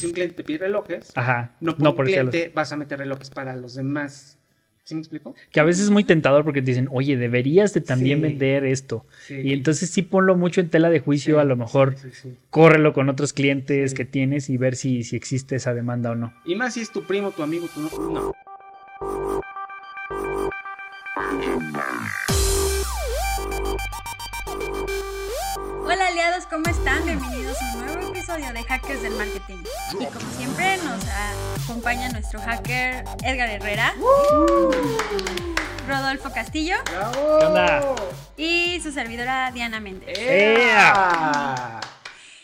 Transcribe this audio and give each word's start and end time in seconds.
si 0.00 0.06
un 0.06 0.12
cliente 0.12 0.34
te 0.34 0.44
pide 0.44 0.58
relojes, 0.58 1.12
Ajá. 1.14 1.52
no 1.60 1.72
por 1.74 1.82
No 1.82 1.90
un 1.90 1.96
por 1.96 2.08
ser 2.10 2.24
los- 2.24 2.30
cliente 2.32 2.52
vas 2.54 2.72
a 2.72 2.76
meter 2.76 2.98
relojes 2.98 3.30
para 3.30 3.54
los 3.56 3.74
demás. 3.74 4.36
¿Sí 4.82 4.94
me 4.94 5.00
explico? 5.02 5.36
Que 5.52 5.60
a 5.60 5.62
veces 5.62 5.84
es 5.84 5.90
muy 5.90 6.02
tentador 6.02 6.42
porque 6.42 6.62
te 6.62 6.70
dicen, 6.72 6.88
oye, 6.90 7.16
deberías 7.16 7.72
de 7.74 7.80
también 7.80 8.18
Sí. 8.18 8.22
vender 8.22 8.64
esto. 8.64 9.06
Sí. 9.24 9.36
Y 9.44 9.52
entonces 9.52 9.88
sí 9.90 10.02
ponlo 10.02 10.36
mucho 10.36 10.60
en 10.60 10.68
tela 10.68 10.90
de 10.90 10.98
juicio, 10.98 11.36
Sí, 11.36 11.40
a 11.40 11.44
lo 11.44 11.54
mejor 11.54 11.94
córrelo 12.48 12.92
con 12.92 13.08
otros 13.08 13.32
clientes 13.32 13.94
que 13.94 14.04
tienes 14.04 14.50
y 14.50 14.56
ver 14.56 14.74
si, 14.74 15.04
si 15.04 15.14
existe 15.14 15.54
esa 15.56 15.74
demanda 15.74 16.10
o 16.10 16.14
no. 16.16 16.32
Y 16.44 16.56
más 16.56 16.74
si 16.74 16.80
es 16.80 16.90
tu 16.90 17.04
primo, 17.04 17.30
tu 17.30 17.42
amigo, 17.44 17.68
tu 17.72 17.80
no. 17.82 18.10
no. 18.10 18.32
Hola 25.92 26.06
aliados, 26.06 26.46
¿cómo 26.46 26.70
están? 26.70 27.04
Bienvenidos 27.04 27.60
a 27.60 27.74
un 27.74 27.86
nuevo 27.86 28.10
episodio 28.10 28.52
de 28.52 28.62
Hackers 28.62 29.02
del 29.02 29.12
Marketing. 29.14 29.56
Y 29.94 30.04
como 30.04 30.30
siempre 30.36 30.76
nos 30.84 31.04
acompaña 31.64 32.08
nuestro 32.10 32.40
hacker 32.40 33.02
Edgar 33.24 33.48
Herrera, 33.48 33.92
Rodolfo 35.88 36.30
Castillo 36.32 36.76
y 38.36 38.78
su 38.80 38.92
servidora 38.92 39.50
Diana 39.50 39.80
Méndez. 39.80 40.16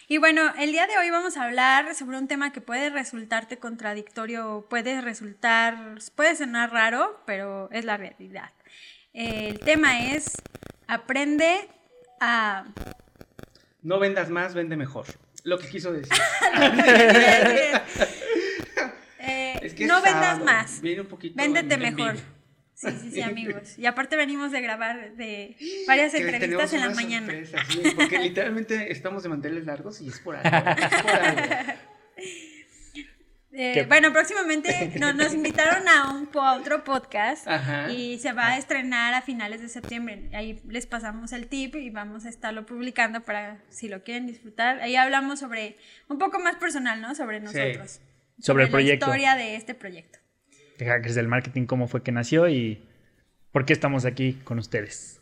Y 0.08 0.18
bueno, 0.18 0.52
el 0.58 0.72
día 0.72 0.88
de 0.88 0.98
hoy 0.98 1.10
vamos 1.10 1.36
a 1.36 1.44
hablar 1.44 1.94
sobre 1.94 2.18
un 2.18 2.26
tema 2.26 2.50
que 2.50 2.60
puede 2.60 2.90
resultarte 2.90 3.58
contradictorio, 3.58 4.66
puede 4.68 5.00
resultar, 5.00 5.98
puede 6.16 6.34
sonar 6.34 6.72
raro, 6.72 7.22
pero 7.26 7.70
es 7.70 7.84
la 7.84 7.96
realidad. 7.96 8.50
El 9.12 9.60
tema 9.60 10.00
es 10.00 10.32
aprende 10.88 11.68
a 12.20 12.64
No 13.86 14.00
vendas 14.00 14.30
más, 14.30 14.52
vende 14.54 14.76
mejor. 14.76 15.06
Lo 15.44 15.58
que 15.60 15.68
quiso 15.68 15.92
decir. 15.92 16.12
Eh, 19.18 19.58
Es 19.62 19.74
que 19.74 19.84
es 19.84 19.88
no 19.88 20.00
vendas 20.02 20.40
más. 20.44 20.80
viene 20.80 21.00
un 21.00 21.08
poquito 21.08 21.34
Véndete 21.36 21.76
mejor. 21.78 22.12
vivo. 22.14 22.24
Sí, 22.74 22.88
sí, 23.00 23.10
sí, 23.10 23.22
amigos. 23.22 23.76
Y 23.78 23.86
aparte 23.86 24.14
venimos 24.16 24.52
de 24.52 24.60
grabar 24.60 25.14
de 25.16 25.56
varias 25.88 26.12
Que 26.12 26.18
entrevistas 26.18 26.72
en 26.74 26.80
la 26.82 26.90
mañana. 26.90 27.26
sorpresa, 27.26 27.58
sí, 27.68 27.82
porque 27.96 28.18
literalmente 28.18 28.92
estamos 28.92 29.22
de 29.24 29.28
manteles 29.30 29.64
largos 29.66 30.00
y 30.00 30.08
es 30.08 30.20
por 30.20 30.36
algo. 30.36 30.70
Es 30.70 31.02
por 31.02 31.10
algo. 31.10 31.42
Eh, 33.58 33.86
bueno, 33.88 34.12
próximamente 34.12 34.92
no- 35.00 35.14
nos 35.14 35.32
invitaron 35.32 35.88
a, 35.88 36.10
un, 36.10 36.28
a 36.34 36.52
otro 36.56 36.84
podcast 36.84 37.48
Ajá. 37.48 37.90
y 37.90 38.18
se 38.18 38.32
va 38.34 38.48
a 38.48 38.58
estrenar 38.58 39.14
a 39.14 39.22
finales 39.22 39.62
de 39.62 39.70
septiembre. 39.70 40.28
Ahí 40.34 40.60
les 40.68 40.86
pasamos 40.86 41.32
el 41.32 41.46
tip 41.48 41.74
y 41.76 41.88
vamos 41.88 42.26
a 42.26 42.28
estarlo 42.28 42.66
publicando 42.66 43.22
para 43.22 43.62
si 43.70 43.88
lo 43.88 44.02
quieren 44.04 44.26
disfrutar. 44.26 44.80
Ahí 44.82 44.94
hablamos 44.96 45.40
sobre 45.40 45.78
un 46.08 46.18
poco 46.18 46.38
más 46.38 46.56
personal, 46.56 47.00
¿no? 47.00 47.14
Sobre 47.14 47.40
nosotros. 47.40 48.00
Sobre 48.40 48.64
el 48.64 48.70
proyecto. 48.70 49.06
La 49.06 49.12
historia 49.16 49.36
de 49.36 49.56
este 49.56 49.74
proyecto. 49.74 50.18
De 50.76 50.84
Hackers 50.84 51.14
del 51.14 51.26
Marketing, 51.26 51.64
cómo 51.64 51.88
fue 51.88 52.02
que 52.02 52.12
nació 52.12 52.50
y 52.50 52.84
por 53.52 53.64
qué 53.64 53.72
estamos 53.72 54.04
aquí 54.04 54.34
con 54.44 54.58
ustedes. 54.58 55.18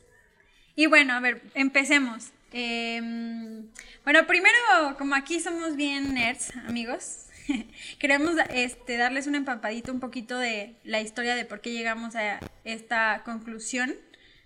Y 0.74 0.86
bueno, 0.86 1.12
a 1.12 1.20
ver, 1.20 1.40
empecemos. 1.54 2.32
Em, 2.52 3.68
bueno, 4.02 4.26
primero, 4.26 4.96
como 4.98 5.14
aquí 5.14 5.38
somos 5.38 5.76
bien 5.76 6.14
nerds, 6.14 6.52
amigos, 6.66 7.26
queremos 7.98 8.34
este, 8.50 8.96
darles 8.96 9.26
un 9.26 9.34
empapadito 9.34 9.92
un 9.92 10.00
poquito 10.00 10.38
de 10.38 10.76
la 10.84 11.00
historia 11.00 11.34
de 11.34 11.44
por 11.44 11.60
qué 11.60 11.72
llegamos 11.72 12.16
a 12.16 12.40
esta 12.64 13.22
conclusión 13.24 13.94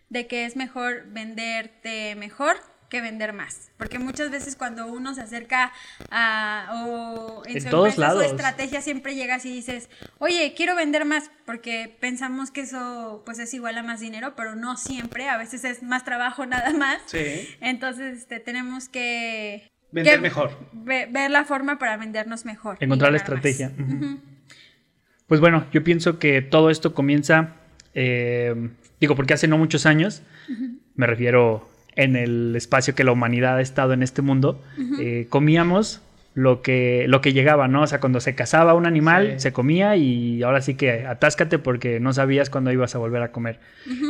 de 0.08 0.26
que 0.26 0.44
es 0.44 0.56
mejor 0.56 1.04
venderte 1.08 2.14
mejor 2.14 2.56
que 2.88 3.00
vender 3.00 3.32
más. 3.32 3.70
Porque 3.76 3.98
muchas 3.98 4.30
veces 4.30 4.56
cuando 4.56 4.86
uno 4.86 5.14
se 5.14 5.20
acerca 5.20 5.72
a 6.10 6.84
o 6.86 7.42
en, 7.46 7.56
En 7.56 7.62
su 7.62 7.70
todos 7.70 7.90
empresa, 7.90 8.12
su 8.12 8.18
lados. 8.18 8.32
estrategia 8.32 8.80
siempre 8.80 9.14
llegas 9.14 9.44
y 9.44 9.52
dices, 9.52 9.88
oye, 10.18 10.54
quiero 10.56 10.74
vender 10.74 11.04
más, 11.04 11.30
porque 11.44 11.96
pensamos 12.00 12.50
que 12.50 12.62
eso 12.62 13.22
pues 13.24 13.38
es 13.38 13.52
igual 13.54 13.76
a 13.78 13.82
más 13.82 14.00
dinero, 14.00 14.34
pero 14.36 14.54
no 14.54 14.76
siempre, 14.76 15.28
a 15.28 15.36
veces 15.36 15.64
es 15.64 15.82
más 15.82 16.04
trabajo 16.04 16.46
nada 16.46 16.72
más. 16.72 17.00
Sí. 17.06 17.48
Entonces 17.60 18.18
este, 18.18 18.40
tenemos 18.40 18.88
que... 18.88 19.70
Vender 19.90 20.14
que 20.16 20.20
mejor. 20.20 20.50
ve- 20.72 21.08
ver 21.10 21.30
la 21.30 21.44
forma 21.44 21.78
para 21.78 21.96
vendernos 21.96 22.44
mejor. 22.44 22.76
Encontrar 22.80 23.10
la 23.10 23.16
estrategia. 23.18 23.72
Pues 25.26 25.40
bueno, 25.40 25.66
yo 25.72 25.84
pienso 25.84 26.18
que 26.18 26.40
todo 26.42 26.70
esto 26.70 26.94
comienza, 26.94 27.54
eh, 27.94 28.70
digo, 29.00 29.14
porque 29.14 29.34
hace 29.34 29.46
no 29.48 29.58
muchos 29.58 29.84
años, 29.86 30.22
me 30.94 31.06
refiero 31.06 31.68
en 31.96 32.16
el 32.16 32.54
espacio 32.56 32.94
que 32.94 33.04
la 33.04 33.12
humanidad 33.12 33.56
ha 33.56 33.60
estado 33.60 33.92
en 33.92 34.02
este 34.02 34.22
mundo, 34.22 34.62
eh, 35.00 35.26
comíamos 35.28 36.00
lo 36.34 36.62
que, 36.62 37.06
lo 37.08 37.20
que 37.20 37.32
llegaba, 37.32 37.66
¿no? 37.68 37.82
O 37.82 37.86
sea, 37.86 37.98
cuando 38.00 38.20
se 38.20 38.34
cazaba 38.34 38.74
un 38.74 38.86
animal, 38.86 39.32
Sí. 39.34 39.40
se 39.40 39.52
comía 39.52 39.96
y 39.96 40.42
ahora 40.44 40.60
sí 40.62 40.74
que 40.76 41.04
atáscate 41.06 41.58
porque 41.58 41.98
no 42.00 42.12
sabías 42.12 42.48
cuándo 42.48 42.70
ibas 42.72 42.94
a 42.94 42.98
volver 42.98 43.22
a 43.22 43.32
comer. 43.32 43.58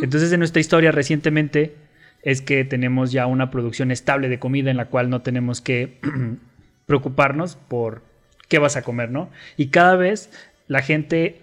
Entonces, 0.03 0.31
en 0.33 0.39
nuestra 0.41 0.61
historia 0.61 0.93
recientemente 0.93 1.75
es 2.23 2.43
que 2.43 2.65
tenemos 2.65 3.13
ya 3.13 3.27
una 3.27 3.51
producción 3.51 3.91
estable 3.91 4.29
de 4.29 4.39
comida 4.39 4.71
en 4.71 4.77
la 4.77 4.87
cual 4.87 5.11
no 5.11 5.23
tenemos 5.23 5.61
que 5.61 5.99
preocuparnos 6.87 7.57
por 7.57 8.03
qué 8.49 8.59
vas 8.59 8.77
a 8.77 8.83
comer, 8.83 9.11
¿no? 9.11 9.31
Y 9.57 9.69
cada 9.69 9.97
vez 9.97 10.31
la 10.67 10.83
gente, 10.83 11.41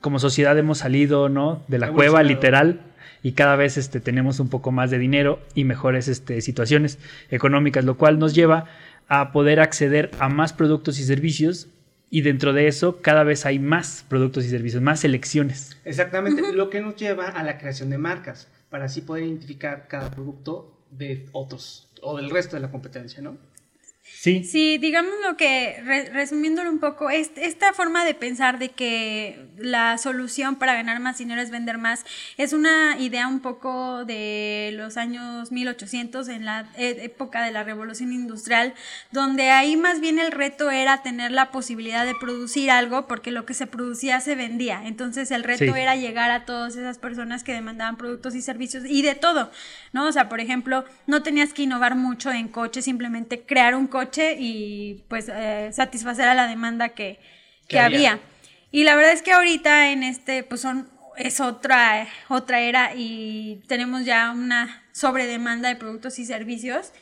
como 0.00 0.18
sociedad, 0.18 0.58
hemos 0.58 0.78
salido, 0.78 1.28
¿no? 1.28 1.62
De 1.68 1.78
la 1.78 1.92
cueva, 1.92 2.22
literal, 2.22 2.80
y 3.22 3.32
cada 3.32 3.56
vez 3.56 3.76
este, 3.76 4.00
tenemos 4.00 4.40
un 4.40 4.48
poco 4.48 4.72
más 4.72 4.90
de 4.90 4.98
dinero 4.98 5.40
y 5.54 5.64
mejores 5.64 6.08
este, 6.08 6.40
situaciones 6.40 6.98
económicas, 7.30 7.84
lo 7.84 7.96
cual 7.96 8.18
nos 8.18 8.34
lleva 8.34 8.66
a 9.08 9.32
poder 9.32 9.60
acceder 9.60 10.10
a 10.18 10.28
más 10.28 10.52
productos 10.52 10.98
y 10.98 11.04
servicios. 11.04 11.68
Y 12.12 12.22
dentro 12.22 12.52
de 12.52 12.66
eso, 12.66 13.00
cada 13.02 13.22
vez 13.22 13.46
hay 13.46 13.58
más 13.58 14.04
productos 14.08 14.44
y 14.44 14.48
servicios, 14.48 14.82
más 14.82 15.00
selecciones. 15.00 15.76
Exactamente. 15.84 16.52
Lo 16.52 16.70
que 16.70 16.80
nos 16.80 16.96
lleva 16.96 17.26
a 17.26 17.44
la 17.44 17.58
creación 17.58 17.90
de 17.90 17.98
marcas, 17.98 18.48
para 18.70 18.86
así 18.86 19.02
poder 19.02 19.24
identificar 19.24 19.88
cada 19.88 20.10
producto 20.10 20.78
de 20.90 21.28
otros 21.32 21.88
o 22.02 22.16
del 22.16 22.30
resto 22.30 22.56
de 22.56 22.62
la 22.62 22.70
competencia, 22.70 23.20
¿no? 23.20 23.36
Sí, 24.12 24.44
Sí, 24.44 24.76
digamos 24.76 25.14
lo 25.26 25.36
que, 25.38 25.80
re- 25.82 26.10
resumiéndolo 26.10 26.68
un 26.70 26.78
poco, 26.78 27.08
es, 27.08 27.30
esta 27.36 27.72
forma 27.72 28.04
de 28.04 28.12
pensar 28.12 28.58
de 28.58 28.68
que 28.68 29.46
la 29.56 29.96
solución 29.96 30.56
para 30.56 30.74
ganar 30.74 31.00
más 31.00 31.16
dinero 31.16 31.40
es 31.40 31.50
vender 31.50 31.78
más, 31.78 32.04
es 32.36 32.52
una 32.52 32.98
idea 32.98 33.28
un 33.28 33.40
poco 33.40 34.04
de 34.04 34.72
los 34.74 34.98
años 34.98 35.52
1800, 35.52 36.28
en 36.28 36.44
la 36.44 36.68
e- 36.76 36.98
época 37.04 37.42
de 37.42 37.50
la 37.50 37.62
revolución 37.64 38.12
industrial, 38.12 38.74
donde 39.10 39.50
ahí 39.52 39.78
más 39.78 40.00
bien 40.00 40.18
el 40.18 40.32
reto 40.32 40.70
era 40.70 41.02
tener 41.02 41.30
la 41.30 41.50
posibilidad 41.50 42.04
de 42.04 42.14
producir 42.14 42.70
algo, 42.70 43.06
porque 43.06 43.30
lo 43.30 43.46
que 43.46 43.54
se 43.54 43.66
producía 43.66 44.20
se 44.20 44.34
vendía. 44.34 44.82
Entonces 44.84 45.30
el 45.30 45.44
reto 45.44 45.64
Sí. 45.72 45.80
era 45.80 45.96
llegar 45.96 46.30
a 46.30 46.44
todas 46.44 46.76
esas 46.76 46.98
personas 46.98 47.42
que 47.42 47.52
demandaban 47.54 47.96
productos 47.96 48.34
y 48.34 48.42
servicios 48.42 48.84
y 48.86 49.00
de 49.00 49.14
todo, 49.14 49.50
¿no? 49.92 50.06
O 50.08 50.12
sea, 50.12 50.28
por 50.28 50.40
ejemplo, 50.40 50.84
no 51.06 51.22
tenías 51.22 51.54
que 51.54 51.62
innovar 51.62 51.94
mucho 51.94 52.30
en 52.30 52.48
coche, 52.48 52.82
simplemente 52.82 53.40
crear 53.46 53.74
un 53.74 53.86
coche 53.86 53.99
y 54.38 55.04
pues 55.08 55.30
eh, 55.32 55.70
satisfacer 55.72 56.28
a 56.28 56.34
la 56.34 56.46
demanda 56.46 56.90
que, 56.90 57.18
que 57.68 57.78
había. 57.78 58.12
había. 58.12 58.22
Y 58.72 58.84
la 58.84 58.94
verdad 58.94 59.12
es 59.12 59.22
que 59.22 59.32
ahorita 59.32 59.90
en 59.92 60.02
este, 60.02 60.42
pues 60.42 60.60
son, 60.60 60.88
es 61.16 61.40
otra, 61.40 62.06
otra 62.28 62.60
era 62.60 62.94
y 62.94 63.62
tenemos 63.66 64.04
ya 64.04 64.30
una 64.30 64.84
sobredemanda 64.92 65.68
de 65.68 65.76
productos 65.76 66.18
y 66.18 66.24
servicios. 66.24 66.92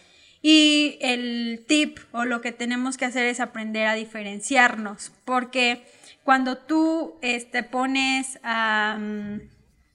Y 0.41 0.99
el 1.01 1.65
tip 1.67 1.99
o 2.13 2.25
lo 2.25 2.41
que 2.41 2.53
tenemos 2.53 2.97
que 2.97 3.05
hacer 3.05 3.27
es 3.27 3.41
aprender 3.41 3.89
a 3.89 3.95
diferenciarnos, 3.95 5.11
porque 5.25 5.85
cuando 6.23 6.59
tú 6.59 7.19
este, 7.23 7.65
pones 7.65 8.39
mm, 8.45 9.39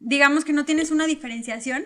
digamos 0.04 0.44
que 0.44 0.52
no 0.52 0.66
tienes 0.66 0.92
una 0.92 1.06
diferenciación, 1.08 1.84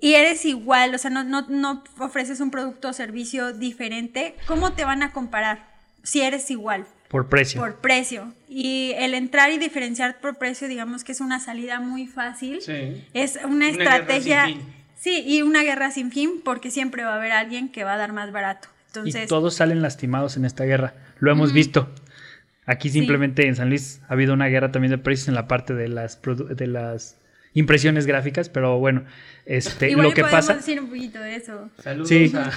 Y 0.00 0.14
eres 0.14 0.44
igual, 0.44 0.94
o 0.94 0.98
sea, 0.98 1.10
no, 1.10 1.24
no, 1.24 1.46
no 1.48 1.82
ofreces 1.98 2.40
un 2.40 2.50
producto 2.50 2.88
o 2.88 2.92
servicio 2.92 3.52
diferente, 3.52 4.34
¿cómo 4.46 4.72
te 4.74 4.84
van 4.84 5.02
a 5.02 5.12
comparar 5.12 5.66
si 6.02 6.20
eres 6.20 6.50
igual? 6.50 6.86
por 7.14 7.28
precio. 7.28 7.60
Por 7.60 7.76
precio. 7.76 8.34
Y 8.48 8.90
el 8.96 9.14
entrar 9.14 9.52
y 9.52 9.58
diferenciar 9.58 10.18
por 10.20 10.36
precio, 10.36 10.66
digamos 10.66 11.04
que 11.04 11.12
es 11.12 11.20
una 11.20 11.38
salida 11.38 11.78
muy 11.78 12.08
fácil. 12.08 12.60
Sí. 12.60 13.06
Es 13.14 13.38
una 13.44 13.68
estrategia. 13.68 14.46
Sí, 14.96 15.22
y 15.24 15.42
una 15.42 15.62
guerra 15.62 15.92
sin 15.92 16.10
fin, 16.10 16.40
porque 16.44 16.72
siempre 16.72 17.04
va 17.04 17.12
a 17.12 17.16
haber 17.16 17.30
alguien 17.30 17.68
que 17.68 17.84
va 17.84 17.94
a 17.94 17.98
dar 17.98 18.12
más 18.12 18.32
barato. 18.32 18.66
y 18.66 18.98
Entonces, 18.98 19.28
todos 19.28 19.54
salen 19.54 19.80
lastimados 19.80 20.36
en 20.36 20.44
esta 20.44 20.64
guerra. 20.64 20.94
Lo 21.20 21.30
hemos 21.30 21.52
visto. 21.52 21.88
Aquí 22.66 22.88
Sí. 22.88 22.98
simplemente 22.98 23.46
en 23.46 23.54
San 23.54 23.68
Luis 23.68 24.00
ha 24.08 24.14
habido 24.14 24.34
una 24.34 24.46
guerra 24.46 24.72
también 24.72 24.90
de 24.90 24.98
precios 24.98 25.28
en 25.28 25.34
la 25.34 25.46
parte 25.46 25.72
de 25.74 25.86
las 25.86 26.20
de 26.22 26.66
las 26.66 27.16
impresiones 27.54 28.06
gráficas, 28.06 28.48
pero 28.48 28.78
bueno, 28.78 29.04
este 29.46 29.90
igual 29.90 30.08
lo 30.08 30.14
que 30.14 30.22
pasa, 30.22 30.54
decir 30.54 30.80
un 30.80 30.88
poquito 30.88 31.20
de 31.20 31.36
eso. 31.36 31.70
Saludos 31.82 32.08
Sí. 32.08 32.32
a... 32.36 32.50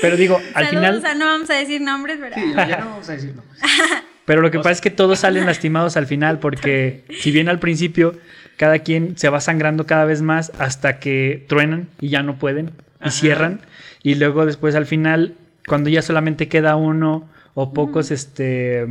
pero 0.00 0.16
digo, 0.16 0.36
al 0.54 0.66
Saludos, 0.66 0.70
final, 0.70 0.96
o 0.96 1.00
sea, 1.00 1.14
no 1.14 1.26
vamos 1.26 1.50
a 1.50 1.54
decir 1.54 1.80
nombres, 1.80 2.20
¿verdad? 2.20 2.38
Sí, 2.42 2.52
ya 2.54 2.78
no 2.78 2.90
vamos 2.90 3.08
a 3.08 3.12
decir 3.12 3.34
nombres. 3.34 3.60
pero 4.24 4.40
lo 4.40 4.50
que 4.50 4.58
pasa 4.58 4.70
es 4.70 4.80
que 4.80 4.90
todos 4.90 5.20
salen 5.20 5.46
lastimados 5.46 5.96
al 5.96 6.06
final 6.06 6.38
porque 6.38 7.04
si 7.20 7.30
bien 7.32 7.48
al 7.48 7.58
principio 7.58 8.14
cada 8.56 8.78
quien 8.80 9.18
se 9.18 9.28
va 9.28 9.40
sangrando 9.40 9.86
cada 9.86 10.04
vez 10.04 10.22
más 10.22 10.52
hasta 10.58 11.00
que 11.00 11.44
truenan 11.48 11.88
y 12.00 12.08
ya 12.08 12.22
no 12.22 12.38
pueden 12.38 12.66
y 13.00 13.08
Ajá. 13.08 13.10
cierran 13.10 13.60
y 14.04 14.14
luego 14.14 14.46
después 14.46 14.74
al 14.76 14.86
final 14.86 15.34
cuando 15.66 15.90
ya 15.90 16.02
solamente 16.02 16.48
queda 16.48 16.76
uno 16.76 17.28
o 17.54 17.72
pocos 17.72 18.10
este, 18.10 18.86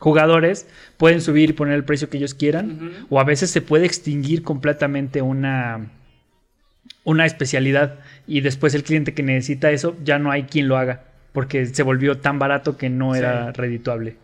jugadores, 0.00 0.66
pueden 0.96 1.20
subir 1.20 1.50
y 1.50 1.52
poner 1.52 1.74
el 1.74 1.84
precio 1.84 2.10
que 2.10 2.16
ellos 2.16 2.34
quieran. 2.34 3.06
O 3.08 3.20
a 3.20 3.24
veces 3.24 3.50
se 3.50 3.62
puede 3.62 3.86
extinguir 3.86 4.42
completamente 4.42 5.22
una, 5.22 5.86
una 7.04 7.26
especialidad 7.26 8.00
y 8.26 8.40
después 8.40 8.74
el 8.74 8.82
cliente 8.82 9.14
que 9.14 9.22
necesita 9.22 9.70
eso 9.70 9.96
ya 10.02 10.18
no 10.18 10.32
hay 10.32 10.42
quien 10.44 10.66
lo 10.66 10.76
haga 10.76 11.04
porque 11.32 11.64
se 11.66 11.84
volvió 11.84 12.18
tan 12.18 12.40
barato 12.40 12.76
que 12.76 12.90
no 12.90 13.12
Sí. 13.12 13.20
era 13.20 13.52
redituable. 13.52 14.16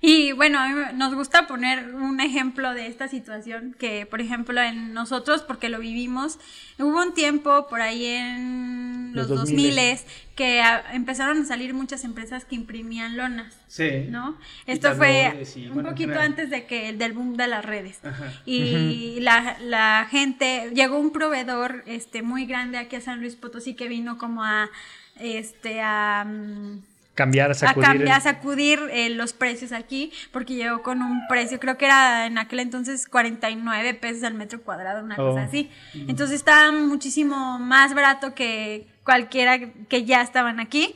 Y 0.00 0.30
bueno, 0.30 0.60
a 0.60 0.68
mí 0.68 0.74
nos 0.94 1.12
gusta 1.16 1.48
poner 1.48 1.92
un 1.92 2.20
ejemplo 2.20 2.72
de 2.72 2.86
esta 2.86 3.08
situación, 3.08 3.74
que 3.76 4.06
por 4.06 4.20
ejemplo 4.20 4.60
en 4.62 4.94
nosotros, 4.94 5.42
porque 5.42 5.68
lo 5.68 5.80
vivimos, 5.80 6.38
hubo 6.78 7.02
un 7.02 7.14
tiempo 7.14 7.66
por 7.68 7.80
ahí 7.80 8.04
en 8.06 9.10
Los 9.12 9.28
los 9.28 9.40
2000s. 9.40 9.56
2000 9.56 9.98
que 10.36 10.60
a- 10.60 10.94
empezaron 10.94 11.42
a 11.42 11.44
salir 11.44 11.74
muchas 11.74 12.04
empresas 12.04 12.44
que 12.44 12.54
imprimían 12.54 13.16
lonas, 13.16 13.52
Sí. 13.66 14.06
¿no? 14.08 14.38
Esto 14.68 14.94
fue 14.94 15.44
y, 15.56 15.66
un 15.66 15.74
bueno, 15.74 15.88
poquito 15.88 16.20
antes 16.20 16.48
de 16.48 16.64
que 16.66 16.92
del 16.92 17.12
boom 17.12 17.36
de 17.36 17.48
las 17.48 17.64
redes. 17.64 17.98
Ajá. 18.04 18.32
Y 18.46 19.18
la, 19.18 19.56
la 19.60 20.06
gente, 20.08 20.70
llegó 20.74 20.96
un 21.00 21.10
proveedor 21.10 21.82
este 21.86 22.22
muy 22.22 22.46
grande 22.46 22.78
aquí 22.78 22.94
a 22.94 23.00
San 23.00 23.18
Luis 23.20 23.34
Potosí 23.34 23.74
que 23.74 23.88
vino 23.88 24.16
como 24.16 24.44
a 24.44 24.70
este 25.18 25.80
a 25.82 26.24
mm, 26.24 26.82
Cambiar, 27.18 27.50
a 27.50 27.54
sacudir. 27.54 27.86
cambiar, 27.88 28.12
a 28.12 28.16
el- 28.16 28.22
sacudir 28.22 28.80
eh, 28.92 29.10
los 29.10 29.32
precios 29.32 29.72
aquí, 29.72 30.12
porque 30.32 30.54
llegó 30.54 30.82
con 30.82 31.02
un 31.02 31.20
precio, 31.28 31.58
creo 31.58 31.76
que 31.76 31.86
era 31.86 32.26
en 32.26 32.38
aquel 32.38 32.60
entonces 32.60 33.06
49 33.08 33.94
pesos 33.94 34.22
al 34.22 34.34
metro 34.34 34.62
cuadrado, 34.62 35.02
una 35.04 35.16
Oh. 35.18 35.30
cosa 35.32 35.42
así. 35.42 35.68
Entonces 35.94 36.36
estaba 36.36 36.70
muchísimo 36.70 37.58
más 37.58 37.92
barato 37.94 38.34
que 38.34 38.86
cualquiera 39.04 39.58
que 39.88 40.04
ya 40.04 40.22
estaban 40.22 40.60
aquí. 40.60 40.94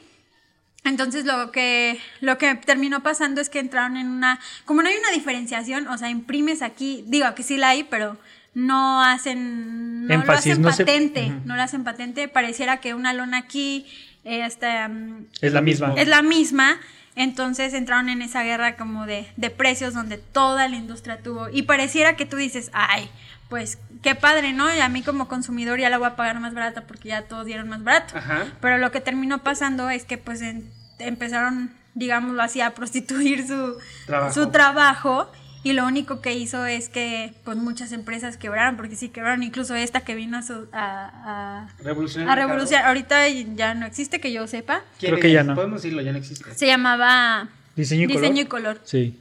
Entonces 0.84 1.24
lo 1.24 1.52
que 1.52 1.98
lo 2.20 2.38
que 2.38 2.54
terminó 2.56 3.02
pasando 3.02 3.40
es 3.40 3.48
que 3.48 3.60
entraron 3.60 3.96
en 3.96 4.08
una 4.08 4.38
como 4.64 4.82
no 4.82 4.88
hay 4.88 4.96
una 4.96 5.10
diferenciación, 5.10 5.86
o 5.88 5.96
sea, 5.98 6.08
imprimes 6.08 6.60
aquí, 6.62 7.04
digo 7.06 7.26
que 7.34 7.42
sí 7.44 7.56
la 7.56 7.70
hay, 7.70 7.84
pero 7.84 8.16
no 8.54 9.02
hacen 9.02 10.06
no 10.06 10.12
Énfasis, 10.14 10.58
lo 10.58 10.58
hacen 10.58 10.62
no 10.62 10.72
se- 10.72 10.84
patente, 10.84 11.32
no 11.46 11.56
lo 11.56 11.62
hacen 11.62 11.84
patente, 11.84 12.28
pareciera 12.28 12.78
que 12.80 12.94
una 12.94 13.12
lona 13.12 13.38
aquí 13.38 13.86
este 14.24 14.88
mm, 14.88 15.26
Es 15.40 15.52
la 15.52 15.60
misma. 15.60 15.94
es 15.96 16.08
la 16.08 16.22
misma. 16.22 16.78
Entonces 17.14 17.74
entraron 17.74 18.08
en 18.08 18.22
esa 18.22 18.42
guerra 18.42 18.76
como 18.76 19.04
de, 19.04 19.26
de 19.36 19.50
precios 19.50 19.92
donde 19.92 20.16
toda 20.16 20.66
la 20.68 20.76
industria 20.76 21.18
tuvo. 21.18 21.48
Y 21.50 21.62
pareciera 21.62 22.16
que 22.16 22.24
tú 22.24 22.36
dices, 22.36 22.70
ay, 22.72 23.10
pues 23.50 23.78
qué 24.02 24.14
padre, 24.14 24.54
¿no? 24.54 24.74
Y 24.74 24.80
a 24.80 24.88
mí 24.88 25.02
como 25.02 25.28
consumidor 25.28 25.78
ya 25.78 25.90
la 25.90 25.98
voy 25.98 26.06
a 26.08 26.16
pagar 26.16 26.40
más 26.40 26.54
barata 26.54 26.84
porque 26.86 27.10
ya 27.10 27.22
todos 27.22 27.44
dieron 27.44 27.68
más 27.68 27.84
barato. 27.84 28.16
Ajá. 28.16 28.46
Pero 28.62 28.78
lo 28.78 28.90
que 28.92 29.00
terminó 29.02 29.42
pasando 29.42 29.90
es 29.90 30.04
que 30.04 30.16
pues 30.16 30.40
en- 30.40 30.70
empezaron, 30.98 31.74
digámoslo 31.94 32.42
así, 32.42 32.62
a 32.62 32.70
prostituir 32.70 33.46
su 33.46 33.76
Trabajo. 34.06 34.32
su 34.32 34.50
trabajo. 34.50 35.30
Y 35.64 35.74
lo 35.74 35.86
único 35.86 36.20
que 36.20 36.34
hizo 36.34 36.66
es 36.66 36.88
que 36.88 37.34
pues 37.44 37.56
muchas 37.56 37.92
empresas 37.92 38.36
quebraron, 38.36 38.76
porque 38.76 38.96
sí 38.96 39.10
quebraron, 39.10 39.42
incluso 39.44 39.74
esta 39.76 40.00
que 40.00 40.14
vino 40.16 40.38
a, 40.38 40.42
su- 40.42 40.66
a, 40.72 41.66
a- 41.68 41.82
Revolucionar. 41.84 42.30
a 42.30 42.34
revolucionar. 42.46 42.86
Ahorita 42.86 43.28
ya 43.28 43.74
no 43.74 43.86
existe, 43.86 44.20
que 44.20 44.32
yo 44.32 44.46
sepa. 44.48 44.82
¿Quién 44.98 45.12
Creo 45.12 45.22
que 45.22 45.32
ya 45.32 45.44
no. 45.44 45.54
Podemos 45.54 45.82
decirlo, 45.82 46.02
ya 46.02 46.10
no 46.12 46.18
existe. 46.18 46.52
Se 46.54 46.66
llamaba 46.66 47.48
Diseño 47.76 48.04
y 48.04 48.06
color. 48.08 48.20
Diseño 48.22 48.42
y 48.42 48.46
color. 48.46 48.80
Sí. 48.84 49.18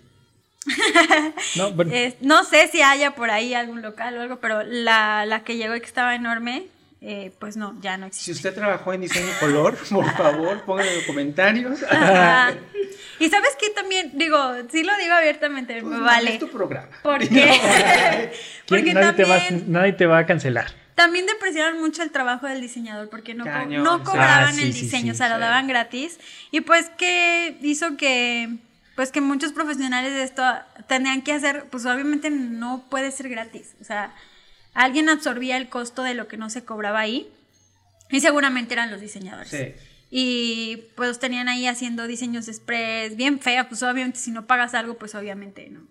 No, 1.57 1.71
bueno, 1.73 1.91
Eh, 1.93 2.15
no 2.21 2.43
sé 2.43 2.67
si 2.71 2.81
haya 2.81 3.11
por 3.15 3.29
ahí 3.29 3.53
algún 3.53 3.81
local 3.81 4.17
o 4.17 4.21
algo, 4.21 4.37
pero 4.39 4.63
la, 4.63 5.25
la 5.25 5.43
que 5.43 5.57
llegó 5.57 5.75
y 5.75 5.79
que 5.81 5.85
estaba 5.87 6.15
enorme, 6.15 6.67
eh, 7.01 7.31
pues 7.39 7.57
no, 7.57 7.75
ya 7.81 7.97
no 7.97 8.05
Si 8.05 8.09
existe. 8.09 8.31
usted 8.49 8.53
trabajó 8.53 8.93
en 8.93 9.01
diseño 9.01 9.31
color, 9.39 9.75
por 9.89 10.05
favor, 10.15 10.61
pónganlo 10.61 10.91
en 10.91 10.97
los 10.97 11.05
comentarios. 11.07 11.83
Ajá. 11.83 12.53
Y 13.19 13.29
sabes 13.29 13.55
que 13.59 13.69
también, 13.71 14.11
digo, 14.15 14.37
sí 14.71 14.83
lo 14.83 14.95
digo 14.97 15.13
abiertamente, 15.13 15.81
Pues, 15.81 15.99
vale. 15.99 16.33
Es 16.33 16.39
tu 16.39 16.47
programa. 16.49 16.89
Porque, 17.03 17.27
¿quién- 17.29 18.31
porque 18.67 18.93
nadie, 18.93 19.13
te 19.13 19.23
va, 19.25 19.37
también, 19.39 19.71
nadie 19.71 19.93
te 19.93 20.05
va 20.05 20.19
a 20.19 20.25
cancelar. 20.25 20.71
también 20.95 21.25
depreciaron 21.25 21.79
mucho 21.81 22.03
el 22.03 22.11
trabajo 22.11 22.45
del 22.47 22.61
diseñador 22.61 23.09
porque 23.09 23.33
no, 23.33 23.45
co- 23.45 23.65
no 23.67 24.03
cobraban 24.03 24.49
Ah, 24.49 24.53
sí, 24.53 24.61
el 24.61 24.73
diseño, 24.73 25.03
sí, 25.05 25.09
o 25.11 25.15
sea, 25.15 25.29
lo 25.29 25.39
daban 25.39 25.67
gratis. 25.67 26.19
Y 26.51 26.61
pues 26.61 26.89
que 26.97 27.57
hizo 27.61 27.97
que 27.97 28.49
pues 28.95 29.11
que 29.11 29.21
muchos 29.21 29.53
profesionales 29.53 30.13
de 30.13 30.21
esto 30.23 30.43
tendrían 30.87 31.23
que 31.23 31.33
hacer, 31.33 31.65
pues 31.71 31.85
obviamente 31.87 32.29
no 32.29 32.85
puede 32.89 33.09
ser 33.11 33.29
gratis. 33.29 33.73
O 33.81 33.83
sea, 33.83 34.13
alguien 34.73 35.09
absorbía 35.09 35.57
el 35.57 35.69
costo 35.69 36.03
de 36.03 36.13
lo 36.13 36.27
que 36.27 36.37
no 36.37 36.49
se 36.49 36.63
cobraba 36.63 36.99
ahí. 36.99 37.31
Y 38.09 38.19
seguramente 38.19 38.73
eran 38.73 38.91
los 38.91 38.99
diseñadores. 38.99 39.49
Sí. 39.49 39.73
Y 40.09 40.83
pues 40.95 41.19
tenían 41.19 41.47
ahí 41.47 41.67
haciendo 41.67 42.05
diseños 42.07 42.49
express 42.49 43.15
bien 43.15 43.39
feos, 43.39 43.67
pues 43.69 43.81
obviamente 43.83 44.19
si 44.19 44.31
no 44.31 44.45
pagas 44.45 44.73
algo, 44.73 44.95
pues 44.95 45.15
obviamente 45.15 45.69
no. 45.69 45.81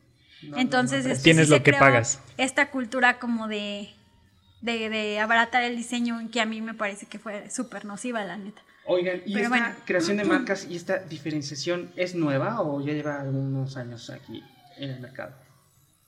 No, 0.42 0.58
Entonces, 0.58 1.02
no, 1.02 1.08
no, 1.08 1.12
este, 1.14 1.24
Tienes 1.24 1.46
sí 1.46 1.50
lo 1.50 1.56
se 1.58 1.62
que 1.62 1.72
pagas. 1.72 2.20
Esta 2.36 2.70
cultura 2.70 3.18
como 3.18 3.48
de, 3.48 3.90
de, 4.60 4.90
de 4.90 5.18
abaratar 5.20 5.62
el 5.62 5.76
diseño, 5.76 6.20
que 6.30 6.40
a 6.40 6.46
mí 6.46 6.60
me 6.60 6.74
parece 6.74 7.06
que 7.06 7.18
fue 7.18 7.50
súper 7.50 7.84
nociva, 7.86 8.22
la 8.24 8.36
neta. 8.36 8.62
Oigan, 8.84 9.22
¿y 9.24 9.34
Pero 9.34 9.46
esta 9.46 9.48
bueno. 9.48 9.76
creación 9.86 10.16
de 10.18 10.24
marcas 10.24 10.66
y 10.68 10.76
esta 10.76 10.98
diferenciación 10.98 11.90
es 11.96 12.14
nueva 12.14 12.60
o 12.60 12.84
ya 12.84 12.92
lleva 12.92 13.20
algunos 13.20 13.76
años 13.76 14.10
aquí 14.10 14.42
en 14.76 14.90
el 14.90 15.00
mercado? 15.00 15.34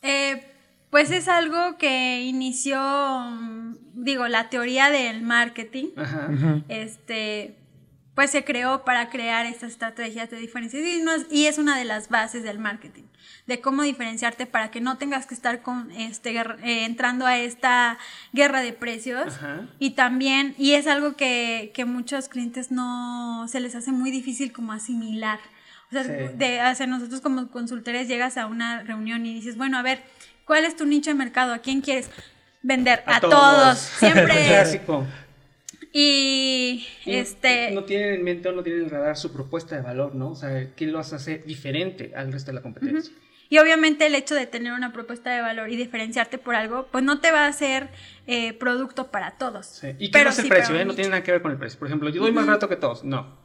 Eh, 0.03 0.52
pues 0.93 1.11
es 1.11 1.27
algo 1.27 1.79
que 1.79 2.21
inició, 2.21 2.79
mm, 2.79 3.77
digo, 4.05 4.29
la 4.29 4.49
teoría 4.51 4.91
del 4.91 5.23
marketing. 5.23 5.87
Ajá. 5.97 6.29
Este 6.69 7.59
pues 8.15 8.31
se 8.31 8.45
creó 8.45 8.85
para 8.85 9.09
crear 9.09 9.47
estas 9.47 9.71
estrategias 9.71 10.29
de 10.29 10.37
diferenciación 10.37 11.01
y, 11.01 11.03
no 11.03 11.13
es- 11.13 11.27
y 11.31 11.47
es 11.47 11.57
una 11.57 11.79
de 11.79 11.87
las 11.87 12.11
bases 12.11 12.43
del 12.43 12.59
marketing 12.59 13.05
de 13.47 13.63
cómo 13.63 13.81
diferenciarte 13.85 14.45
para 14.45 14.71
que 14.71 14.83
no 14.83 14.99
tengas 14.99 15.25
que 15.25 15.33
estar 15.33 15.63
con 15.63 15.91
este 15.93 16.37
eh, 16.39 16.85
entrando 16.85 17.25
a 17.25 17.39
esta 17.39 17.97
guerra 18.35 18.61
de 18.61 18.75
precios 18.75 19.29
Ajá. 19.29 19.67
y 19.79 19.93
también 19.93 20.55
y 20.59 20.75
es 20.75 20.87
algo 20.89 21.17
que, 21.17 21.73
que 21.75 21.87
muchos 21.87 22.29
clientes 22.29 22.71
no 22.71 23.47
se 23.49 23.61
les 23.61 23.75
hace 23.75 23.93
muy 23.93 24.11
difícil 24.11 24.53
como 24.53 24.73
asimilar 24.75 25.39
o 25.89 25.93
sea, 25.93 26.05
Sí. 26.05 26.11
de, 26.37 26.61
hacia 26.61 26.87
nosotros 26.87 27.23
como 27.23 27.49
consultores 27.51 28.09
llegas 28.09 28.37
a 28.37 28.45
una 28.47 28.83
reunión 28.83 29.25
y 29.25 29.33
dices 29.33 29.57
bueno 29.57 29.79
a 29.79 29.83
ver 29.83 30.03
cuál 30.45 30.65
es 30.65 30.77
tu 30.77 30.87
nicho 30.87 31.11
de 31.11 31.15
mercado 31.15 31.53
a 31.53 31.59
quién 31.59 31.81
quieres 31.81 32.11
vender 32.63 33.03
a, 33.07 33.21
todos. 33.21 33.79
siempre 33.79 34.33
Clásico. 34.49 35.07
y 35.93 36.87
Y 37.05 37.15
este 37.15 37.71
No 37.73 37.85
tienen 37.85 38.15
en 38.15 38.25
mente 38.25 38.49
o 38.49 38.53
no 38.53 38.63
tienen 38.63 38.85
en 38.85 38.91
radar 38.91 39.17
su 39.17 39.33
propuesta 39.33 39.77
de 39.77 39.83
valor, 39.83 40.15
¿no? 40.15 40.31
O 40.31 40.35
sea, 40.37 40.69
¿qué 40.75 40.87
los 40.87 41.13
hace 41.13 41.39
diferente 41.39 42.13
al 42.15 42.33
resto 42.33 42.51
de 42.51 42.57
la 42.57 42.63
competencia? 42.63 43.13
y 43.49 43.59
obviamente 43.59 44.07
el 44.07 44.15
hecho 44.15 44.35
de 44.35 44.47
tener 44.47 44.73
una 44.73 44.95
propuesta 44.95 45.31
de 45.31 45.43
valor 45.43 45.69
y 45.69 45.77
diferenciarte 45.77 46.39
por 46.39 46.55
algo, 46.55 46.87
pues 46.91 47.05
no 47.05 47.21
te 47.21 47.31
va 47.31 47.45
a 47.45 47.49
hacer 47.49 47.91
eh, 48.27 48.55
producto 48.55 49.11
para 49.11 49.33
todos. 49.33 49.67
Sí. 49.67 49.89
¿Y 49.99 50.07
qué 50.07 50.13
pero 50.13 50.25
no 50.25 50.31
es 50.31 50.39
el 50.39 50.45
sí 50.45 50.49
precio? 50.49 50.75
eh? 50.75 50.87
No 50.87 50.95
tiene 50.95 51.11
nada 51.11 51.23
que 51.23 51.33
ver 51.33 51.43
con 51.43 51.51
el 51.53 51.59
precio. 51.59 51.79
Por 51.79 51.89
ejemplo, 51.89 52.09
yo 52.09 52.23
doy 52.23 52.33
más 52.33 52.47
barato 52.47 52.67
que 52.71 52.77
todos. 52.77 53.05
No. 53.05 53.37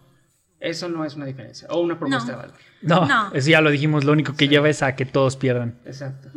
Eso 0.59 0.89
no 0.89 1.05
es 1.05 1.15
una 1.15 1.25
diferencia. 1.25 1.67
O 1.69 1.81
una 1.81 1.99
propuesta 1.99 2.31
No. 2.31 2.37
de 2.37 2.45
valor. 2.47 2.57
No, 2.81 3.05
No. 3.05 3.31
eso 3.33 3.49
ya 3.49 3.61
lo 3.61 3.69
dijimos, 3.69 4.03
lo 4.03 4.11
único 4.11 4.35
que 4.35 4.47
lleva 4.47 4.69
es 4.69 4.81
a 4.81 4.95
que 4.95 5.05
todos 5.05 5.37
pierdan. 5.37 5.77
Exacto. 5.85 6.29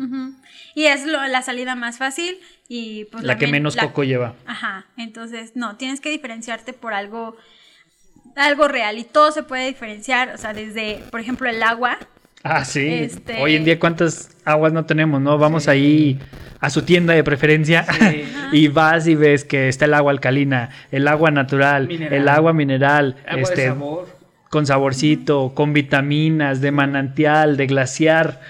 Y 0.74 0.84
es 0.84 1.06
lo- 1.06 1.26
la 1.26 1.42
salida 1.42 1.74
más 1.74 1.98
fácil 1.98 2.38
y 2.68 3.06
pues 3.06 3.24
la 3.24 3.36
que 3.38 3.46
men- 3.46 3.52
menos 3.52 3.76
la- 3.76 3.82
coco 3.84 4.04
lleva. 4.04 4.34
Ajá, 4.46 4.86
entonces 4.96 5.52
no, 5.56 5.76
tienes 5.76 6.00
que 6.00 6.10
diferenciarte 6.10 6.72
por 6.72 6.92
algo 6.94 7.36
algo 8.36 8.68
real 8.68 8.96
y 8.98 9.04
todo 9.04 9.32
se 9.32 9.42
puede 9.42 9.66
diferenciar, 9.66 10.32
o 10.34 10.38
sea, 10.38 10.52
desde, 10.54 11.02
por 11.10 11.20
ejemplo, 11.20 11.48
el 11.48 11.62
agua. 11.64 11.98
Ah, 12.42 12.64
sí. 12.64 12.86
Este- 12.88 13.40
Hoy 13.42 13.54
en 13.56 13.64
día, 13.64 13.78
¿cuántas 13.78 14.30
aguas 14.44 14.72
no 14.72 14.86
tenemos, 14.86 15.20
no? 15.20 15.36
Vamos 15.38 15.64
Sí. 15.64 15.70
ahí 15.70 16.18
a 16.60 16.70
su 16.70 16.82
tienda 16.82 17.12
de 17.14 17.22
preferencia 17.24 17.84
Sí. 17.84 18.24
y 18.52 18.68
vas 18.68 19.06
y 19.06 19.14
ves 19.14 19.44
que 19.44 19.68
está 19.68 19.84
el 19.84 19.94
agua 19.94 20.12
alcalina, 20.12 20.70
el 20.90 21.06
agua 21.08 21.30
natural, 21.30 21.86
Mineral. 21.88 22.12
el 22.20 22.28
agua 22.28 22.52
mineral, 22.52 23.16
Agua 23.26 23.42
este, 23.42 23.60
de 23.62 23.66
sabor. 23.68 24.08
con 24.48 24.66
saborcito, 24.66 25.52
con 25.54 25.72
vitaminas, 25.72 26.60
de 26.60 26.70
manantial, 26.70 27.56
de 27.56 27.66
glaciar, 27.66 28.40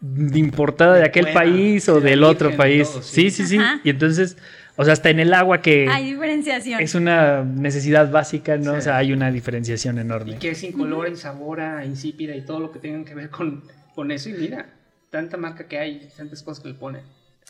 de 0.00 0.38
importada 0.38 0.94
de, 0.94 1.00
De 1.00 1.06
aquel 1.06 1.24
buena, 1.26 1.40
país 1.40 1.88
o 1.88 2.00
de 2.00 2.10
del 2.10 2.24
otro 2.24 2.56
país. 2.56 2.90
todo, 2.90 3.02
sí, 3.02 3.30
sí. 3.30 3.44
sí, 3.46 3.58
sí. 3.58 3.64
Y 3.84 3.90
entonces, 3.90 4.36
o 4.80 4.84
sea, 4.84 4.92
hasta 4.92 5.10
en 5.10 5.18
el 5.18 5.34
agua 5.34 5.60
que 5.60 5.88
Hay 5.90 6.12
diferenciación. 6.12 6.80
es 6.80 6.94
una 6.94 7.42
necesidad 7.42 8.08
básica, 8.12 8.56
¿no? 8.56 8.72
Sí. 8.72 8.78
O 8.78 8.80
sea, 8.80 8.96
hay 8.96 9.12
una 9.12 9.32
diferenciación 9.32 9.98
enorme. 9.98 10.32
Y 10.32 10.34
que 10.36 10.50
es 10.50 10.62
incolora, 10.62 11.08
insabora, 11.08 11.84
insípida 11.84 12.36
y 12.36 12.42
todo 12.42 12.60
lo 12.60 12.70
que 12.70 12.78
tengan 12.78 13.04
que 13.04 13.16
ver 13.16 13.28
con, 13.28 13.64
con 13.96 14.12
eso. 14.12 14.28
Y 14.28 14.34
mira, 14.34 14.66
tanta 15.10 15.36
marca 15.36 15.66
que 15.66 15.78
hay, 15.78 16.08
tantas 16.16 16.44
cosas 16.44 16.62
que 16.62 16.68
le 16.68 16.74
ponen. 16.74 17.02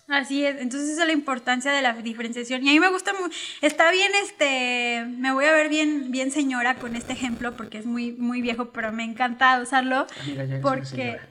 Así 0.09 0.43
es, 0.43 0.59
entonces 0.59 0.89
esa 0.89 1.03
es 1.03 1.07
la 1.09 1.13
importancia 1.13 1.71
de 1.71 1.83
la 1.83 1.93
diferenciación. 1.93 2.65
Y 2.65 2.71
a 2.71 2.73
mí 2.73 2.81
me 2.81 2.89
gusta 2.89 3.13
muy, 3.13 3.31
está 3.61 3.91
bien 3.91 4.11
este, 4.25 5.05
me 5.07 5.31
voy 5.35 5.45
a 5.45 5.53
ver 5.53 5.69
bien, 5.69 6.11
bien 6.11 6.31
señora 6.31 6.77
con 6.77 6.97
este 6.97 7.13
ejemplo 7.13 7.55
porque 7.59 7.77
es 7.77 7.85
muy, 7.85 8.13
muy 8.13 8.41
viejo, 8.41 8.71
pero 8.71 8.91
me 8.91 9.05
encanta 9.05 9.61
usarlo 9.61 10.07
Amiga, 10.23 10.45
ya 10.47 10.55
una 10.55 10.63
porque 10.63 10.87
señora. 10.87 11.29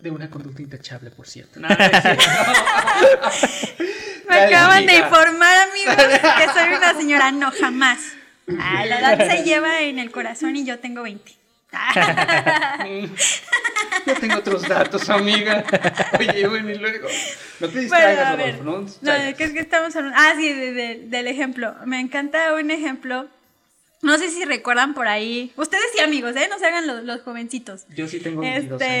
De 0.00 0.10
una 0.10 0.28
conducta 0.28 0.60
intachable, 0.60 1.10
por 1.10 1.26
cierto. 1.26 1.60
No, 1.60 1.68
no. 1.70 1.74
me 4.28 4.36
acaban 4.40 4.86
de 4.86 4.96
informar, 4.96 5.56
amigos, 5.70 5.96
que 5.96 6.46
soy 6.52 6.72
una 6.74 6.94
señora, 6.98 7.30
no, 7.32 7.50
jamás. 7.50 7.98
Ah, 8.60 8.84
la 8.86 8.98
edad 9.00 9.28
se 9.30 9.42
lleva 9.44 9.80
en 9.82 9.98
el 9.98 10.10
corazón 10.10 10.56
y 10.56 10.64
yo 10.64 10.78
tengo 10.78 11.02
20. 11.02 11.32
Yo 14.06 14.14
tengo 14.14 14.36
otros 14.38 14.66
datos, 14.66 15.08
amiga. 15.10 15.64
Oye, 16.18 16.46
bueno, 16.48 16.70
y 16.70 16.76
luego. 16.78 17.08
No 17.60 17.68
te 17.68 17.72
Bueno, 17.74 17.80
distraigas, 17.82 18.26
a 18.26 18.36
ver. 18.36 18.58
Rodolfo, 18.58 18.64
no 18.64 18.72
No, 18.78 18.80
distraigas. 18.86 19.26
¿de 19.26 19.34
qué 19.34 19.44
es 19.44 19.52
que 19.52 19.58
estamos 19.60 19.94
hablando? 19.96 20.16
Ah, 20.18 20.32
sí, 20.36 20.50
de- 20.52 20.72
de- 20.72 21.00
del 21.08 21.26
ejemplo. 21.26 21.74
Me 21.84 22.00
encanta 22.00 22.54
un 22.54 22.70
ejemplo. 22.70 23.28
No 24.00 24.16
sé 24.16 24.30
si 24.30 24.44
recuerdan 24.44 24.94
por 24.94 25.08
ahí. 25.08 25.52
Ustedes 25.56 25.84
sí, 25.94 26.00
amigos, 26.00 26.34
¿eh? 26.36 26.48
No 26.48 26.58
se 26.58 26.66
hagan 26.66 26.86
los, 26.86 27.02
los 27.04 27.20
jovencitos. 27.22 27.84
Yo 27.90 28.06
sí 28.08 28.20
tengo 28.20 28.40
22 28.40 28.80
años. 28.80 28.92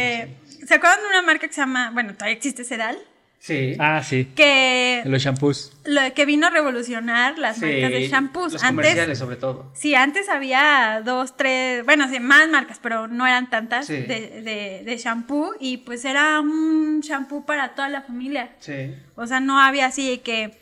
Este, 0.50 0.66
¿Se 0.66 0.74
acuerdan 0.74 1.00
de 1.02 1.06
una 1.08 1.22
marca 1.22 1.46
que 1.46 1.54
se 1.54 1.60
llama, 1.60 1.90
bueno, 1.92 2.12
todavía 2.14 2.36
existe 2.36 2.64
Sedal? 2.64 2.98
Sí. 3.40 3.76
Ah, 3.78 4.02
sí. 4.02 4.26
Que, 4.34 5.02
Los 5.06 5.22
shampoos. 5.22 5.72
lo, 5.84 6.00
que 6.14 6.26
vino 6.26 6.48
a 6.48 6.50
revolucionar 6.50 7.38
las 7.38 7.56
sí. 7.58 7.66
marcas 7.66 7.90
de 7.92 8.08
shampoos. 8.08 8.52
Los 8.54 8.62
Antes, 8.64 8.84
comerciales, 8.84 9.18
sobre 9.18 9.36
todo. 9.36 9.70
Sí, 9.74 9.94
antes 9.94 10.28
había 10.28 11.02
dos, 11.04 11.36
tres, 11.36 11.84
bueno, 11.84 12.08
sí, 12.08 12.18
más 12.20 12.48
marcas, 12.48 12.78
pero 12.82 13.06
no 13.08 13.26
eran 13.26 13.48
tantas 13.48 13.86
Sí. 13.86 13.94
de, 13.94 14.42
de, 14.42 14.82
de 14.84 14.96
shampoo 14.98 15.54
y 15.60 15.78
pues 15.78 16.04
era 16.04 16.40
un 16.40 17.00
shampoo 17.00 17.46
para 17.46 17.74
toda 17.74 17.88
la 17.88 18.02
familia. 18.02 18.50
Sí. 18.58 18.94
O 19.14 19.26
sea, 19.26 19.40
no 19.40 19.58
había 19.60 19.86
así 19.86 20.18
que 20.18 20.58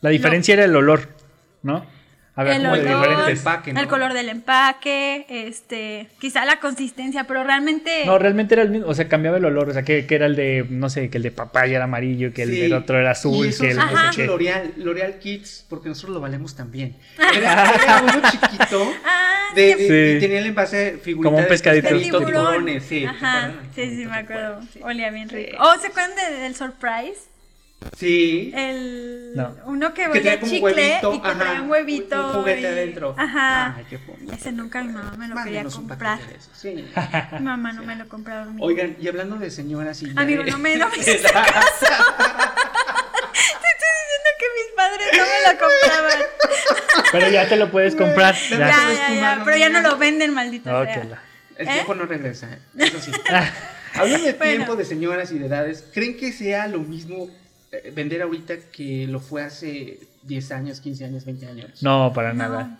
La 0.00 0.10
diferencia 0.10 0.54
era 0.54 0.64
el 0.64 0.76
olor, 0.76 1.08
¿no? 1.62 1.84
Había 2.38 2.56
el 2.56 2.62
como 2.62 2.76
de 2.76 2.94
olor, 2.94 3.30
empaque, 3.30 3.72
¿no? 3.72 3.80
el 3.80 3.88
color 3.88 4.12
del 4.12 4.28
empaque, 4.28 5.26
este, 5.28 6.08
quizá 6.20 6.44
la 6.44 6.60
consistencia, 6.60 7.24
pero 7.24 7.42
realmente 7.42 8.04
No, 8.06 8.18
realmente 8.18 8.54
era 8.54 8.62
el 8.62 8.70
mismo, 8.70 8.86
o 8.88 8.94
sea, 8.94 9.08
cambiaba 9.08 9.38
el 9.38 9.44
olor, 9.44 9.68
o 9.68 9.72
sea, 9.72 9.82
que, 9.82 10.06
que 10.06 10.14
era 10.14 10.26
el 10.26 10.36
de, 10.36 10.64
no 10.70 10.88
sé, 10.88 11.10
que 11.10 11.16
el 11.16 11.24
de 11.24 11.30
papaya 11.32 11.76
era 11.76 11.84
amarillo, 11.84 12.32
que 12.32 12.42
el 12.44 12.50
Sí. 12.50 12.60
del 12.60 12.74
otro 12.74 12.98
era 12.98 13.10
azul, 13.10 13.44
y 13.46 13.48
eso 13.48 13.64
que 13.64 13.70
el 13.72 13.76
no 13.76 13.84
qué. 14.14 14.26
L'Oreal, 14.26 14.72
L'Oreal 14.76 15.18
Kids, 15.18 15.66
porque 15.68 15.88
nosotros 15.88 16.14
lo 16.14 16.20
valemos 16.20 16.54
también. 16.54 16.94
Era, 17.34 17.72
era 17.74 18.02
uno 18.02 18.30
chiquito 18.30 18.92
Ah, 19.04 19.52
de, 19.54 19.74
sí, 19.76 19.82
de- 19.88 20.10
Sí. 20.12 20.16
y 20.16 20.20
tenía 20.20 20.38
el 20.38 20.46
envase 20.46 20.98
figurita 21.02 21.24
Como 21.28 21.38
un 21.38 21.42
de 21.44 21.48
pescadito. 21.48 21.88
tiburón. 21.88 22.24
tiburones, 22.26 22.84
sí. 22.84 23.04
Ajá, 23.04 23.52
¿te 23.74 23.86
sí, 23.88 23.96
sí, 23.96 24.06
me 24.06 24.16
acuerdo. 24.16 24.60
Sí. 24.72 24.80
Olía 24.82 25.10
bien 25.10 25.28
rico. 25.28 25.56
¿O 25.60 25.78
se 25.80 25.88
acuerdan 25.88 26.12
de- 26.14 26.38
del 26.38 26.54
surprise? 26.54 27.28
Sí. 27.96 28.52
El 28.56 29.32
No. 29.36 29.54
uno 29.66 29.94
que 29.94 30.04
como 30.04 30.14
un 30.14 30.20
chicle 30.40 30.60
huevito, 30.60 31.14
y 31.14 31.20
que 31.20 31.28
ajá, 31.28 31.38
traía 31.38 31.62
un 31.62 31.70
huevito. 31.70 32.26
Un 32.26 32.32
juguete 32.34 32.60
y- 32.60 32.64
adentro. 32.66 33.14
Ajá. 33.16 33.74
Ay, 33.76 33.86
qué 33.88 33.96
bonito. 33.98 34.32
Ese 34.32 34.52
nunca 34.52 34.82
mi 34.82 34.92
mamá 34.92 35.14
me 35.16 35.28
lo 35.28 35.36
quería 35.44 35.64
comprar. 35.64 36.18
paquete 36.18 36.32
de 36.32 36.38
eso, 36.38 36.50
Sí. 36.54 36.88
Mi 37.32 37.40
mamá 37.40 37.72
no 37.72 37.82
me 37.84 37.94
lo 37.96 38.08
compraron. 38.08 38.48
amigo. 38.48 38.66
Oigan, 38.66 38.96
y 39.00 39.08
hablando 39.08 39.36
de 39.36 39.50
señoras 39.50 40.02
y 40.02 40.12
ya 40.12 40.20
Amigo, 40.20 40.42
de- 40.42 40.50
no 40.50 40.58
me, 40.58 40.76
no 40.76 40.88
me 40.88 40.96
hiciste 40.96 41.22
caso. 41.32 41.86
Te 43.40 43.68
estoy 43.74 43.92
diciendo 44.04 44.30
que 44.38 44.46
mis 44.56 44.74
padres 44.76 45.08
no 45.12 45.24
me 45.24 45.52
lo 45.52 45.58
compraban. 45.58 46.18
Pero 47.12 47.28
ya 47.30 47.48
te 47.48 47.56
lo 47.56 47.70
puedes 47.70 47.94
comprar. 47.94 48.34
Ya, 48.50 48.58
Ya. 48.58 49.14
Ya, 49.14 49.42
pero 49.44 49.56
ya 49.56 49.68
no 49.68 49.80
lo 49.82 49.96
venden, 49.98 50.34
maldita 50.34 50.80
Ok, 50.80 50.86
sea. 50.88 51.22
El 51.56 51.68
¿Eh? 51.68 51.72
tiempo 51.72 51.94
no 51.94 52.06
regresa, 52.06 52.48
¿eh? 52.52 52.58
eso 52.78 53.00
sí. 53.00 53.10
Hablando 53.94 54.26
de 54.26 54.32
Bueno. 54.34 54.52
tiempo, 54.52 54.76
de 54.76 54.84
señoras 54.84 55.32
y 55.32 55.38
de 55.38 55.46
edades, 55.46 55.84
¿creen 55.92 56.16
que 56.16 56.32
sea 56.32 56.68
lo 56.68 56.78
mismo 56.80 57.24
eh, 57.24 57.47
vender 57.94 58.22
ahorita 58.22 58.54
que 58.72 59.06
lo 59.06 59.20
fue 59.20 59.42
hace 59.42 59.98
10 60.22 60.52
años, 60.52 60.80
15 60.80 61.04
años, 61.04 61.24
20 61.24 61.46
años? 61.46 61.82
No, 61.82 62.12
para 62.14 62.32
No. 62.32 62.38
nada. 62.38 62.78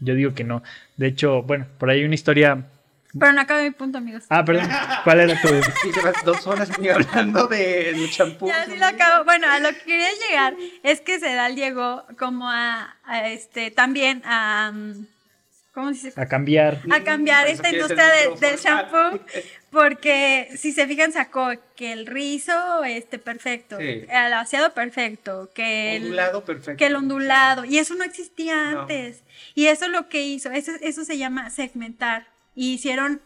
Yo 0.00 0.14
digo 0.14 0.34
que 0.34 0.44
no. 0.44 0.62
De 0.96 1.08
hecho, 1.08 1.42
bueno, 1.42 1.66
por 1.78 1.90
ahí 1.90 2.00
hay 2.00 2.04
una 2.04 2.14
historia. 2.14 2.64
Pero 3.18 3.32
no 3.32 3.40
acaba 3.40 3.62
mi 3.62 3.70
punto, 3.72 3.98
amigos. 3.98 4.24
Ah, 4.28 4.44
perdón. 4.44 4.68
¿Cuál 5.02 5.20
era 5.20 5.40
tu.? 5.40 5.48
Sí, 5.82 5.90
llevas 5.94 6.22
dos 6.24 6.46
horas 6.46 6.78
ni 6.78 6.88
hablando 6.88 7.46
de 7.48 7.94
los 7.96 8.10
champús. 8.10 8.48
Ya 8.50 8.66
sí 8.66 8.76
lo 8.76 8.86
acabo. 8.86 9.24
Bueno, 9.24 9.50
a 9.50 9.58
lo 9.60 9.70
que 9.70 9.78
quería 9.84 10.08
llegar 10.28 10.54
es 10.82 11.00
que 11.00 11.18
Sedal 11.18 11.56
llegó 11.56 12.04
como 12.18 12.48
a, 12.48 12.96
a 13.04 13.28
este 13.28 13.70
también 13.70 14.22
a 14.24 14.70
um, 14.72 15.06
¿cómo 15.72 15.92
se 15.94 16.08
dice? 16.08 16.20
A 16.20 16.26
cambiar. 16.26 16.80
a 16.90 17.02
cambiar 17.04 17.44
Por 17.46 17.54
esta 17.54 17.70
industria 17.70 18.04
de- 18.08 18.36
del 18.46 18.58
shampoo 18.58 19.20
porque 19.70 20.48
si 20.56 20.72
se 20.72 20.86
fijan 20.86 21.12
sacó 21.12 21.50
que 21.76 21.92
el 21.92 22.06
rizo 22.06 22.84
este 22.84 23.18
perfecto, 23.18 23.78
Sí. 23.78 24.04
el 24.08 24.32
aseado 24.32 24.72
perfecto, 24.72 25.50
que 25.54 25.96
el 25.96 26.04
Ondulado 26.04 26.44
perfecto. 26.44 26.76
que 26.78 26.86
el 26.86 26.96
ondulado 26.96 27.64
y 27.64 27.78
eso 27.78 27.94
no 27.94 28.04
existía 28.04 28.72
No. 28.72 28.80
antes. 28.82 29.22
Y 29.54 29.66
eso 29.66 29.88
lo 29.88 30.08
que 30.08 30.22
hizo, 30.22 30.50
eso, 30.50 30.72
eso 30.80 31.04
se 31.04 31.18
llama 31.18 31.50
segmentar. 31.50 32.26
Y 32.54 32.72
hicieron 32.74 33.20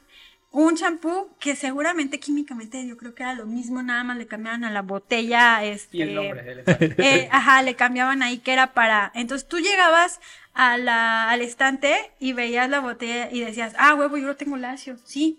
un 0.51 0.77
champú 0.77 1.31
que 1.41 1.57
seguramente 1.57 2.21
químicamente 2.21 2.87
yo 2.87 2.99
creo 2.99 3.15
que 3.15 3.23
era 3.23 3.33
lo 3.35 3.47
mismo, 3.47 3.83
nada 3.83 4.05
más 4.05 4.19
le 4.19 4.27
cambiaban 4.27 4.65
a 4.65 4.71
la 4.71 4.83
botella 4.83 5.65
este 5.65 5.97
Y 5.97 6.03
el 6.03 6.15
nombre 6.15 6.43
del 6.43 6.59
elefante. 6.59 6.95
eh, 6.99 7.29
ajá, 7.33 7.63
le 7.63 7.75
cambiaban 7.75 8.23
ahí 8.23 8.37
que 8.39 8.53
era 8.53 8.75
para. 8.75 9.11
Entonces 9.15 9.49
tú 9.49 9.61
llegabas 9.61 10.21
a 10.55 10.77
la, 10.77 11.31
al 11.31 11.41
estante 11.43 11.95
y 12.21 12.33
veías 12.33 12.69
la 12.69 12.81
botella 12.81 13.31
y 13.31 13.41
decías, 13.41 13.75
ah, 13.79 13.95
huevo, 13.95 14.17
yo 14.17 14.27
lo 14.27 14.37
tengo 14.37 14.57
lacio. 14.57 14.99
Sí. 15.05 15.39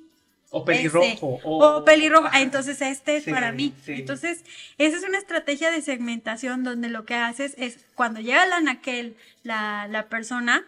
O 0.50 0.65
pelirrojo. 0.65 1.05
Este, 1.08 1.20
o, 1.43 1.84
pelirrojo. 1.84 2.27
Ah, 2.32 2.41
entonces 2.41 2.79
este 2.82 3.17
es 3.17 3.24
Sí, 3.24 3.32
para 3.32 3.51
mí. 3.51 3.74
sí. 3.86 3.93
Entonces, 3.93 4.43
esa 4.77 4.98
es 4.98 5.03
una 5.03 5.17
estrategia 5.17 5.72
de 5.72 5.82
segmentación 5.82 6.63
donde 6.63 6.89
lo 6.89 7.05
que 7.05 7.15
haces 7.15 7.55
es 7.58 7.79
cuando 7.96 8.20
llega 8.20 8.46
la 8.46 8.62
naquel, 8.62 9.15
la, 9.43 9.88
la 9.89 10.08
persona, 10.10 10.63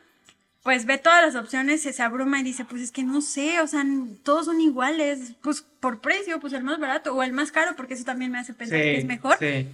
pues 0.64 0.86
ve 0.88 0.98
todas 0.98 1.24
las 1.24 1.36
opciones, 1.36 1.84
se, 1.84 1.94
se 1.94 2.02
abruma 2.02 2.40
y 2.40 2.44
dice, 2.44 2.66
pues 2.66 2.82
es 2.82 2.92
que 2.92 3.04
no 3.04 3.22
sé, 3.22 3.62
o 3.62 3.68
sea, 3.68 3.86
todos 4.24 4.46
son 4.46 4.60
iguales, 4.60 5.34
pues 5.44 5.64
por 5.80 6.02
precio, 6.02 6.40
pues 6.40 6.54
el 6.54 6.64
más 6.64 6.80
barato 6.80 7.14
o 7.14 7.22
el 7.22 7.34
más 7.34 7.52
caro, 7.52 7.76
porque 7.76 7.94
eso 7.94 8.06
también 8.06 8.32
me 8.32 8.40
hace 8.40 8.56
pensar 8.56 8.80
Sí, 8.80 8.84
que 8.84 8.98
es 8.98 9.06
mejor. 9.06 9.38
Sí. 9.38 9.68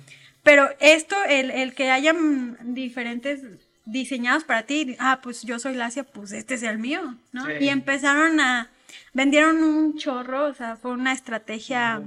Pero 0.44 0.68
esto, 0.82 1.16
el, 1.30 1.52
el 1.52 1.74
que 1.74 1.90
hayan 1.90 2.58
diferentes 2.74 3.42
diseñados 3.86 4.44
para 4.44 4.64
ti, 4.64 4.96
ah, 5.00 5.20
pues 5.24 5.42
yo 5.44 5.60
soy 5.60 5.76
Lacia, 5.76 6.04
pues 6.04 6.32
este 6.32 6.54
es 6.56 6.64
el 6.64 6.78
mío, 6.78 7.16
¿no? 7.32 7.46
Sí. 7.46 7.52
Y 7.62 7.70
empezaron 7.70 8.40
a, 8.40 8.70
vendieron 9.14 9.64
un 9.64 9.98
chorro, 9.98 10.46
o 10.48 10.54
sea, 10.54 10.76
fue 10.76 10.92
una 10.92 11.14
estrategia 11.14 12.02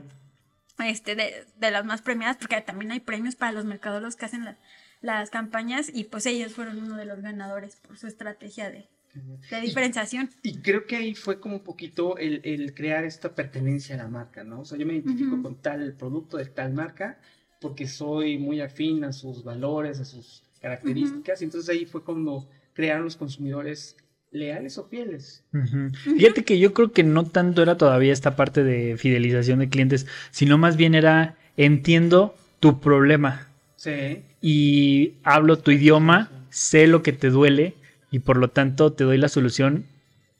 este, 0.85 1.15
de, 1.15 1.47
de 1.59 1.71
las 1.71 1.85
más 1.85 2.03
premiadas, 2.03 2.37
porque 2.37 2.61
también 2.61 2.93
hay 2.93 3.01
premios 3.01 3.37
para 3.37 3.53
los 3.53 3.65
mercaderos 3.65 4.17
que 4.17 4.25
hacen 4.27 4.45
la- 4.45 4.59
las 5.01 5.29
campañas, 5.31 5.91
y 5.93 6.05
pues 6.05 6.25
ellos 6.27 6.53
fueron 6.55 6.79
uno 6.83 6.97
de 6.97 7.05
los 7.05 7.21
ganadores 7.21 7.77
por 7.77 7.99
su 7.99 8.07
estrategia 8.07 8.71
de, 8.71 8.89
de 9.51 9.61
diferenciación. 9.61 10.31
Y 10.43 10.59
creo 10.61 10.87
que 10.87 10.97
ahí 10.97 11.15
fue 11.15 11.41
como 11.41 11.57
un 11.57 11.63
poquito 11.65 12.17
el, 12.17 12.41
el 12.45 12.73
crear 12.75 13.05
esta 13.05 13.35
pertenencia 13.35 13.97
a 13.97 13.99
la 13.99 14.09
marca, 14.09 14.45
¿no? 14.45 14.61
O 14.61 14.65
sea, 14.65 14.79
yo 14.79 14.87
me 14.87 14.95
identifico 14.95 15.43
con 15.43 15.57
tal 15.61 15.93
producto 15.95 16.39
de 16.39 16.47
tal 16.47 16.73
marca 16.73 17.19
porque 17.61 17.87
soy 17.87 18.39
muy 18.39 18.61
afín 18.63 19.05
a 19.05 19.13
sus 19.13 19.45
valores, 19.45 20.01
a 20.01 20.05
sus 20.05 20.43
características. 20.65 21.41
Y 21.41 21.45
entonces 21.45 21.69
ahí 21.71 21.85
fue 21.85 22.03
cuando 22.03 22.49
crearon 22.73 23.05
los 23.05 23.17
consumidores 23.17 23.97
leales 24.31 24.79
o 24.79 24.85
fieles. 24.85 25.45
Ujú. 25.53 25.91
Fíjate 26.17 26.43
que 26.45 26.59
yo 26.59 26.73
creo 26.75 26.91
que 26.91 27.05
no 27.05 27.25
tanto 27.25 27.63
era 27.63 27.77
todavía 27.77 28.13
esta 28.13 28.35
parte 28.35 28.65
de 28.65 28.97
fidelización 28.97 29.61
de 29.61 29.69
clientes, 29.69 30.07
sino 30.33 30.59
más 30.59 30.77
bien 30.77 30.95
era 30.95 31.37
entiendo 31.57 32.35
tu 32.59 32.81
problema 32.81 33.47
Sí. 33.77 34.23
y 34.41 35.13
hablo 35.23 35.59
tu 35.59 35.71
idioma, 35.71 36.31
sé 36.51 36.87
lo 36.87 37.03
que 37.03 37.13
te 37.13 37.29
duele 37.31 37.75
y 38.11 38.21
por 38.21 38.39
lo 38.39 38.49
tanto 38.49 38.93
te 38.93 39.05
doy 39.05 39.19
la 39.19 39.29
solución 39.29 39.85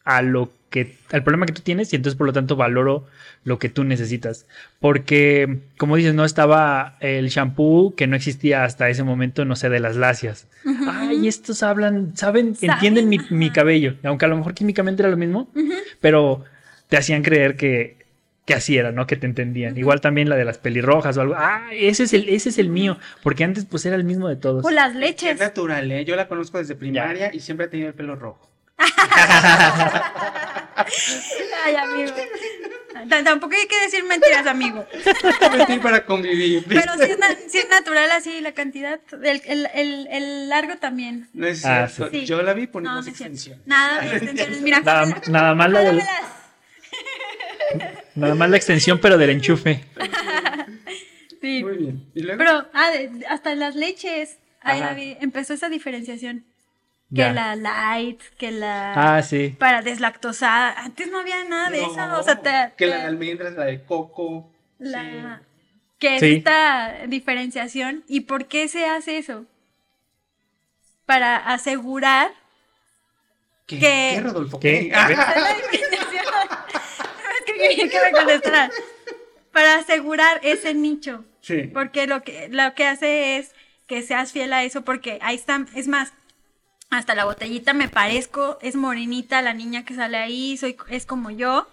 a 0.05 0.23
lo 0.23 0.51
que 0.75 0.97
al 1.13 1.23
problema 1.23 1.47
que 1.47 1.53
tú 1.53 1.63
tienes 1.63 1.93
y 1.93 1.97
entonces 1.97 2.19
por 2.19 2.27
lo 2.27 2.33
tanto 2.33 2.57
valoro 2.57 3.07
lo 3.45 3.61
que 3.61 3.69
tú 3.69 3.85
necesitas. 3.85 4.45
Porque 4.81 5.61
como 5.79 5.95
dices, 5.95 6.15
no 6.15 6.25
estaba 6.25 6.97
el 6.99 7.29
shampoo 7.29 7.95
que 7.95 8.09
no 8.09 8.17
existía 8.17 8.65
hasta 8.65 8.89
ese 8.89 9.05
momento, 9.05 9.45
no 9.45 9.55
sé, 9.55 9.69
de 9.69 9.79
las 9.79 9.95
lacias. 9.95 10.49
Ay, 10.91 11.29
estos 11.29 11.63
hablan, 11.63 12.17
saben, 12.17 12.57
Saben, 12.57 12.73
entienden 12.73 13.09
mi, 13.09 13.21
mi 13.31 13.51
cabello, 13.51 13.95
aunque 14.03 14.25
a 14.25 14.29
lo 14.29 14.37
mejor 14.37 14.53
químicamente 14.55 15.03
era 15.03 15.11
lo 15.11 15.17
mismo, 15.17 15.49
pero 16.01 16.43
te 16.89 16.97
hacían 16.97 17.23
creer 17.23 17.57
que 17.57 18.03
que 18.45 18.53
así 18.53 18.77
era, 18.77 18.93
¿no? 18.93 19.07
Que 19.07 19.17
te 19.17 19.25
entendían. 19.25 19.79
Igual 19.79 20.03
también 20.03 20.29
la 20.29 20.37
de 20.37 20.45
las 20.45 20.59
pelirrojas 20.59 21.17
o 21.17 21.23
algo. 21.23 21.35
Ah, 21.35 21.69
ese 21.73 22.03
es 22.03 22.13
el, 22.13 22.29
ese 22.29 22.51
es 22.51 22.59
el 22.59 22.69
mío. 22.69 22.99
Porque 23.23 23.43
antes, 23.43 23.65
pues, 23.65 23.87
era 23.87 23.97
el 23.97 24.05
mismo 24.05 24.29
de 24.29 24.37
todos. 24.37 24.63
O 24.67 24.71
las 24.71 24.91
Es 24.91 24.97
leches. 24.97 25.41
natural, 25.41 25.91
¿eh? 25.91 26.05
Yo 26.05 26.15
la 26.15 26.29
conozco 26.29 26.59
desde 26.59 26.75
primaria 26.75 27.31
y 27.33 27.41
siempre 27.41 27.65
ha 27.65 27.71
tenido 27.71 27.89
el 27.89 27.95
pelo 27.95 28.17
rojo. 28.17 28.51
Ay, 31.65 31.75
amigo. 31.77 32.13
T- 32.13 33.23
Tampoco 33.25 33.55
hay 33.57 33.67
que 33.67 33.81
decir 33.81 34.05
mentiras, 34.05 34.47
amigo. 34.47 34.87
Mentir 35.57 35.81
para 35.81 36.05
convivir. 36.07 36.65
¿viste? 36.67 36.75
Pero 36.87 36.95
si 37.05 37.13
es, 37.13 37.19
na- 37.19 37.37
sí 37.49 37.59
es 37.59 37.69
natural 37.69 38.11
así 38.13 38.41
la 38.41 38.53
cantidad. 38.53 39.01
El, 39.23 39.43
el, 39.47 39.69
el, 39.75 40.07
el 40.11 40.49
largo 40.49 40.77
también. 40.77 41.29
No 41.33 41.47
es 41.47 41.65
Ah, 41.65 41.89
cierto. 41.89 42.11
sí. 42.13 42.25
Yo 42.25 42.41
la 42.43 42.55
vi 42.55 42.69
no 42.73 43.03
cierto. 43.03 43.11
extensión. 43.11 43.63
Nada 43.67 44.05
extensiones. 44.17 44.61
Mira, 44.63 44.81
Nada, 44.81 45.55
más 45.55 45.71
la 45.71 45.81
del-. 45.81 46.03
Nada 48.15 48.35
más 48.35 48.49
la 48.51 48.57
extensión, 48.57 48.99
pero 49.01 49.19
del 49.19 49.31
enchufe. 49.31 49.85
Sí. 51.41 51.63
Muy 51.65 51.77
bien. 51.77 52.11
¿Y 52.15 52.23
luego? 52.23 52.39
Pero 52.39 52.69
ah, 52.73 52.91
hasta 53.29 53.53
en 53.53 53.59
las 53.61 53.75
leches 53.75 54.39
ahí 54.61 54.79
Ajá. 54.81 54.91
la 54.91 54.95
vi, 54.95 55.17
empezó 55.21 55.53
esa 55.55 55.69
diferenciación. 55.69 56.45
Que 57.15 57.21
Ya. 57.21 57.33
la 57.33 57.55
light, 57.57 58.21
que 58.39 58.51
la 58.51 58.93
Ah, 59.17 59.23
sí. 59.23 59.55
para 59.59 59.83
deslactosada. 59.83 60.73
Antes 60.81 61.11
no 61.11 61.19
había 61.21 61.45
nada 61.45 61.71
de 61.71 61.81
No, 61.83 61.93
eso. 61.93 62.19
O 62.19 62.23
sea, 62.23 62.41
te- 62.41 62.75
que 62.77 62.87
te- 62.87 62.91
la 62.91 62.97
de 62.97 63.03
almendras, 63.05 63.53
la 63.55 63.65
de 63.67 63.85
coco. 63.85 64.51
la- 64.79 65.39
sí. 65.41 65.45
que 66.01 66.17
es 66.17 66.21
Sí. 66.21 66.35
esta 66.35 67.07
diferenciación. 67.07 68.05
¿Y 68.09 68.21
por 68.23 68.47
qué 68.47 68.69
se 68.69 68.85
hace 68.87 69.17
eso? 69.19 69.47
Para 71.07 71.37
asegurar 71.37 72.31
¿Qué, 73.67 73.79
¿Qué? 73.79 74.11
¿Qué, 74.17 74.21
Rodolfo? 74.21 74.61
¿Qué? 74.61 74.91
¿Qué? 74.91 74.91
La 75.17 75.55
diferenciación. 75.55 76.25
Que 77.47 77.89
que 77.89 78.01
me 78.05 78.11
contestaran. 78.13 78.71
Para 79.53 79.77
asegurar 79.77 80.41
ese 80.43 80.75
nicho. 80.75 81.25
sí. 81.41 81.63
Porque 81.73 82.07
lo 82.07 82.23
que, 82.23 82.49
lo 82.51 82.75
que 82.75 82.87
hace 82.87 83.37
es 83.39 83.55
que 83.87 84.03
seas 84.03 84.33
fiel 84.33 84.53
a 84.53 84.65
eso, 84.65 84.83
porque 84.83 85.19
ahí 85.23 85.37
está, 85.37 85.65
es 85.75 85.89
más, 85.89 86.13
hasta 86.99 87.15
la 87.15 87.25
botellita 87.25 87.73
me 87.75 87.89
parezco, 87.89 88.59
es 88.63 88.77
morenita 88.77 89.43
la 89.43 89.55
niña 89.55 89.85
que 89.85 89.95
sale 89.95 90.17
ahí, 90.17 90.57
soy, 90.57 90.77
es 90.89 91.07
como 91.07 91.31
yo, 91.31 91.69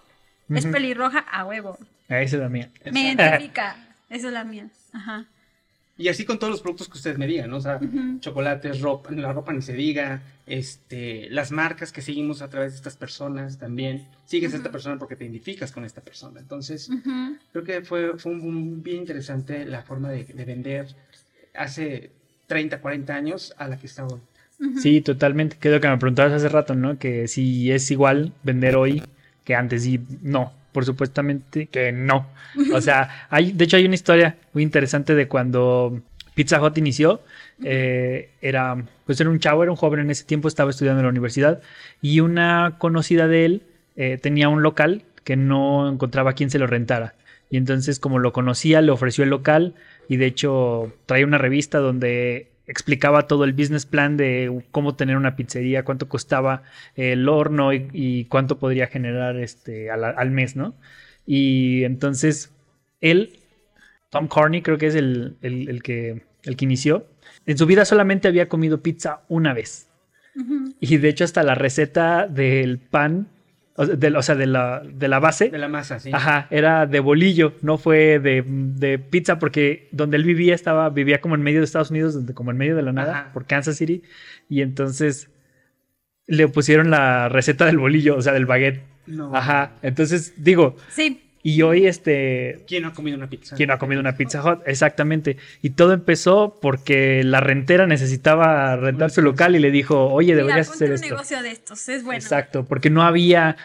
es 0.50 0.66
pelirroja, 0.66 1.20
a 1.20 1.46
huevo. 1.46 1.78
Ah, 2.10 2.22
Esa 2.22 2.36
es 2.36 2.42
la 2.42 2.50
mía. 2.50 2.70
Me 2.92 3.14
identifica, 3.14 3.78
esa 4.10 4.28
es 4.28 4.34
la 4.34 4.44
mía. 4.44 4.68
Ajá. 4.92 5.26
Y 5.98 6.08
así 6.10 6.26
con 6.26 6.40
todos 6.40 6.52
los 6.52 6.62
productos 6.62 6.90
que 6.90 6.98
ustedes 6.98 7.18
me 7.18 7.28
digan, 7.28 7.50
¿no? 7.50 7.58
O 7.58 7.62
sea, 7.62 7.80
chocolates, 8.20 8.82
ropa, 8.82 9.12
la 9.12 9.32
ropa 9.34 9.54
ni 9.54 9.62
se 9.62 9.74
diga, 9.74 10.22
este, 10.48 11.30
las 11.30 11.52
marcas 11.52 11.92
que 11.92 12.02
seguimos 12.02 12.42
a 12.42 12.50
través 12.50 12.72
de 12.72 12.78
estas 12.78 12.98
personas 12.98 13.60
también. 13.60 14.08
Sigues 14.26 14.54
a 14.54 14.58
esta 14.58 14.72
persona 14.72 14.98
porque 14.98 15.16
te 15.16 15.26
identificas 15.26 15.72
con 15.72 15.86
esta 15.86 16.02
persona. 16.02 16.40
Entonces, 16.40 16.90
creo 17.52 17.64
que 17.64 17.82
fue, 17.84 18.18
fue 18.18 18.32
un, 18.32 18.42
un 18.42 18.84
bien 18.84 18.98
interesante 18.98 19.64
la 19.66 19.84
forma 19.84 20.10
de, 20.10 20.24
de 20.24 20.46
vender 20.46 20.88
hace 21.54 22.12
30, 22.48 22.82
40 22.82 23.14
años 23.14 23.54
a 23.58 23.68
la 23.68 23.78
que 23.78 23.86
está 23.86 24.06
hoy. 24.06 24.20
Sí, 24.80 25.02
totalmente. 25.02 25.58
Que 25.60 25.70
es 25.70 25.74
lo 25.74 25.82
que 25.82 25.88
me 25.88 25.98
preguntabas 25.98 26.34
hace 26.34 26.50
rato, 26.50 26.76
¿no? 26.76 26.98
Que 26.98 27.28
si 27.28 27.72
es 27.72 27.90
igual 27.92 28.34
vender 28.44 28.76
hoy 28.76 29.02
que 29.44 29.56
antes 29.56 29.86
y 29.86 30.00
no. 30.22 30.54
Por 30.72 30.86
supuestamente 30.86 31.68
que 31.68 31.92
no. 31.92 32.28
O 32.74 32.80
sea, 32.80 33.28
hay, 33.30 33.52
de 33.52 33.66
hecho 33.66 33.78
hay 33.78 33.86
una 33.86 33.96
historia 33.96 34.38
muy 34.54 34.64
interesante 34.64 35.16
de 35.16 35.28
cuando 35.28 36.02
Pizza 36.36 36.62
Hut 36.62 36.78
inició. 36.78 37.22
Eh, 37.64 38.30
era, 38.42 38.84
pues 39.06 39.20
era 39.20 39.30
un 39.30 39.40
chavo, 39.40 39.64
era 39.64 39.72
un 39.72 39.78
joven 39.78 40.02
en 40.02 40.12
ese 40.12 40.24
tiempo, 40.26 40.48
estaba 40.48 40.72
estudiando 40.72 41.00
en 41.00 41.06
la 41.06 41.12
universidad 41.12 41.62
y 42.02 42.22
una 42.22 42.76
conocida 42.80 43.28
de 43.28 43.46
él 43.46 43.62
eh, 43.96 44.18
tenía 44.20 44.50
un 44.50 44.64
local 44.64 45.04
que 45.24 45.36
no 45.36 45.88
encontraba 45.88 46.34
quien 46.34 46.50
se 46.50 46.60
lo 46.60 46.68
rentara. 46.68 47.14
Y 47.50 47.58
entonces 47.58 48.00
como 48.00 48.18
lo 48.18 48.34
conocía, 48.34 48.82
le 48.82 48.92
ofreció 48.92 49.24
el 49.24 49.30
local 49.30 49.76
y 50.08 50.18
de 50.18 50.26
hecho 50.26 50.94
traía 51.06 51.26
una 51.26 51.38
revista 51.38 51.80
donde 51.80 52.48
explicaba 52.72 53.28
todo 53.28 53.44
el 53.44 53.54
business 53.54 53.86
plan 53.86 54.18
de 54.18 54.64
cómo 54.72 54.96
tener 54.96 55.18
una 55.18 55.36
pizzería, 55.36 55.84
cuánto 55.86 56.10
costaba 56.10 56.64
el 56.96 57.28
horno 57.30 57.74
y, 57.74 57.90
y 57.94 58.26
cuánto 58.26 58.58
podría 58.60 58.88
generar 58.88 59.38
este 59.38 59.92
al, 59.92 60.04
al 60.04 60.32
mes, 60.32 60.56
¿no? 60.56 60.74
Y 61.26 61.84
entonces 61.84 62.52
él, 63.02 63.40
Tom 64.10 64.28
Carney, 64.28 64.62
creo 64.62 64.78
que 64.78 64.88
es 64.88 64.96
el, 64.96 65.38
el- 65.42 65.70
el 65.70 65.84
que, 65.84 66.24
el 66.44 66.56
que 66.58 66.66
inició, 66.66 67.08
en 67.46 67.58
su 67.58 67.66
vida 67.66 67.86
solamente 67.86 68.28
había 68.28 68.50
comido 68.50 68.82
pizza 68.82 69.22
una 69.30 69.54
vez. 69.54 69.90
Y 70.80 70.98
de 70.98 71.10
hecho 71.10 71.24
hasta 71.26 71.44
la 71.44 71.56
receta 71.56 72.28
del 72.28 72.80
pan, 72.80 73.28
o 73.76 73.86
sea, 73.86 73.96
de, 73.96 74.08
o 74.18 74.22
sea, 74.22 74.36
de 74.36 74.46
la, 74.48 74.82
de 74.86 75.08
la 75.08 75.20
base, 75.20 75.50
De 75.50 75.58
la 75.58 75.68
masa, 75.68 76.00
sí. 76.00 76.10
Ajá, 76.14 76.48
era 76.52 76.86
de 76.86 77.00
bolillo, 77.00 77.54
no 77.62 77.78
fue 77.78 78.20
de, 78.20 78.44
de 78.46 79.00
pizza, 79.00 79.40
porque 79.40 79.88
donde 79.92 80.18
él 80.18 80.24
vivía 80.24 80.54
estaba, 80.56 80.90
vivía 80.90 81.22
como 81.22 81.36
en 81.36 81.42
medio 81.42 81.60
de 81.60 81.66
Estados 81.66 81.90
Unidos, 81.92 82.14
donde- 82.14 82.34
como 82.34 82.52
en 82.52 82.58
medio 82.58 82.76
de 82.76 82.82
la 82.84 82.92
nada, 82.94 83.12
Ajá. 83.20 83.34
por 83.34 83.46
Kansas 83.46 83.78
City, 83.78 84.04
y 84.50 84.62
entonces 84.62 85.30
le 86.28 86.48
pusieron 86.48 86.90
la 86.92 87.30
receta 87.30 87.66
del 87.66 87.78
bolillo, 87.78 88.16
o 88.18 88.22
sea, 88.22 88.34
del 88.34 88.46
baguette. 88.46 88.84
No. 89.08 89.36
Ajá, 89.36 89.74
entonces 89.82 90.34
digo, 90.38 90.76
Sí, 90.90 91.31
y 91.44 91.62
hoy 91.62 91.88
este, 91.88 92.64
¿Quién 92.68 92.84
no 92.84 92.90
ha 92.90 92.94
comido 92.94 93.18
una 93.18 93.30
pizza? 93.30 93.56
¿quién 93.56 93.68
no 93.68 93.74
ha 93.74 93.80
comido 93.80 94.00
una 94.00 94.16
Pizza 94.18 94.44
Hut? 94.44 94.62
Exactamente, 94.66 95.38
y 95.62 95.72
todo 95.72 95.94
empezó 95.94 96.60
porque 96.62 97.24
la 97.24 97.40
rentera 97.40 97.88
necesitaba 97.88 98.76
rentar 98.76 99.12
su 99.12 99.22
local 99.22 99.56
y 99.56 99.60
le 99.60 99.72
dijo, 99.72 100.08
oye, 100.12 100.34
mira, 100.34 100.38
deberías 100.38 100.68
ponte 100.70 100.86
hacer 100.86 100.90
un 100.90 100.96
esto. 100.96 101.08
negocio 101.08 101.42
de 101.42 101.52
estos, 101.52 101.90
es 101.90 102.04
bueno. 102.04 102.18
Exacto, 102.18 102.66
porque 102.66 102.90
no 102.90 103.04
había, 103.04 103.58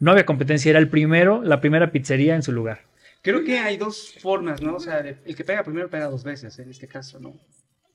no 0.00 0.10
había 0.10 0.26
competencia, 0.26 0.70
era 0.70 0.78
el 0.78 0.88
primero, 0.88 1.42
la 1.42 1.60
primera 1.60 1.92
pizzería 1.92 2.34
en 2.34 2.42
su 2.42 2.52
lugar. 2.52 2.80
Creo 3.22 3.44
que 3.44 3.58
hay 3.58 3.76
dos 3.76 4.14
formas, 4.20 4.60
¿no? 4.60 4.74
O 4.74 4.80
sea, 4.80 4.98
el 4.98 5.36
que 5.36 5.44
pega 5.44 5.62
primero 5.62 5.88
pega 5.88 6.06
dos 6.06 6.24
veces, 6.24 6.58
en 6.58 6.70
este 6.70 6.88
caso, 6.88 7.20
¿no? 7.20 7.34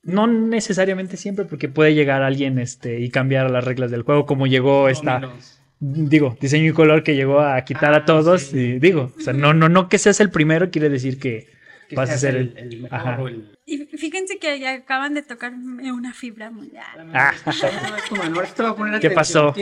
No 0.02 0.26
necesariamente 0.26 1.18
siempre, 1.18 1.44
porque 1.44 1.68
puede 1.68 1.94
llegar 1.94 2.22
alguien 2.22 2.58
este, 2.58 3.00
y 3.00 3.10
cambiar 3.10 3.50
las 3.50 3.64
reglas 3.64 3.90
del 3.90 4.02
juego, 4.02 4.24
como 4.24 4.46
llegó 4.46 4.88
esta, 4.88 5.18
Dominos. 5.20 5.57
Digo, 5.80 6.36
diseño 6.40 6.70
y 6.70 6.72
color 6.74 7.02
que 7.02 7.14
llegó 7.14 7.40
a 7.40 7.60
quitar 7.64 7.92
Ah, 7.94 7.98
a 7.98 8.04
todos. 8.04 8.42
sí. 8.42 8.58
Y 8.58 8.78
digo, 8.78 9.12
o 9.16 9.20
sea, 9.20 9.32
no, 9.32 9.54
no, 9.54 9.68
no 9.68 9.88
que 9.88 9.98
seas 9.98 10.20
el 10.20 10.30
primero 10.30 10.70
quiere 10.70 10.88
decir 10.88 11.18
que 11.18 11.48
Que 11.88 11.96
vas 11.96 12.10
a 12.10 12.18
ser 12.18 12.36
el. 12.36 12.54
el 12.58 12.82
mejor 12.82 12.98
Ajá. 12.98 13.22
o 13.22 13.28
el... 13.28 13.56
Y 13.64 13.84
fíjense 13.98 14.38
que 14.38 14.58
ya 14.60 14.72
acaban 14.74 15.12
de 15.14 15.22
tocar 15.22 15.52
una 15.52 16.12
fibra 16.14 16.50
muy... 16.50 16.72
ah. 17.14 17.32
Ah. 17.42 18.98
¿Qué 19.00 19.10
pasó? 19.10 19.54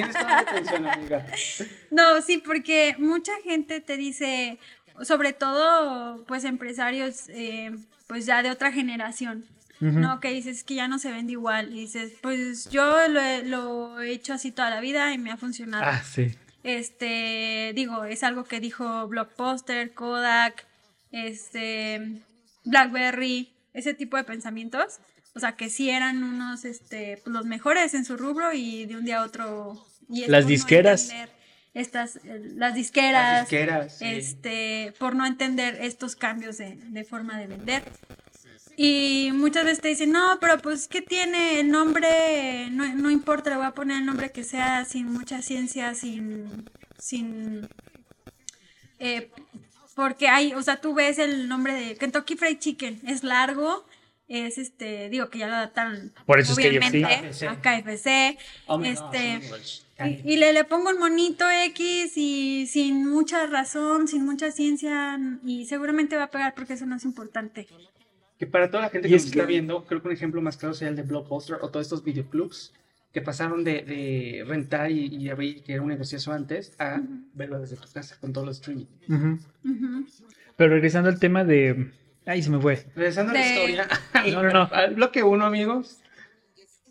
No, 1.91 2.21
sí, 2.23 2.43
porque 2.45 2.95
mucha 2.99 3.33
gente 3.45 3.81
te 3.81 3.97
dice, 3.97 4.59
sobre 5.03 5.33
todo, 5.33 6.25
pues 6.27 6.45
empresarios, 6.45 7.29
eh, 7.29 7.73
pues 8.07 8.27
ya 8.27 8.43
de 8.43 8.51
otra 8.51 8.73
generación, 8.73 9.45
¿no? 9.81 10.21
Que 10.21 10.31
dices 10.31 10.65
que 10.65 10.75
ya 10.75 10.89
no 10.89 10.99
se 10.99 11.11
vende 11.11 11.33
igual. 11.33 11.73
Y 11.73 11.81
dices, 11.81 12.13
pues 12.21 12.69
yo 12.71 13.09
lo 13.09 13.21
he, 13.21 13.45
lo 13.45 14.01
he 14.01 14.11
hecho 14.11 14.35
así 14.35 14.53
toda 14.53 14.71
la 14.71 14.81
vida 14.81 15.13
y 15.13 15.19
me 15.19 15.31
ha 15.31 15.37
funcionado. 15.37 15.85
Ah, 15.87 16.03
sí. 16.03 16.35
Este, 16.63 17.73
digo, 17.75 18.05
es 18.05 18.23
algo 18.25 18.45
que 18.45 18.59
dijo 18.59 19.07
Blockbuster, 19.07 19.95
Kodak, 19.95 20.67
este, 21.13 22.23
Blackberry, 22.65 23.53
ese 23.73 23.95
tipo 23.95 24.17
de 24.17 24.25
pensamientos. 24.25 24.99
O 25.35 25.41
sea, 25.41 25.53
que 25.53 25.69
sí 25.69 25.91
eran 25.91 26.25
unos, 26.25 26.65
este, 26.65 27.21
pues, 27.23 27.33
los 27.33 27.45
mejores 27.45 27.95
en 27.95 28.05
su 28.05 28.17
rubro 28.17 28.53
y 28.53 28.87
de 28.87 28.97
un 28.97 29.05
día 29.05 29.21
a 29.21 29.25
otro. 29.25 29.87
Y 30.09 30.27
Las 30.27 30.45
no 30.45 30.49
disqueras. 30.49 31.13
Estas, 31.75 32.19
las 32.25 32.75
disqueras. 32.75 33.41
Las 33.41 33.51
disqueras, 33.51 33.99
sí. 33.99 34.07
Este, 34.07 34.95
por 34.99 35.15
no 35.15 35.27
entender 35.27 35.77
estos 35.83 36.17
cambios 36.17 36.57
de, 36.57 36.77
de 36.77 37.05
forma 37.05 37.39
de 37.39 37.47
vender. 37.49 37.83
Y 38.77 39.31
muchas 39.33 39.65
veces 39.65 39.81
te 39.81 39.89
dicen, 39.89 40.13
no, 40.13 40.39
pero 40.41 40.59
pues, 40.59 40.87
¿qué 40.87 41.01
tiene 41.01 41.61
el 41.61 41.71
nombre? 41.71 42.69
No, 42.71 42.87
no 42.95 43.11
importa, 43.11 43.51
le 43.51 43.57
voy 43.57 43.65
a 43.65 43.71
poner 43.71 43.99
el 43.99 44.07
nombre 44.07 44.33
que 44.33 44.45
sea 44.45 44.85
sin 44.85 45.11
mucha 45.11 45.41
ciencia, 45.43 45.95
sin... 45.95 46.69
sin 46.99 47.69
eh, 48.99 49.31
porque 49.95 50.29
hay, 50.29 50.53
o 50.53 50.63
sea, 50.63 50.79
tú 50.79 50.93
ves 50.93 51.19
el 51.19 51.49
nombre 51.49 51.73
de 51.73 51.97
Kentucky 51.97 52.37
Fried 52.37 52.59
Chicken, 52.59 53.01
es 53.07 53.25
largo, 53.25 53.87
es 54.29 54.59
este, 54.59 55.09
digo 55.09 55.31
que 55.31 55.39
ya 55.39 55.47
lo 55.47 55.55
adaptaron 55.55 56.13
Por 56.27 56.39
eso 56.39 56.53
es 56.53 56.59
obviamente 56.59 57.01
KFC. 57.01 57.49
a 57.49 57.63
KFC, 57.63 58.39
Oh 58.67 58.83
este, 58.83 59.41
God, 59.49 60.07
y, 60.07 60.35
y 60.35 60.37
le, 60.37 60.53
le 60.53 60.65
pongo 60.65 60.91
un 60.91 60.99
monito 60.99 61.51
X 61.51 62.13
y 62.17 62.67
sin 62.67 63.09
mucha 63.09 63.47
razón, 63.47 64.07
sin 64.07 64.27
mucha 64.27 64.51
ciencia, 64.51 65.19
y 65.43 65.65
seguramente 65.65 66.17
va 66.17 66.25
a 66.25 66.31
pegar 66.31 66.55
porque 66.55 66.75
eso 66.75 66.85
no 66.85 66.97
es 66.97 67.05
importante. 67.05 67.67
Que 68.39 68.47
para 68.47 68.71
toda 68.71 68.83
la 68.85 68.91
gente 68.91 69.09
Y 69.09 69.11
que 69.13 69.17
es 69.17 69.25
nos 69.25 69.33
que- 69.33 69.39
está 69.39 69.47
viendo, 69.49 69.85
creo 69.87 70.03
que 70.03 70.09
un 70.09 70.15
ejemplo 70.15 70.43
más 70.43 70.57
claro 70.57 70.75
sería 70.75 70.91
el 70.91 70.97
de 70.97 71.03
Blockbuster 71.03 71.57
o 71.63 71.71
todos 71.71 71.87
estos 71.87 72.05
videoclubs 72.05 72.73
que 73.13 73.23
pasaron 73.23 73.65
de, 73.65 73.81
de 73.83 74.45
rentar 74.47 74.91
y, 74.91 75.07
y 75.07 75.31
abrir, 75.31 75.63
que 75.63 75.73
era 75.73 75.81
un 75.83 75.89
negocio 75.89 76.19
antes, 76.33 76.75
a 76.79 77.01
verlo 77.33 77.59
desde 77.61 77.77
tu 77.77 77.89
casa 77.91 78.17
con 78.21 78.33
todos 78.35 78.47
los 78.47 78.57
streaming. 78.59 78.85
Pero 80.57 80.71
regresando 80.75 81.09
al 81.09 81.19
tema 81.19 81.45
de. 81.45 81.91
Ay, 82.27 82.43
se 82.43 82.51
me 82.51 82.61
fue. 82.61 82.85
Regresando 82.95 83.31
a 83.33 83.35
la 83.35 83.47
historia, 83.47 83.89
No, 84.33 84.43
no, 84.43 84.51
no. 84.53 84.69
al 84.73 84.95
bloque 84.95 85.23
uno, 85.23 85.47
amigos. 85.47 85.99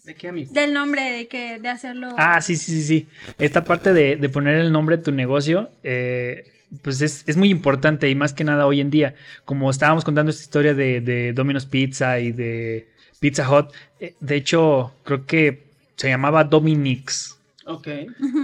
¿De 0.03 0.13
qué, 0.15 0.27
amigo? 0.29 0.53
Del 0.53 0.73
nombre 0.73 1.01
de 1.01 1.27
que 1.27 1.60
de 1.60 1.67
hacerlo. 1.69 2.10
Ah, 2.17 2.39
sí, 2.41 2.55
sí, 2.55 2.71
sí, 2.71 2.81
sí. 2.84 3.08
Esta 3.39 3.63
parte 3.63 3.91
de, 3.93 4.15
de 4.15 4.29
poner 4.29 4.55
el 4.60 4.71
nombre 4.71 4.97
de 4.97 5.03
tu 5.03 5.12
negocio, 5.12 5.69
eh, 5.84 6.51
pues 6.81 7.01
es, 7.01 7.23
es 7.27 7.38
muy 7.38 7.49
importante 7.49 8.09
y 8.09 8.15
más 8.15 8.33
que 8.33 8.43
nada 8.43 8.65
hoy 8.65 8.81
en 8.81 8.89
día. 8.89 9.15
Como 9.45 9.69
estábamos 9.69 10.03
contando 10.03 10.29
esta 10.29 10.43
historia 10.43 10.73
de, 10.73 11.01
de 11.01 11.33
Domino's 11.33 11.65
Pizza 11.65 12.19
y 12.19 12.31
de 12.31 12.89
Pizza 13.19 13.49
Hut, 13.49 13.71
eh, 13.99 14.15
de 14.19 14.35
hecho, 14.35 14.93
creo 15.03 15.25
que 15.25 15.63
se 15.95 16.09
llamaba 16.09 16.43
Dominix, 16.43 17.35
Ok. 17.65 17.88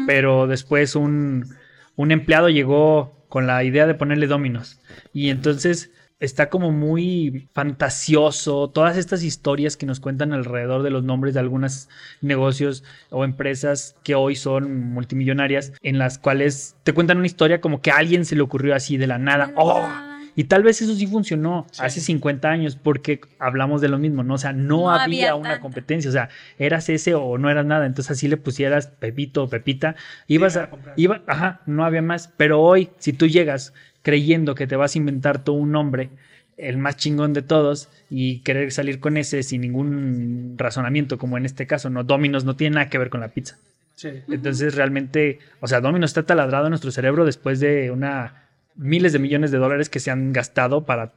Pero 0.07 0.47
después 0.47 0.95
un, 0.95 1.55
un 1.95 2.11
empleado 2.11 2.49
llegó 2.49 3.15
con 3.29 3.47
la 3.47 3.63
idea 3.63 3.87
de 3.87 3.93
ponerle 3.93 4.27
Domino's. 4.27 4.79
Y 5.13 5.29
entonces 5.29 5.91
está 6.21 6.49
como 6.49 6.71
muy 6.71 7.49
fantasioso, 7.53 8.69
todas 8.69 8.95
estas 8.95 9.23
historias 9.23 9.75
que 9.75 9.85
nos 9.85 9.99
cuentan 9.99 10.31
alrededor 10.33 10.83
de 10.83 10.91
los 10.91 11.03
nombres 11.03 11.33
de 11.33 11.39
algunos 11.41 11.89
negocios 12.21 12.83
o 13.09 13.25
empresas 13.25 13.95
que 14.03 14.15
hoy 14.15 14.35
son 14.35 14.93
multimillonarias, 14.93 15.73
en 15.81 15.97
las 15.97 16.17
cuales 16.19 16.75
te 16.83 16.93
cuentan 16.93 17.17
una 17.17 17.27
historia 17.27 17.59
como 17.59 17.81
que 17.81 17.91
a 17.91 17.97
alguien 17.97 18.23
se 18.23 18.35
le 18.35 18.41
ocurrió 18.41 18.75
así 18.75 18.97
de 18.97 19.07
la 19.07 19.17
nada. 19.17 19.51
¡Oh! 19.57 19.85
Y 20.33 20.45
tal 20.45 20.63
vez 20.63 20.81
eso 20.81 20.95
sí 20.95 21.07
funcionó 21.07 21.67
Sí. 21.71 21.81
hace 21.83 21.99
50 21.99 22.49
años 22.49 22.77
porque 22.81 23.19
hablamos 23.37 23.81
de 23.81 23.89
lo 23.89 23.97
mismo, 23.97 24.23
¿no? 24.23 24.35
O 24.35 24.37
sea, 24.37 24.53
no, 24.53 24.83
No 24.83 24.91
había, 24.91 25.31
había 25.31 25.35
una 25.35 25.59
competencia, 25.59 26.07
o 26.09 26.13
sea, 26.13 26.29
eras 26.57 26.87
ese 26.87 27.15
o 27.15 27.37
no 27.37 27.49
eras 27.49 27.65
nada, 27.65 27.85
entonces 27.85 28.11
así 28.11 28.29
le 28.29 28.37
pusieras 28.37 28.87
Pepito 28.87 29.43
o 29.43 29.49
Pepita, 29.49 29.95
ibas 30.27 30.55
a 30.55 30.63
a, 30.63 30.69
iba, 30.95 31.21
ajá, 31.27 31.59
no 31.65 31.83
había 31.83 32.01
más, 32.01 32.31
pero 32.37 32.61
hoy 32.61 32.91
si 32.97 33.11
tú 33.11 33.27
llegas 33.27 33.73
creyendo 34.01 34.55
que 34.55 34.67
te 34.67 34.75
vas 34.75 34.95
a 34.95 34.97
inventar 34.97 35.43
tú 35.43 35.53
un 35.53 35.71
nombre, 35.71 36.09
el 36.57 36.77
más 36.77 36.97
chingón 36.97 37.33
de 37.33 37.41
todos 37.41 37.89
y 38.09 38.39
querer 38.39 38.71
salir 38.71 38.99
con 38.99 39.17
ese 39.17 39.41
sin 39.43 39.61
ningún 39.61 40.55
razonamiento, 40.57 41.17
como 41.17 41.37
en 41.37 41.45
este 41.45 41.65
caso, 41.65 41.89
no, 41.89 42.03
Domino's 42.03 42.45
no 42.45 42.55
tiene 42.55 42.75
nada 42.75 42.89
que 42.89 42.97
ver 42.97 43.09
con 43.09 43.21
la 43.21 43.29
pizza. 43.29 43.57
Sí. 43.95 44.09
Entonces 44.29 44.75
realmente, 44.75 45.39
o 45.59 45.67
sea, 45.67 45.81
Domino 45.81 46.05
está 46.05 46.23
taladrado 46.23 46.65
en 46.65 46.71
nuestro 46.71 46.91
cerebro 46.91 47.25
después 47.25 47.59
de 47.59 47.91
una 47.91 48.45
miles 48.75 49.13
de 49.13 49.19
millones 49.19 49.51
de 49.51 49.57
dólares 49.57 49.89
que 49.89 49.99
se 49.99 50.11
han 50.11 50.33
gastado 50.33 50.85
para 50.85 51.13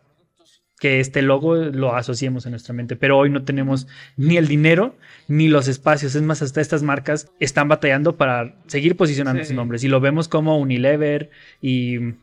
que 0.81 1.01
este 1.01 1.23
logo 1.23 1.55
lo 1.57 1.94
asociemos 1.94 2.44
en 2.47 2.51
nuestra 2.51 2.75
mente. 2.75 2.97
Pero 2.97 3.16
hoy 3.16 3.31
no 3.31 3.44
tenemos 3.44 3.87
ni 4.16 4.37
el 4.37 4.49
dinero 4.49 4.97
ni 5.29 5.49
los 5.49 5.68
espacios. 5.68 6.14
Es 6.14 6.23
más, 6.23 6.42
hasta 6.42 6.61
estas 6.61 6.83
marcas 6.83 7.31
están 7.40 7.68
batallando 7.68 8.16
para 8.16 8.55
seguir 8.66 8.97
posicionando 8.97 9.42
Sí. 9.42 9.49
sus 9.49 9.57
nombres. 9.57 9.85
Y 9.85 9.88
lo 9.88 10.01
vemos 10.01 10.29
como 10.29 10.59
Unilever 10.59 11.31
y... 11.62 12.14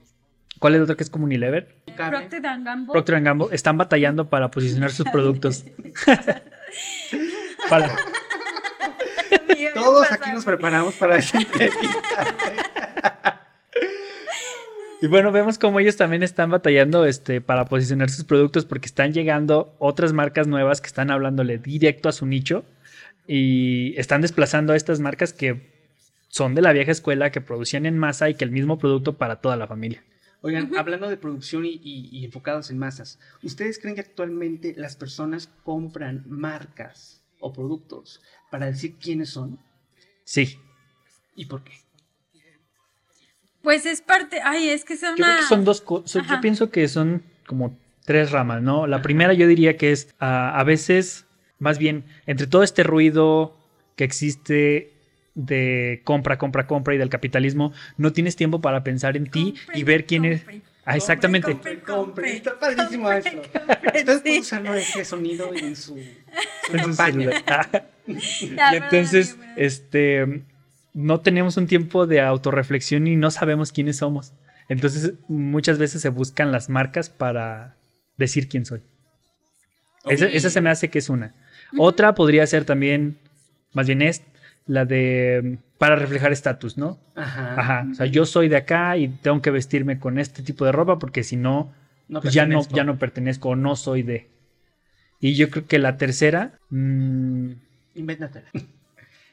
¿Cuál 0.62 0.74
es 0.74 0.78
el 0.78 0.84
otro 0.84 0.96
que 0.96 1.04
es 1.04 1.10
como 1.10 1.26
Unilever? 1.26 1.76
Procter 1.98 2.46
and 2.46 2.64
Gamble. 2.64 2.92
Procter 2.94 3.20
Gamble. 3.22 3.48
Están 3.52 3.80
batallando 3.80 4.30
para 4.30 4.52
posicionar 4.52 4.92
sus 4.92 5.08
productos. 5.10 5.66
Para- 7.68 7.96
Todos 9.74 10.12
aquí 10.12 10.32
nos 10.32 10.46
preparamos 10.46 10.94
para 10.96 11.18
esta 11.18 11.40
entrevista. 11.40 13.42
Y 15.02 15.08
bueno, 15.08 15.32
vemos 15.32 15.58
cómo 15.58 15.80
ellos 15.80 15.98
también 15.98 16.22
están 16.22 16.52
batallando 16.52 17.08
este, 17.08 17.42
para 17.42 17.66
posicionar 17.66 18.12
sus 18.12 18.26
productos 18.26 18.66
porque 18.66 18.86
están 18.86 19.14
llegando 19.14 19.76
otras 19.80 20.14
marcas 20.14 20.46
nuevas 20.46 20.80
que 20.80 20.88
están 20.88 21.10
hablándole 21.10 21.58
directo 21.58 22.08
a 22.08 22.12
su 22.12 22.28
nicho 22.28 22.64
y 23.26 23.96
están 23.98 24.22
desplazando 24.22 24.74
a 24.74 24.76
estas 24.76 25.00
marcas 25.00 25.34
que 25.34 25.72
son 26.28 26.54
de 26.54 26.62
la 26.62 26.72
vieja 26.72 26.92
escuela, 26.92 27.32
que 27.32 27.42
producían 27.42 27.88
en 27.88 27.98
masa 27.98 28.30
y 28.30 28.36
que 28.36 28.46
el 28.46 28.52
mismo 28.52 28.78
producto 28.78 29.18
para 29.18 29.38
toda 29.38 29.56
la 29.56 29.66
familia. 29.66 30.04
Oigan, 30.42 30.72
hablando 30.76 31.08
de 31.10 31.18
producción 31.18 31.66
y, 31.66 31.80
y- 31.84 32.10
y 32.12 32.26
enfocados 32.26 32.72
en 32.72 32.78
masas, 32.80 33.20
¿ustedes 33.44 33.78
creen 33.80 33.96
que 33.96 34.02
actualmente 34.02 34.74
las 34.76 34.96
personas 34.96 35.48
compran 35.64 36.24
marcas 36.28 37.24
o 37.40 37.54
productos 37.54 38.22
para 38.50 38.66
decir 38.66 38.96
quiénes 39.00 39.30
son 39.30 39.60
Sí, 40.24 40.58
y 41.36 41.46
por 41.46 41.64
qué? 41.64 41.74
Pues 43.62 43.86
es 43.86 44.02
parte. 44.02 44.42
Ay, 44.44 44.70
es 44.70 44.86
que 44.86 44.98
son 44.98 45.16
yo 45.16 45.24
creo 45.24 45.38
que 45.38 45.44
son 45.44 45.64
dos 45.64 45.82
cosas. 45.82 46.26
Yo 46.28 46.42
pienso 46.42 46.72
que 46.72 46.88
son 46.88 47.24
como 47.46 47.78
tres 48.06 48.32
ramas, 48.32 48.62
¿no? 48.62 48.88
La 48.88 49.02
primera 49.02 49.34
yo 49.34 49.48
diría 49.48 49.78
que 49.78 49.92
es 49.92 50.14
ah, 50.20 50.58
a 50.60 50.64
veces, 50.64 51.26
más 51.60 51.78
bien, 51.78 52.06
entre 52.26 52.48
todo 52.48 52.64
este 52.64 52.84
ruido 52.84 53.56
que 53.96 54.04
existe 54.04 54.94
de 55.36 56.02
compra, 56.04 56.38
compra, 56.38 56.68
compra 56.68 56.94
y 56.96 56.98
del 56.98 57.10
capitalismo, 57.10 57.74
no 57.98 58.12
tienes 58.14 58.36
tiempo 58.36 58.62
para 58.62 58.84
pensar 58.84 59.16
en 59.18 59.28
ti 59.30 59.56
y 59.74 59.84
ver 59.84 60.06
quién 60.06 60.26
es. 60.26 60.42
compre. 60.42 60.62
Ah, 60.84 60.98
exactamente. 60.98 61.52
Compre, 61.52 61.80
Compre. 61.82 62.34
Está 62.38 62.60
padrísimo 62.60 63.12
eso. 63.12 63.30
compre, 63.32 64.00
Ustedes 64.00 64.16
sí. 64.18 64.22
pueden 64.24 64.42
usarlo 64.42 64.74
ese 64.74 65.06
sonido 65.06 65.54
en 65.54 65.76
su, 65.76 65.94
su 65.96 66.00
En 66.76 66.80
su 66.80 66.86
campaña. 66.88 67.32
celular. 67.32 67.90
Ah. 68.58 68.72
Y 68.74 68.78
entonces, 68.78 69.38
este, 69.56 70.42
no 70.94 71.22
tenemos 71.22 71.56
un 71.56 71.68
tiempo 71.68 72.08
de 72.08 72.20
autorreflexión 72.20 73.06
y 73.08 73.16
no 73.16 73.30
sabemos 73.30 73.72
quiénes 73.72 73.98
somos. 73.98 74.34
Entonces, 74.70 75.14
muchas 75.28 75.78
veces 75.78 76.02
se 76.02 76.10
buscan 76.10 76.52
las 76.52 76.68
marcas 76.68 77.10
para 77.10 77.78
decir 78.18 78.50
quién 78.50 78.66
soy. 78.66 78.82
Esa, 80.10 80.26
esa 80.26 80.50
se 80.50 80.62
me 80.62 80.72
hace 80.72 80.90
que 80.90 80.98
es 81.00 81.10
una. 81.10 81.36
Otra 81.78 82.16
podría 82.16 82.46
ser 82.48 82.66
también, 82.66 83.20
más 83.72 83.86
bien 83.86 84.02
es 84.02 84.24
la 84.66 84.86
de 84.86 85.58
para 85.78 85.96
reflejar 85.96 86.32
estatus, 86.32 86.78
¿no? 86.78 87.00
Ajá. 87.16 87.60
Ajá. 87.60 87.88
O 87.92 87.96
sea, 87.96 88.06
yo 88.06 88.26
soy 88.26 88.50
de 88.50 88.58
acá 88.58 88.98
y 88.98 89.08
tengo 89.10 89.42
que 89.42 89.52
vestirme 89.52 90.00
con 90.00 90.20
este 90.20 90.44
tipo 90.44 90.66
de 90.66 90.72
ropa 90.72 91.00
porque 91.00 91.24
si 91.24 91.36
no, 91.38 91.74
No 92.08 92.22
pues 92.22 92.34
ya 92.34 92.46
no, 92.46 92.60
pertenezco. 92.60 92.76
ya 92.76 92.84
no 92.84 92.98
pertenezco 93.00 93.50
o 93.50 93.56
no 93.56 93.76
soy 93.76 94.04
de. 94.04 94.28
Y 95.20 95.36
yo 95.36 95.50
creo 95.50 95.68
que 95.68 95.80
la 95.80 95.98
tercera. 95.98 96.54
mm, 96.70 97.52
Invéntatela. 97.96 98.48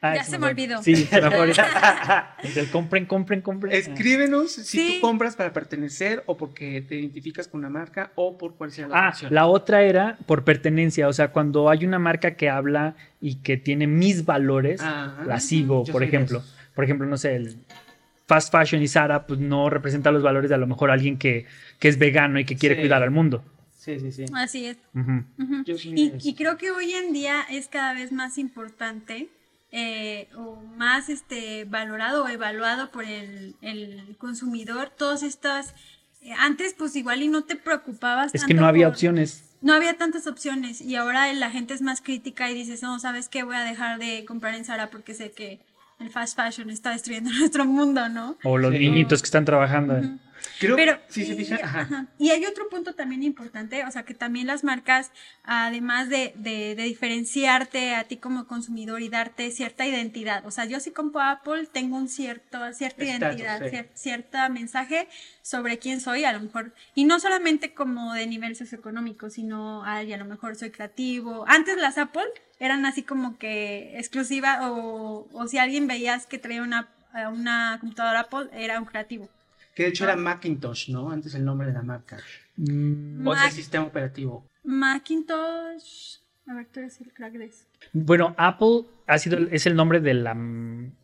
Ah, 0.03 0.15
Ya 0.17 0.25
se 0.25 0.39
me 0.39 0.47
olvidó. 0.47 0.83
Sí. 0.83 1.09
El 1.11 2.71
compren, 2.73 3.07
compren, 3.07 3.41
compren. 3.41 3.73
Escríbenos 3.73 4.53
si 4.53 4.65
Sí. 4.65 4.95
tú 5.01 5.07
compras 5.07 5.37
para 5.37 5.53
pertenecer 5.53 6.23
o 6.27 6.37
porque 6.37 6.83
te 6.83 6.97
identificas 6.97 7.49
con 7.49 7.61
una 7.61 7.69
marca 7.71 8.13
o 8.15 8.37
por 8.39 8.55
cuál 8.55 8.71
sea 8.73 8.89
la 8.89 9.09
Ah, 9.09 9.15
la 9.31 9.47
otra 9.47 9.83
era 9.83 10.19
por 10.27 10.45
pertenencia. 10.45 11.09
O 11.09 11.13
sea, 11.13 11.29
cuando 11.33 11.69
hay 11.71 11.85
una 11.85 11.99
marca 11.99 12.35
que 12.37 12.49
habla 12.49 12.95
y 13.21 13.37
que 13.37 13.57
tiene 13.57 13.87
mis 13.87 14.25
valores, 14.25 14.81
Ajá. 14.81 15.23
la 15.27 15.41
sigo, 15.41 15.85
Yo 15.85 15.93
por 15.93 16.03
ejemplo. 16.03 16.43
Por 16.75 16.85
ejemplo, 16.85 17.07
no 17.07 17.17
sé, 17.17 17.35
el 17.37 17.57
fast 18.27 18.53
fashion 18.53 18.83
y 18.83 18.89
Zara, 18.89 19.27
pues 19.27 19.41
no 19.41 19.69
representa 19.71 20.11
los 20.13 20.23
valores 20.23 20.49
de 20.49 20.55
a 20.55 20.59
lo 20.59 20.67
mejor 20.67 20.91
alguien 20.91 21.19
que, 21.19 21.47
que 21.79 21.89
es 21.89 21.99
vegano 21.99 22.39
y 22.39 22.45
que 22.45 22.57
quiere 22.57 22.75
Sí. 22.77 22.83
cuidar 22.83 23.03
al 23.03 23.11
mundo. 23.11 23.43
Sí, 23.77 23.99
sí, 23.99 24.13
sí. 24.13 24.25
Así 24.35 24.67
es. 24.67 24.77
Y, 26.23 26.35
creo 26.35 26.59
que 26.59 26.71
hoy 26.71 26.93
en 26.93 27.13
día 27.15 27.41
es 27.51 27.69
cada 27.69 27.95
vez 27.95 28.13
más 28.13 28.37
importante 28.37 29.29
eh, 29.73 30.29
o 30.37 30.57
más 30.77 31.09
este, 31.09 31.65
valorado 31.65 32.25
o 32.25 32.29
evaluado 32.29 32.91
por 32.91 33.05
el, 33.05 33.55
el 33.63 34.17
consumidor 34.19 34.91
todas 34.91 35.23
estas... 35.23 35.75
eh, 36.23 36.33
antes 36.39 36.75
pues 36.75 36.97
igual 36.97 37.23
y 37.23 37.29
no 37.29 37.45
te 37.45 37.57
preocupabas. 37.57 38.35
Es 38.35 38.45
que 38.45 38.55
no 38.55 38.67
había 38.67 38.87
por- 38.87 38.95
opciones. 38.95 39.45
No 39.61 39.75
había 39.75 39.97
tantas 39.99 40.27
opciones 40.29 40.81
y 40.81 40.95
ahora 40.95 41.33
la 41.33 41.51
gente 41.51 41.75
es 41.75 41.83
más 41.83 42.01
crítica 42.01 42.49
y 42.51 42.55
dices, 42.55 42.81
no, 42.83 42.99
¿sabes 43.01 43.29
qué? 43.29 43.43
Voy 43.43 43.57
a 43.57 43.65
dejar 43.65 43.99
de 43.99 44.25
comprar 44.25 44.55
en 44.55 44.65
Zara 44.65 44.89
porque 44.89 45.15
sé 45.15 45.33
que 45.33 45.61
el 45.99 46.11
fast 46.11 46.37
fashion 46.37 46.71
está 46.71 46.91
destruyendo 46.93 47.31
nuestro 47.39 47.65
mundo, 47.65 48.09
¿no? 48.09 48.37
O 48.45 48.57
los 48.57 48.73
Sí. 48.73 48.79
niñitos 48.79 49.21
que 49.21 49.27
están 49.27 49.45
trabajando. 49.45 49.95
Ujú. 49.95 50.19
Creo 50.59 50.77
Pero, 50.77 50.99
si 51.09 51.25
se 51.25 51.33
y, 51.33 51.37
fijan, 51.37 51.61
ajá. 51.63 51.81
ajá. 51.81 52.07
Y 52.19 52.31
hay 52.31 52.45
otro 52.47 52.69
punto 52.69 52.95
también 52.95 53.23
importante, 53.23 53.85
o 53.85 53.91
sea, 53.91 54.05
que 54.05 54.15
también 54.15 54.47
las 54.47 54.65
marcas, 54.65 55.11
además 55.45 56.09
de, 56.09 56.33
de, 56.37 56.75
de 56.75 56.83
diferenciarte 56.83 57.95
a 57.95 58.05
ti 58.05 58.17
como 58.17 58.47
consumidor 58.47 59.03
y 59.03 59.09
darte 59.09 59.51
cierta 59.51 59.87
identidad, 59.87 60.47
o 60.47 60.51
sea, 60.51 60.65
yo 60.65 60.81
si 60.81 60.91
compro 60.91 61.21
Apple 61.23 61.67
tengo 61.73 61.97
un 61.97 62.09
cierto, 62.09 62.59
cierta 62.73 63.03
Estatus, 63.05 63.21
identidad, 63.21 63.59
sí. 63.61 63.77
cier- 63.77 63.89
cierta 63.95 64.49
mensaje 64.49 65.09
sobre 65.43 65.79
quién 65.79 66.01
soy, 66.01 66.25
a 66.25 66.33
lo 66.33 66.41
mejor, 66.41 66.75
y 66.95 67.05
no 67.05 67.21
solamente 67.21 67.75
como 67.75 68.13
de 68.15 68.27
nivel 68.27 68.57
socioeconómico, 68.57 69.31
sino, 69.31 69.85
ay, 69.85 70.13
a 70.13 70.17
lo 70.17 70.25
mejor 70.25 70.57
soy 70.57 70.71
creativo. 70.71 71.45
Antes 71.49 71.77
las 71.79 71.99
Apple 71.99 72.27
eran 72.61 72.85
así 72.87 73.03
como 73.03 73.39
que 73.39 73.97
exclusiva, 73.99 74.71
o, 74.71 75.29
o 75.33 75.47
si 75.47 75.59
alguien 75.59 75.87
veías 75.87 76.27
que 76.27 76.39
traía 76.39 76.63
una, 76.63 76.89
una 77.33 77.79
computadora 77.81 78.21
Apple, 78.21 78.49
era 78.53 78.79
un 78.79 78.85
creativo. 78.87 79.29
Que 79.79 79.85
de 79.85 79.91
hecho 79.91 80.03
era 80.03 80.17
Macintosh, 80.17 80.91
¿no? 80.91 81.09
Antes 81.13 81.37
el 81.37 81.45
nombre 81.45 81.69
de 81.69 81.73
la 81.73 81.83
marca. 81.85 82.17
O 83.25 83.33
es 83.33 83.45
el 83.45 83.51
sistema 83.53 83.85
operativo. 83.85 84.45
Macintosh. 84.65 86.17
A 86.49 86.55
ver, 86.55 86.67
tú 86.67 86.81
eres 86.81 87.01
el 87.01 87.13
crack 87.13 87.35
de 87.35 87.45
eso. 87.45 87.65
Bueno, 87.93 88.35
Apple 88.39 88.87
ha 89.07 89.19
sido, 89.19 89.39
es 89.53 89.67
el 89.67 89.77
nombre 89.77 90.01
de 90.01 90.15
la, 90.15 90.37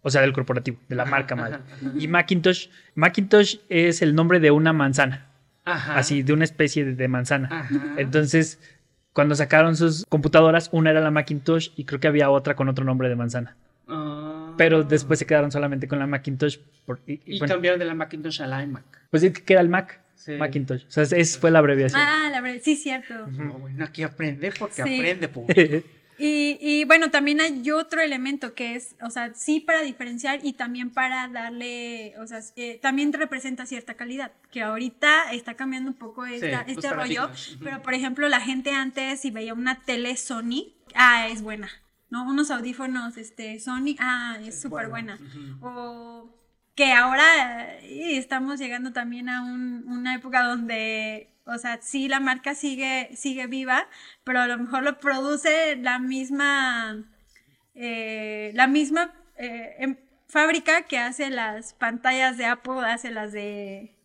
o 0.02 0.10
sea, 0.10 0.22
del 0.22 0.32
corporativo, 0.32 0.80
de 0.88 0.96
la 0.96 1.04
marca 1.04 1.36
madre. 1.36 1.60
Y 1.96 2.08
Macintosh, 2.08 2.66
Macintosh 2.96 3.58
es 3.68 4.02
el 4.02 4.16
nombre 4.16 4.40
de 4.40 4.50
una 4.50 4.72
manzana, 4.72 5.28
Ajá. 5.64 5.96
así, 5.96 6.24
de 6.24 6.32
una 6.32 6.42
especie 6.42 6.84
de, 6.84 6.96
de 6.96 7.06
manzana. 7.06 7.48
Ajá. 7.52 7.94
Entonces, 7.96 8.58
cuando 9.12 9.36
sacaron 9.36 9.76
sus 9.76 10.04
computadoras, 10.08 10.68
una 10.72 10.90
era 10.90 11.00
la 11.00 11.12
Macintosh 11.12 11.68
y 11.76 11.84
creo 11.84 12.00
que 12.00 12.08
había 12.08 12.28
otra 12.28 12.56
con 12.56 12.68
otro 12.68 12.84
nombre 12.84 13.08
de 13.08 13.14
manzana. 13.14 13.56
Pero 14.56 14.82
después 14.84 15.18
se 15.18 15.26
quedaron 15.26 15.50
solamente 15.50 15.88
con 15.88 15.98
la 15.98 16.06
Macintosh. 16.06 16.58
por- 16.86 17.00
y- 17.06 17.14
y 17.14 17.20
Y 17.36 17.38
bueno, 17.38 17.54
cambiaron 17.54 17.78
de 17.78 17.86
la 17.86 17.94
Macintosh 17.94 18.42
a 18.42 18.46
la 18.46 18.62
iMac. 18.62 18.84
pues 19.10 19.22
es 19.22 19.32
que 19.32 19.42
queda 19.42 19.60
el 19.60 19.68
Mac, 19.68 20.00
Sí. 20.16 20.32
Macintosh. 20.32 20.84
O 20.86 20.90
sea, 20.90 21.02
esa 21.04 21.40
fue 21.40 21.50
la 21.50 21.58
abreviación. 21.60 22.00
Ah, 22.00 22.28
la 22.30 22.40
verdad, 22.40 22.60
sí, 22.62 22.76
cierto. 22.76 23.26
No, 23.28 23.54
bueno, 23.54 23.84
aquí 23.84 24.02
aprende 24.02 24.52
porque 24.58 24.74
Sí. 24.74 24.80
aprende. 24.82 25.28
Y, 26.16 26.58
y 26.60 26.84
bueno, 26.84 27.10
también 27.10 27.40
hay 27.40 27.68
otro 27.72 28.00
elemento 28.00 28.54
que 28.54 28.76
es, 28.76 28.94
o 29.02 29.10
sea, 29.10 29.34
sí 29.34 29.58
para 29.58 29.82
diferenciar 29.82 30.38
y 30.44 30.52
también 30.52 30.90
para 30.90 31.26
darle, 31.26 32.14
o 32.20 32.26
sea, 32.28 32.38
eh, 32.54 32.78
también 32.80 33.12
representa 33.12 33.66
cierta 33.66 33.94
calidad, 33.94 34.30
que 34.52 34.62
ahorita 34.62 35.32
está 35.32 35.54
cambiando 35.54 35.90
un 35.90 35.96
poco 35.96 36.24
esta- 36.24 36.62
los 36.62 36.68
este 36.76 36.90
rollo, 36.90 37.30
pero 37.64 37.82
por 37.82 37.94
ejemplo 37.94 38.28
la 38.28 38.40
gente 38.40 38.70
antes 38.70 39.22
si 39.22 39.32
veía 39.32 39.54
una 39.54 39.80
tele 39.80 40.16
Sony, 40.16 40.72
ah, 40.94 41.26
es 41.26 41.42
buena, 41.42 41.68
¿no? 42.10 42.24
Unos 42.28 42.50
audífonos, 42.50 43.16
este, 43.16 43.58
Sony, 43.60 43.96
ah, 43.98 44.36
es 44.40 44.60
súper 44.60 44.88
buena. 44.88 45.18
O 45.60 46.30
que 46.74 46.92
ahora 46.92 47.78
eh, 47.82 48.16
estamos 48.16 48.58
llegando 48.58 48.92
también 48.92 49.28
a 49.28 49.42
un- 49.42 49.84
una 49.86 50.14
época 50.14 50.42
donde, 50.42 51.30
o 51.46 51.56
sea, 51.58 51.80
sí 51.82 52.08
la 52.08 52.20
marca 52.20 52.54
sigue, 52.54 53.10
sigue 53.16 53.46
viva, 53.46 53.86
pero 54.24 54.40
a 54.40 54.46
lo 54.48 54.58
mejor 54.58 54.82
lo 54.82 54.98
produce 54.98 55.76
la 55.76 55.98
misma, 55.98 57.04
eh, 57.74 58.50
la 58.54 58.66
misma 58.66 59.12
eh, 59.36 59.76
em- 59.78 59.98
fábrica 60.28 60.82
que 60.82 60.98
hace 60.98 61.30
las 61.30 61.74
pantallas 61.74 62.36
de 62.36 62.46
Apple, 62.46 62.80
hace 62.86 63.10
las 63.10 63.32
de 63.32 63.96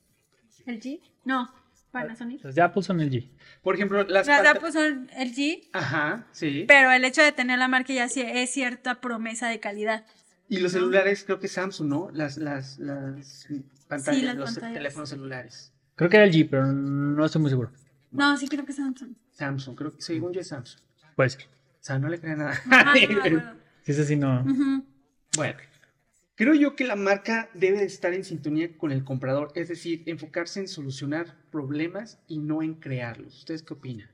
LG, 0.65 0.99
no, 1.25 1.51
Panasonic. 1.91 2.43
Los 2.43 2.55
de 2.55 2.61
Apple 2.61 2.83
son 2.83 3.01
el 3.01 3.09
G. 3.11 3.29
Por 3.63 3.75
ejemplo, 3.75 4.03
las, 4.03 4.27
Las 4.27 4.41
de 4.43 4.47
Apple 4.49 4.71
son 4.71 5.09
LG, 5.17 5.69
Ajá, 5.73 6.27
sí. 6.31 6.65
pero 6.67 6.91
el 6.91 7.03
hecho 7.03 7.21
de 7.23 7.31
tener 7.31 7.57
la 7.59 7.67
marca 7.67 7.93
ya 7.93 8.07
sí 8.07 8.21
es 8.21 8.49
cierta 8.51 9.01
promesa 9.01 9.47
de 9.49 9.59
calidad. 9.59 10.05
Y 10.47 10.59
los 10.59 10.71
celulares, 10.71 11.23
creo 11.23 11.39
que 11.39 11.47
Samsung, 11.47 11.87
¿no? 11.89 12.09
Las, 12.11 12.37
las, 12.37 12.79
las 12.79 13.47
pantallas, 13.87 14.19
Sí, 14.19 14.25
las 14.25 14.35
los 14.35 14.49
pantallas. 14.51 14.73
teléfonos 14.73 15.09
celulares. 15.09 15.73
Creo 15.95 16.09
que 16.09 16.17
era 16.17 16.25
el 16.25 16.31
G, 16.31 16.47
pero 16.49 16.65
no 16.71 17.25
estoy 17.25 17.41
muy 17.41 17.49
seguro. 17.51 17.71
No, 18.11 18.35
sí 18.37 18.47
creo 18.47 18.65
que 18.65 18.73
son. 18.73 18.95
Samsung, 19.31 19.75
creo 19.75 19.95
que 19.95 20.01
según 20.01 20.33
yo 20.33 20.41
es 20.41 20.47
Samsung. 20.47 20.81
Puede 21.15 21.29
ser. 21.31 21.43
O 21.43 21.81
sea, 21.81 21.99
no 21.99 22.07
le 22.09 22.19
crean 22.19 22.39
nada. 22.39 22.59
Ah, 22.71 22.83
no 22.85 22.93
me 22.93 23.03
acuerdo. 23.17 23.41
Si 23.83 23.91
es 23.91 23.99
así, 23.99 24.15
no. 24.15 24.43
Bueno, 25.35 25.57
Creo 26.39 26.53
yo 26.53 26.73
que 26.77 26.85
la 26.85 26.95
marca 26.95 27.49
debe 27.53 27.79
de 27.79 27.83
estar 27.83 28.13
en 28.13 28.23
sintonía 28.23 28.69
con 28.77 28.93
el 28.93 29.03
comprador, 29.03 29.51
es 29.55 29.67
decir, 29.67 30.03
enfocarse 30.05 30.61
en 30.61 30.69
solucionar 30.69 31.35
problemas 31.51 32.17
y 32.29 32.37
no 32.39 32.63
en 32.63 32.75
crearlos. 32.75 33.39
¿Ustedes 33.39 33.61
qué 33.61 33.73
opinan? 33.73 34.09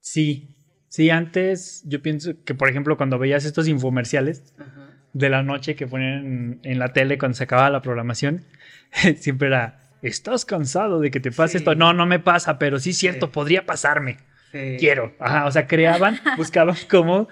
Sí, 0.00 0.54
sí, 0.86 1.10
antes 1.10 1.82
yo 1.84 2.00
pienso 2.00 2.44
que, 2.44 2.54
por 2.54 2.68
ejemplo, 2.68 2.96
cuando 2.96 3.18
veías 3.18 3.44
estos 3.44 3.66
infomerciales 3.66 4.54
Ajá. 4.56 4.90
de 5.14 5.28
la 5.28 5.42
noche 5.42 5.74
que 5.74 5.88
ponían 5.88 6.24
en, 6.24 6.60
en 6.62 6.78
la 6.78 6.92
tele 6.92 7.18
cuando 7.18 7.36
se 7.36 7.42
acababa 7.42 7.70
la 7.70 7.82
programación, 7.82 8.44
siempre 9.16 9.48
era, 9.48 9.80
¿estás 10.02 10.44
cansado 10.44 11.00
de 11.00 11.10
que 11.10 11.18
te 11.18 11.32
pase 11.32 11.54
Sí. 11.54 11.58
esto? 11.58 11.74
No, 11.74 11.92
no 11.92 12.06
me 12.06 12.20
pasa, 12.20 12.56
pero 12.60 12.78
sí 12.78 12.90
es 12.90 12.98
cierto, 12.98 13.26
Sí. 13.26 13.32
podría 13.34 13.66
pasarme. 13.66 14.18
Sí. 14.52 14.76
Quiero. 14.78 15.12
Ajá, 15.18 15.46
o 15.46 15.50
sea, 15.50 15.66
creaban, 15.66 16.20
buscaban 16.36 16.76
cómo 16.88 17.28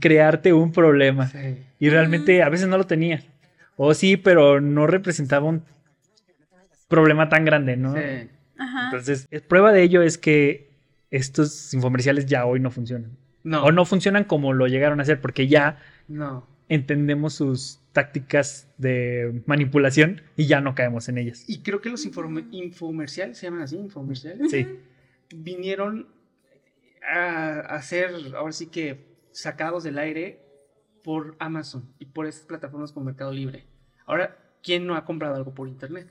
crearte 0.00 0.52
un 0.52 0.72
problema. 0.72 1.28
Sí. 1.28 1.58
Y 1.78 1.90
realmente 1.90 2.42
a 2.42 2.48
veces 2.48 2.68
no 2.68 2.76
lo 2.78 2.84
tenía. 2.86 3.22
O 3.76 3.92
sí, 3.94 4.16
pero 4.16 4.60
no 4.60 4.86
representaba 4.86 5.46
un 5.48 5.62
problema 6.88 7.28
tan 7.28 7.44
grande, 7.44 7.76
¿no? 7.76 7.94
Sí. 7.94 8.00
Ajá. 8.58 8.84
Entonces, 8.86 9.26
es- 9.30 9.42
prueba 9.42 9.72
de 9.72 9.82
ello 9.82 10.02
es 10.02 10.16
que 10.18 10.70
estos 11.10 11.72
infomerciales 11.74 12.26
ya 12.26 12.46
hoy 12.46 12.60
no 12.60 12.70
funcionan. 12.70 13.10
No. 13.44 13.64
O 13.64 13.72
no 13.72 13.84
funcionan 13.84 14.24
como 14.24 14.52
lo 14.52 14.66
llegaron 14.66 14.98
a 14.98 15.02
hacer, 15.02 15.20
porque 15.20 15.46
ya 15.46 15.78
No. 16.08 16.46
entendemos 16.68 17.34
sus 17.34 17.80
tácticas 17.92 18.68
de 18.76 19.42
manipulación 19.46 20.22
y 20.36 20.46
ya 20.46 20.60
no 20.60 20.74
caemos 20.74 21.08
en 21.08 21.18
ellas. 21.18 21.44
Y 21.48 21.60
creo 21.62 21.80
que 21.80 21.88
los 21.90 22.04
infomerciales, 22.04 23.38
se 23.38 23.46
llaman 23.46 23.62
así, 23.62 23.76
infomerciales, 23.76 24.50
Sí. 24.50 24.66
vinieron 25.34 26.08
a, 27.08 27.60
a 27.60 27.82
ser, 27.82 28.10
ahora 28.36 28.52
sí 28.52 28.66
que, 28.66 29.15
sacados 29.36 29.84
del 29.84 29.98
aire 29.98 30.40
por 31.04 31.36
Amazon 31.38 31.94
y 31.98 32.06
por 32.06 32.26
estas 32.26 32.46
plataformas 32.46 32.90
como 32.90 33.04
Mercado 33.04 33.32
Libre. 33.32 33.66
Ahora, 34.06 34.34
¿quién 34.62 34.86
no 34.86 34.96
ha 34.96 35.04
comprado 35.04 35.34
algo 35.34 35.52
por 35.52 35.68
internet? 35.68 36.08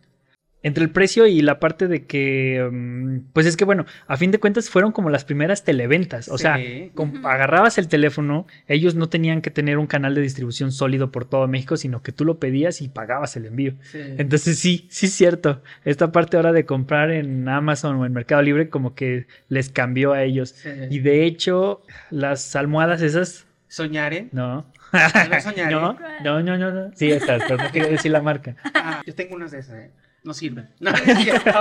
Entre 0.66 0.84
el 0.84 0.90
precio 0.90 1.28
y 1.28 1.42
la 1.42 1.60
parte 1.60 1.88
de 1.88 2.06
que, 2.06 2.68
mm, 2.72 3.32
pues 3.34 3.46
es 3.46 3.56
que 3.56 3.66
bueno, 3.66 3.86
a 4.08 4.18
fin 4.18 4.32
de 4.32 4.40
cuentas 4.40 4.70
fueron 4.70 4.92
como 4.92 5.12
las 5.12 5.24
primeras 5.24 5.64
televentas. 5.64 6.28
O 6.28 6.38
sea, 6.40 6.58
Sí. 6.58 6.92
agarrabas 7.24 7.78
el 7.78 7.88
teléfono, 7.88 8.48
ellos 8.68 8.96
no 8.96 9.08
tenían 9.08 9.42
que 9.44 9.52
tener 9.52 9.78
un 9.78 9.86
canal 9.86 10.16
de 10.16 10.22
distribución 10.22 10.72
sólido 10.72 11.12
por 11.12 11.26
todo 11.26 11.48
México, 11.48 11.78
sino 11.78 12.02
que 12.02 12.12
tú 12.12 12.26
lo 12.26 12.40
pedías 12.40 12.82
y 12.82 12.88
pagabas 12.88 13.36
el 13.38 13.46
envío. 13.46 13.74
Sí. 13.84 14.00
Entonces 14.18 14.58
sí, 14.58 14.88
sí 14.90 15.06
es 15.06 15.14
cierto. 15.14 15.62
Esta 15.84 16.12
parte 16.12 16.38
ahora 16.38 16.52
de 16.52 16.66
comprar 16.66 17.12
en 17.12 17.48
Amazon 17.48 17.98
o 17.98 18.06
en 18.08 18.14
Mercado 18.14 18.42
Libre 18.42 18.70
como 18.70 18.96
que 18.96 19.28
les 19.50 19.70
cambió 19.70 20.14
a 20.14 20.24
ellos. 20.24 20.50
Sí. 20.50 20.70
Y 20.90 20.98
de 21.00 21.26
hecho, 21.26 21.84
las 22.10 22.56
almohadas 22.56 23.02
esas, 23.04 23.46
Soñaren. 23.68 24.30
no. 24.32 24.66
No 24.94 25.00
soñaré. 25.42 25.72
no, 25.76 25.98
no, 26.24 26.42
no, 26.42 26.58
no, 26.58 26.72
no. 26.72 26.92
Sí, 26.96 27.12
estas, 27.12 27.44
pero 27.48 27.58
no 27.64 27.72
quería 27.72 27.90
decir 27.90 28.12
la 28.12 28.22
marca. 28.22 28.56
Ah, 28.74 29.02
yo 29.06 29.14
tengo 29.14 29.36
unas 29.36 29.52
de 29.52 29.60
esas, 29.60 29.76
¿eh? 29.78 29.92
No 30.26 30.34
sirven. 30.34 30.70
No, 30.80 30.92
es 31.06 31.18
cierto. 31.20 31.52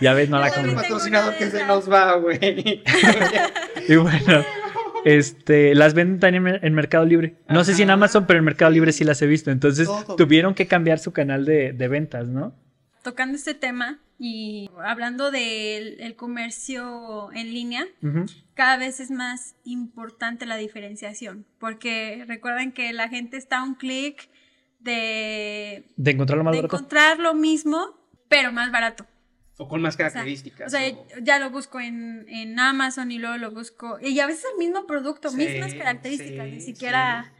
Ya 0.00 0.12
ves, 0.12 0.28
no 0.28 0.40
la 0.40 0.50
compré. 0.50 0.74
patrocinador 0.74 1.36
que 1.36 1.50
se 1.50 1.64
nos 1.64 1.90
va, 1.90 2.16
güey. 2.16 2.82
Y 3.88 3.96
bueno, 3.96 4.44
este, 5.04 5.74
las 5.74 5.94
venden 5.94 6.20
también 6.20 6.58
en, 6.62 6.74
Mercado 6.74 7.04
Libre. 7.04 7.36
No 7.48 7.64
sé 7.64 7.74
si 7.74 7.82
en. 7.82 7.90
Amazon, 7.90 8.26
pero 8.26 8.38
en 8.38 8.44
Mercado 8.44 8.70
Libre 8.70 8.92
sí 8.92 9.04
las 9.04 9.22
he 9.22 9.26
visto. 9.26 9.50
Entonces 9.50 9.86
Todo. 9.86 10.16
tuvieron 10.16 10.54
que 10.54 10.66
cambiar 10.66 10.98
su 10.98 11.12
canal 11.12 11.44
de, 11.44 11.72
de 11.72 11.88
ventas, 11.88 12.26
¿no? 12.28 12.54
Tocando 13.02 13.36
este 13.36 13.54
tema 13.54 14.00
y 14.18 14.70
hablando 14.84 15.30
del 15.30 15.98
el 16.00 16.14
comercio 16.14 17.30
en 17.32 17.54
línea, 17.54 17.86
cada 18.54 18.76
vez 18.76 19.00
es 19.00 19.10
más 19.10 19.54
importante 19.64 20.44
la 20.44 20.56
diferenciación, 20.56 21.46
porque 21.58 22.24
recuerden 22.28 22.72
que 22.72 22.92
la 22.92 23.08
gente 23.08 23.38
está 23.38 23.60
a 23.60 23.64
un 23.64 23.76
clic 23.76 24.28
de, 24.80 25.84
De 25.96 26.10
encontrarlo 26.10 26.44
más 26.44 26.52
de 26.52 26.58
barato. 26.62 26.76
encontrar 26.76 27.18
lo 27.18 27.34
mismo, 27.34 27.96
pero 28.28 28.52
más 28.52 28.70
barato. 28.72 29.06
O 29.58 29.68
con 29.68 29.82
más 29.82 29.94
O 29.94 29.96
sea, 29.98 30.08
características. 30.08 30.68
O 30.68 30.70
sea, 30.70 30.88
o- 30.90 31.06
ya 31.22 31.38
lo 31.38 31.50
busco 31.50 31.80
en, 31.80 32.24
en 32.28 32.58
Amazon 32.58 33.10
y 33.12 33.18
luego 33.18 33.36
lo 33.36 33.50
busco. 33.50 33.98
Y 34.00 34.18
a 34.20 34.26
veces 34.26 34.44
el 34.52 34.58
mismo 34.58 34.86
producto, 34.86 35.28
Sí, 35.30 35.36
mismas 35.36 35.74
características, 35.74 36.46
sí, 36.46 36.52
ni 36.52 36.60
siquiera. 36.62 37.30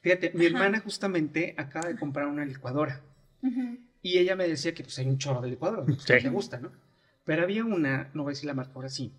Fíjate, 0.00 0.30
mi 0.34 0.46
Ajá. 0.46 0.54
hermana 0.56 0.80
justamente 0.80 1.54
acaba 1.58 1.88
de 1.88 1.96
comprar 1.96 2.26
una 2.26 2.44
licuadora. 2.44 3.02
Y 4.02 4.18
ella 4.18 4.34
me 4.36 4.48
decía 4.48 4.72
que 4.74 4.82
pues 4.82 4.98
hay 4.98 5.06
un 5.06 5.18
chorro 5.18 5.40
de 5.42 5.50
licuadoras, 5.50 5.84
pues, 5.86 6.02
Sí. 6.02 6.06
que 6.14 6.20
le 6.22 6.30
gusta, 6.30 6.58
¿no? 6.58 6.72
Pero 7.24 7.42
había 7.42 7.64
una, 7.64 8.10
no 8.14 8.22
voy 8.22 8.30
a 8.30 8.34
decir 8.34 8.46
la 8.46 8.54
marca 8.54 8.72
ahora 8.74 8.88
sí, 8.88 9.12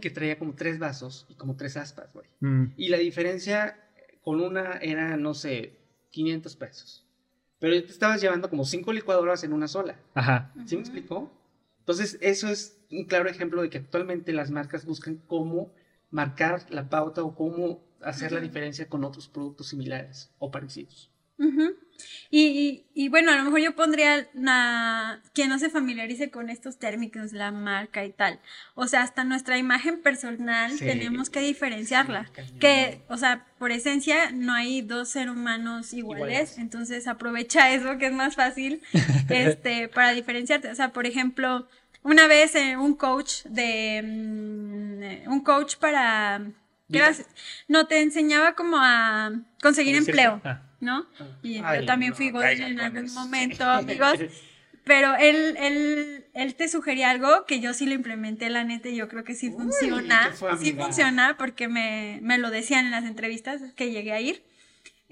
que 0.00 0.10
traía 0.10 0.38
como 0.38 0.54
tres 0.54 0.78
vasos 0.78 1.26
y 1.28 1.34
como 1.34 1.56
tres 1.56 1.76
aspas, 1.76 2.12
güey. 2.12 2.26
Mm. 2.40 2.74
Y 2.76 2.88
la 2.90 2.98
diferencia 2.98 3.78
con 4.22 4.40
una 4.40 4.78
era, 4.82 5.16
no 5.16 5.34
sé, 5.34 5.80
500 6.12 6.56
pesos. 6.56 7.06
Pero 7.58 7.74
te 7.82 7.90
estabas 7.90 8.20
llevando 8.20 8.48
como 8.48 8.64
cinco 8.64 8.92
licuadoras 8.92 9.44
en 9.44 9.52
una 9.52 9.68
sola. 9.68 9.98
Ajá. 10.14 10.52
¿Sí 10.66 10.76
me 10.76 10.82
explicó? 10.82 11.30
Entonces, 11.80 12.18
eso 12.20 12.48
es 12.48 12.78
un 12.90 13.04
claro 13.04 13.28
ejemplo 13.28 13.62
de 13.62 13.70
que 13.70 13.78
actualmente 13.78 14.32
las 14.32 14.50
marcas 14.50 14.84
buscan 14.84 15.16
cómo 15.26 15.72
marcar 16.10 16.66
la 16.70 16.88
pauta 16.88 17.22
o 17.22 17.34
cómo 17.34 17.80
hacer 18.00 18.32
la 18.32 18.40
diferencia 18.40 18.88
con 18.88 19.04
otros 19.04 19.28
productos 19.28 19.68
similares 19.68 20.32
o 20.38 20.50
parecidos. 20.50 21.11
Ujú. 21.46 21.74
Y, 22.30 22.40
y- 22.94 23.04
y 23.04 23.08
bueno, 23.10 23.30
a 23.30 23.36
lo 23.36 23.44
mejor 23.44 23.60
yo 23.60 23.74
pondría 23.76 24.26
na- 24.34 25.22
quien 25.34 25.50
no 25.50 25.58
se 25.58 25.68
familiarice 25.70 26.30
con 26.30 26.48
estos 26.50 26.78
términos, 26.78 27.32
la 27.32 27.52
marca 27.52 28.04
y 28.04 28.10
tal. 28.12 28.40
O 28.74 28.86
sea, 28.86 29.02
hasta 29.02 29.24
nuestra 29.24 29.58
imagen 29.58 30.00
personal 30.02 30.72
Sí. 30.72 30.84
tenemos 30.86 31.28
que 31.30 31.40
diferenciarla. 31.40 32.30
Sí. 32.34 32.58
Que, 32.58 33.02
o 33.08 33.16
sea, 33.18 33.44
por 33.58 33.70
esencia 33.70 34.30
no 34.32 34.52
hay 34.54 34.80
dos 34.82 35.10
seres 35.10 35.30
humanos 35.34 35.92
iguales, 35.92 36.22
Iguales. 36.26 36.58
entonces 36.58 37.06
aprovecha 37.06 37.70
eso 37.72 37.98
que 37.98 38.06
es 38.06 38.12
más 38.12 38.34
fácil 38.36 38.80
este, 39.28 39.88
para 39.88 40.12
diferenciarte. 40.12 40.70
O 40.70 40.74
sea, 40.74 40.92
por 40.92 41.06
ejemplo, 41.06 41.68
una 42.02 42.26
vez 42.28 42.54
eh, 42.54 42.76
un 42.76 42.94
coach 42.94 43.44
de 43.44 44.02
mm, 44.02 45.30
un 45.30 45.40
coach 45.40 45.76
para 45.76 46.40
¿qué 46.92 46.98
Vida. 46.98 47.08
vas- 47.08 47.26
no 47.68 47.86
te 47.86 48.00
enseñaba 48.00 48.54
como 48.54 48.76
a 48.78 49.32
conseguir 49.62 49.96
empleo, 49.96 50.40
Ah. 50.44 50.62
¿no? 50.80 51.06
Ah. 51.18 51.26
Y 51.42 51.54
yo 51.56 51.84
también 51.86 52.10
no, 52.10 52.16
fui 52.16 52.32
caigan 52.32 52.72
en 52.72 52.80
algún 52.80 53.12
momento, 53.14 53.64
amigos. 53.68 54.18
Pero 54.84 55.14
él, 55.14 55.56
él, 55.60 56.26
él 56.34 56.54
te 56.56 56.68
sugería 56.68 57.10
algo 57.10 57.46
que 57.46 57.60
yo 57.60 57.72
sí 57.72 57.86
lo 57.86 57.94
implementé, 57.94 58.50
la 58.50 58.64
neta, 58.64 58.88
y 58.88 58.96
yo 58.96 59.08
creo 59.08 59.22
que 59.22 59.34
sí 59.36 59.48
Uy, 59.48 59.54
funciona. 59.54 60.28
¿qué 60.30 60.36
fue, 60.36 60.58
sí 60.58 60.72
funciona 60.72 61.36
porque 61.38 61.68
me, 61.68 62.18
me 62.22 62.36
lo 62.38 62.50
decían 62.50 62.86
en 62.86 62.90
las 62.90 63.04
entrevistas 63.04 63.60
que 63.76 63.90
llegué 63.92 64.12
a 64.12 64.20
ir. 64.20 64.44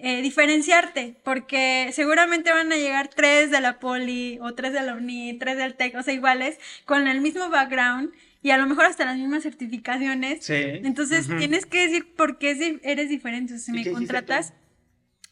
Eh, 0.02 0.22
diferenciarte, 0.22 1.20
porque 1.24 1.90
seguramente 1.92 2.50
van 2.50 2.72
a 2.72 2.76
llegar 2.76 3.08
tres 3.08 3.50
de 3.50 3.60
la 3.60 3.78
poli 3.78 4.38
o 4.40 4.54
tres 4.54 4.72
de 4.72 4.80
la 4.82 4.94
uni, 4.94 5.34
tres 5.38 5.58
del 5.58 5.74
TEC, 5.74 5.94
o 5.94 6.02
sea, 6.02 6.14
iguales, 6.14 6.58
con 6.86 7.06
el 7.06 7.20
mismo 7.20 7.50
background 7.50 8.10
y 8.42 8.50
a 8.50 8.56
lo 8.56 8.66
mejor 8.66 8.86
hasta 8.86 9.04
las 9.04 9.16
mismas 9.16 9.42
certificaciones. 9.42 10.44
Sí. 10.44 10.54
Entonces 10.54 11.28
tienes 11.38 11.66
que 11.66 11.82
decir 11.86 12.14
por 12.14 12.38
qué 12.38 12.80
eres 12.82 13.08
diferente. 13.08 13.54
O 13.54 13.58
sea, 13.58 13.74
si 13.74 13.80
¿Y 13.80 13.84
me 13.84 13.92
contratas, 13.92 14.54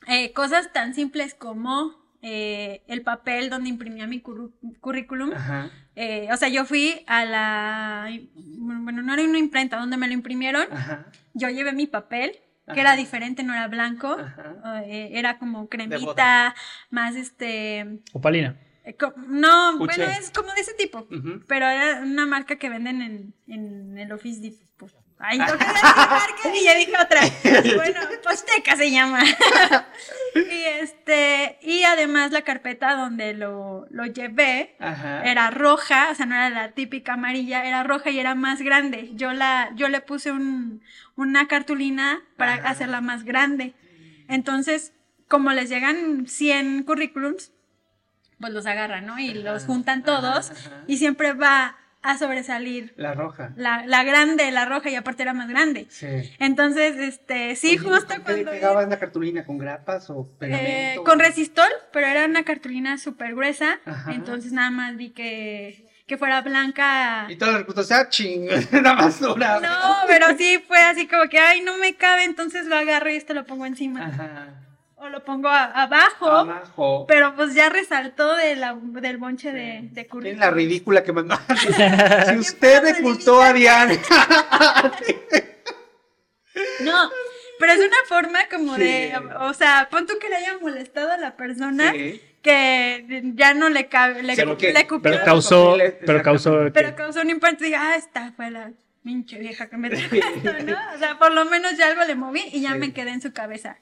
eh, 0.06 0.32
cosas 0.32 0.72
tan 0.72 0.94
simples 0.94 1.34
como 1.34 1.94
eh, 2.20 2.82
el 2.88 3.02
papel 3.02 3.48
donde 3.48 3.68
imprimía 3.68 4.06
mi 4.06 4.20
currículum. 4.20 5.32
Ajá. 5.32 5.70
Eh, 5.94 6.28
o 6.32 6.36
sea, 6.36 6.48
yo 6.48 6.64
fui 6.64 7.02
a 7.06 7.24
la, 7.24 8.10
bueno, 8.34 9.02
no 9.02 9.14
era 9.14 9.22
una 9.22 9.38
imprenta 9.38 9.78
donde 9.78 9.96
me 9.96 10.06
lo 10.06 10.14
imprimieron. 10.14 10.66
Ajá. 10.70 11.06
Yo 11.34 11.48
llevé 11.48 11.72
mi 11.72 11.86
papel, 11.86 12.32
que 12.66 12.72
Ajá. 12.72 12.80
era 12.80 12.96
diferente, 12.96 13.42
no 13.42 13.54
era 13.54 13.68
blanco. 13.68 14.16
Ajá. 14.18 14.82
eh, 14.84 15.10
era 15.12 15.38
como 15.38 15.68
cremita, 15.68 16.54
más 16.90 17.16
este... 17.16 18.00
Opalina. 18.12 18.56
Eh, 18.88 18.96
no, 19.28 19.76
bueno, 19.78 20.04
es 20.04 20.30
como 20.30 20.52
de 20.54 20.62
ese 20.62 20.74
tipo. 20.74 21.06
Pero 21.46 21.66
era 21.66 22.00
una 22.00 22.24
marca 22.24 22.56
que 22.56 22.68
venden 22.68 23.02
en, 23.02 23.34
en 23.46 23.98
el 23.98 24.12
Office 24.12 24.40
Depot. 24.40 24.66
Pues, 24.78 24.94
Ay, 25.18 25.38
marca 25.38 26.54
y 26.54 26.64
ya 26.64 26.74
dije 26.74 26.92
otra. 27.00 27.20
Bueno, 27.76 28.00
Posteca 28.22 28.76
se 28.76 28.90
llama. 28.90 29.22
y 30.34 30.62
este, 30.80 31.58
y 31.60 31.82
además 31.82 32.30
la 32.30 32.42
carpeta 32.42 32.94
donde 32.94 33.34
lo, 33.34 33.86
lo 33.90 34.06
llevé 34.06 34.76
Ajá. 34.78 35.22
era 35.24 35.50
roja, 35.50 36.08
o 36.12 36.14
sea, 36.14 36.26
no 36.26 36.36
era 36.36 36.50
la 36.50 36.70
típica 36.70 37.14
amarilla, 37.14 37.64
era 37.64 37.82
roja 37.82 38.10
y 38.10 38.20
era 38.20 38.34
más 38.36 38.62
grande. 38.62 39.10
Yo 39.14 39.32
la, 39.32 39.70
yo 39.74 39.88
le 39.88 40.00
puse 40.00 40.30
un, 40.30 40.82
una 41.16 41.48
cartulina 41.48 42.22
para 42.36 42.54
Ajá. 42.54 42.70
hacerla 42.70 43.00
más 43.00 43.24
grande. 43.24 43.74
Entonces, 44.28 44.92
como 45.26 45.52
les 45.52 45.68
llegan 45.68 46.26
100 46.28 46.84
currículums, 46.84 47.52
pues 48.40 48.52
los 48.52 48.66
agarran, 48.66 49.06
¿no? 49.06 49.18
Y 49.18 49.34
los 49.34 49.64
juntan 49.64 50.02
todos 50.02 50.50
ajá. 50.50 50.84
y 50.86 50.96
siempre 50.98 51.32
va 51.32 51.76
a 52.00 52.16
sobresalir 52.16 52.94
La 52.96 53.12
roja. 53.12 53.50
la, 53.56 53.84
la 53.84 54.04
grande, 54.04 54.50
la 54.52 54.64
roja 54.64 54.88
y 54.88 54.94
aparte 54.94 55.22
era 55.24 55.34
más 55.34 55.48
grande. 55.48 55.88
Sí. 55.90 56.06
Entonces, 56.38 56.96
este, 56.96 57.56
sí, 57.56 57.70
Oye, 57.70 57.78
justo 57.78 58.06
¿con 58.06 58.16
qué 58.18 58.22
cuando... 58.22 58.44
le 58.44 58.50
pegabas 58.52 58.88
la 58.88 58.98
cartulina? 59.00 59.44
¿Con 59.44 59.58
grapas 59.58 60.08
o 60.10 60.22
Eh, 60.22 60.36
pegamento? 60.38 61.04
con 61.04 61.18
resistol, 61.18 61.68
pero 61.92 62.06
era 62.06 62.24
una 62.26 62.44
cartulina 62.44 62.98
súper 62.98 63.34
gruesa, 63.34 63.80
Ajá. 63.84 64.12
entonces 64.12 64.52
nada 64.52 64.70
más 64.70 64.96
vi 64.96 65.10
que, 65.10 65.88
que 66.06 66.16
fuera 66.16 66.40
blanca. 66.40 67.26
Y 67.28 67.34
todos 67.36 67.52
los 67.52 67.60
reclutas, 67.62 67.90
¡ah, 67.90 68.08
ching! 68.08 68.48
Una 68.72 68.94
basura. 68.94 69.58
No, 69.60 69.96
pero 70.06 70.26
sí 70.38 70.62
fue 70.68 70.78
así 70.78 71.08
como 71.08 71.28
que, 71.28 71.40
ay, 71.40 71.62
no 71.62 71.76
me 71.78 71.96
cabe, 71.96 72.22
entonces 72.24 72.66
lo 72.66 72.76
agarro 72.76 73.10
y 73.10 73.16
esto 73.16 73.34
lo 73.34 73.44
pongo 73.44 73.66
encima. 73.66 74.06
Ajá. 74.06 74.54
O 75.00 75.08
lo 75.08 75.24
pongo 75.24 75.48
a- 75.48 75.64
abajo, 75.82 76.28
Abajo. 76.30 77.06
pero 77.06 77.34
pues 77.36 77.54
ya 77.54 77.68
resaltó 77.68 78.34
de 78.36 78.56
la- 78.56 78.74
del 78.82 79.16
bonche 79.18 79.52
de, 79.52 79.80
de 79.92 80.06
currículum. 80.06 80.40
la 80.40 80.50
ridícula 80.50 81.02
que 81.04 81.12
mandó. 81.12 81.36
si 82.28 82.36
usted 82.38 82.82
reclutó 82.82 83.40
a 83.42 83.52
Diana. 83.52 83.94
No, 86.80 87.10
pero 87.60 87.72
es 87.72 87.78
una 87.78 87.96
forma 88.08 88.40
como 88.50 88.74
Sí. 88.76 88.82
de, 88.82 89.12
o 89.40 89.54
sea, 89.54 89.88
pon 89.90 90.06
tú 90.06 90.14
que 90.20 90.28
le 90.28 90.36
haya 90.36 90.58
molestado 90.58 91.12
a 91.12 91.16
la 91.16 91.36
persona 91.36 91.92
Sí. 91.92 92.20
que 92.42 93.22
ya 93.34 93.54
no 93.54 93.68
le 93.68 93.86
cabe, 93.88 94.22
le, 94.22 94.34
Pero 94.34 94.56
que- 94.58 94.72
le 94.72 94.82
cupió, 94.86 95.02
Pero 95.02 95.14
Claro, 95.16 95.24
causó, 95.32 95.76
pero 96.04 96.22
causó. 96.22 96.58
pero 96.72 96.96
causó 96.96 97.20
un 97.20 97.30
impacto 97.30 97.62
y 97.64 97.68
diga, 97.68 97.90
ah, 97.92 97.96
esta 97.96 98.32
fue 98.32 98.50
la 98.50 98.72
pinche 99.04 99.38
vieja 99.38 99.68
que 99.68 99.76
me 99.76 99.88
trajo 100.10 100.14
esto, 100.16 100.64
¿no? 100.64 100.76
O 100.94 100.98
sea, 100.98 101.18
por 101.18 101.32
lo 101.32 101.44
menos 101.44 101.76
ya 101.76 101.86
algo 101.88 102.04
le 102.04 102.14
moví 102.16 102.42
y 102.52 102.60
ya 102.62 102.72
Sí. 102.72 102.78
me 102.78 102.92
quedé 102.92 103.10
en 103.10 103.20
su 103.22 103.32
cabeza. 103.32 103.76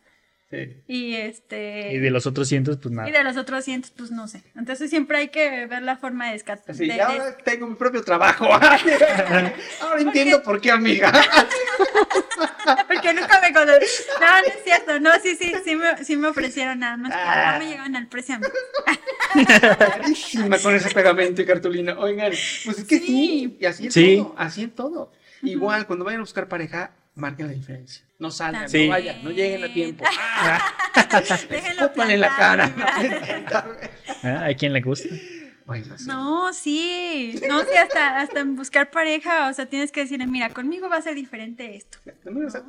Sí. 0.48 0.76
Y 0.86 1.14
este... 1.16 1.92
Y 1.92 1.98
de 1.98 2.10
los 2.10 2.24
otros 2.26 2.46
cientos, 2.48 2.76
pues 2.80 2.94
nada. 2.94 3.08
y 3.08 3.12
de 3.12 3.24
los 3.24 3.36
otros 3.36 3.64
cientos, 3.64 3.90
pues 3.90 4.12
no 4.12 4.28
sé. 4.28 4.44
Entonces 4.54 4.90
siempre 4.90 5.18
hay 5.18 5.28
que 5.28 5.66
ver 5.66 5.82
la 5.82 5.96
forma 5.96 6.26
de 6.28 6.34
descartar. 6.34 6.72
Así, 6.74 6.84
y 6.84 7.00
ahora 7.00 7.36
tengo 7.38 7.66
mi 7.66 7.74
propio 7.74 8.02
trabajo. 8.04 8.44
ahora 8.54 10.00
entiendo 10.00 10.42
por 10.44 10.60
qué, 10.60 10.70
amiga. 10.70 11.10
Porque 12.86 13.12
nunca 13.14 13.40
me 13.40 13.52
conocí. 13.52 13.86
No, 14.20 14.26
no 14.40 14.46
es 14.46 14.64
cierto. 14.64 15.00
No, 15.00 15.10
sí, 15.22 15.36
sí, 15.36 15.52
sí 15.64 15.74
me, 15.76 16.04
sí 16.04 16.16
me 16.16 16.28
ofrecieron 16.28 16.78
nada 16.78 16.96
más. 16.96 17.12
Ah. 17.14 17.52
No 17.54 17.58
me 17.64 17.70
llegaban 17.70 17.96
al 17.96 18.06
precio. 18.08 18.36
a 18.36 18.38
mí. 18.38 19.44
Carísima 19.44 20.58
con 20.58 20.74
ese 20.74 20.90
pegamento 20.90 21.42
y 21.42 21.46
cartulina. 21.46 21.98
Oigan, 21.98 22.30
pues 22.30 22.78
es 22.78 22.84
que 22.84 22.98
sí. 22.98 23.06
Sí. 23.06 23.56
Y 23.60 23.66
así 23.66 23.84
en 23.86 23.92
Sí. 23.92 24.16
todo. 24.18 24.34
Así 24.38 24.62
en 24.62 24.70
todo. 24.70 25.12
Igual, 25.42 25.86
cuando 25.86 26.04
vayan 26.04 26.20
a 26.20 26.22
buscar 26.24 26.48
pareja, 26.48 26.92
marquen 27.14 27.46
la 27.48 27.52
diferencia. 27.52 28.05
No 28.18 28.30
salgan, 28.30 28.68
Sí. 28.68 28.84
no 28.86 28.92
vayan, 28.92 29.22
no 29.24 29.30
lleguen 29.30 29.64
a 29.64 29.72
tiempo. 29.72 30.04
Déjenlo 31.50 31.82
Escúpanle 31.84 32.14
en 32.14 32.20
la 32.20 32.36
cara. 32.36 32.74
plantado. 32.74 33.76
Ah, 34.22 34.46
¿A 34.46 34.54
quién 34.54 34.72
le 34.72 34.80
gusta? 34.80 35.08
Bueno, 35.66 35.98
sí. 35.98 36.06
No, 36.06 36.52
sí. 36.52 37.40
No, 37.48 37.60
sí, 37.64 37.74
hasta, 37.76 38.20
hasta 38.20 38.40
en 38.40 38.56
buscar 38.56 38.90
pareja, 38.90 39.48
o 39.48 39.52
sea, 39.52 39.66
tienes 39.66 39.92
que 39.92 40.00
decirle, 40.00 40.26
mira, 40.26 40.48
conmigo 40.50 40.88
va 40.88 40.96
a 40.96 41.02
ser 41.02 41.14
diferente 41.14 41.76
esto. 41.76 41.98
También, 42.24 42.46
o 42.46 42.50
sea, 42.50 42.62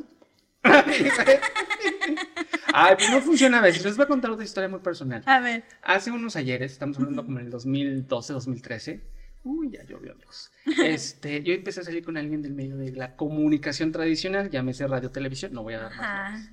Ay, 2.74 2.96
pues 2.98 3.10
no 3.10 3.22
funciona 3.22 3.60
a 3.60 3.62
veces. 3.62 3.86
Les 3.86 3.96
voy 3.96 4.04
a 4.04 4.08
contar 4.08 4.32
otra 4.32 4.44
historia 4.44 4.68
muy 4.68 4.80
personal. 4.80 5.24
A 5.26 5.40
ver. 5.40 5.64
Hace 5.84 6.12
unos 6.12 6.36
ayeres, 6.36 6.72
estamos 6.74 6.98
hablando 6.98 7.24
como 7.26 7.40
en 7.40 7.46
el 7.46 7.52
2012, 7.52 8.34
2013. 8.34 9.02
Uy, 9.48 9.72
ya 9.72 9.84
llovió, 9.86 10.12
amigos. 10.12 10.52
Este, 10.84 11.42
yo 11.42 11.54
empecé 11.54 11.80
a 11.80 11.84
salir 11.84 12.04
con 12.04 12.18
alguien 12.18 12.42
del 12.42 12.54
medio 12.54 12.76
de 12.76 12.92
la 12.92 13.16
comunicación 13.16 13.94
tradicional, 13.94 14.50
llámese 14.50 14.86
radio, 14.88 15.10
televisión, 15.10 15.54
no 15.54 15.64
voy 15.64 15.76
a 15.76 15.80
dar 15.80 15.96
más. 15.96 16.00
Ajá. 16.00 16.52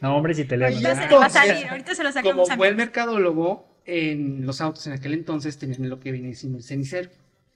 No, 0.00 0.16
hombre, 0.16 0.34
si 0.34 0.44
te 0.44 0.56
le 0.56 0.66
Ahorita 0.66 0.94
se 0.94 1.08
le 1.08 1.16
va 1.16 1.26
a 1.26 1.30
salir, 1.30 1.68
ahorita 1.68 1.94
se 1.94 2.02
lo 2.02 2.10
Como 2.10 2.22
sacamos 2.22 2.50
a 2.50 2.56
buen 2.56 2.76
mercadólogo, 2.76 3.70
en 3.84 4.46
los 4.46 4.60
autos 4.60 4.86
en 4.86 4.94
aquel 4.94 5.14
entonces 5.14 5.58
tenían 5.58 5.88
lo 5.88 6.00
que 6.00 6.10
viene 6.10 6.34
siendo 6.34 6.58
el 6.58 6.64
cenicero. 6.64 7.10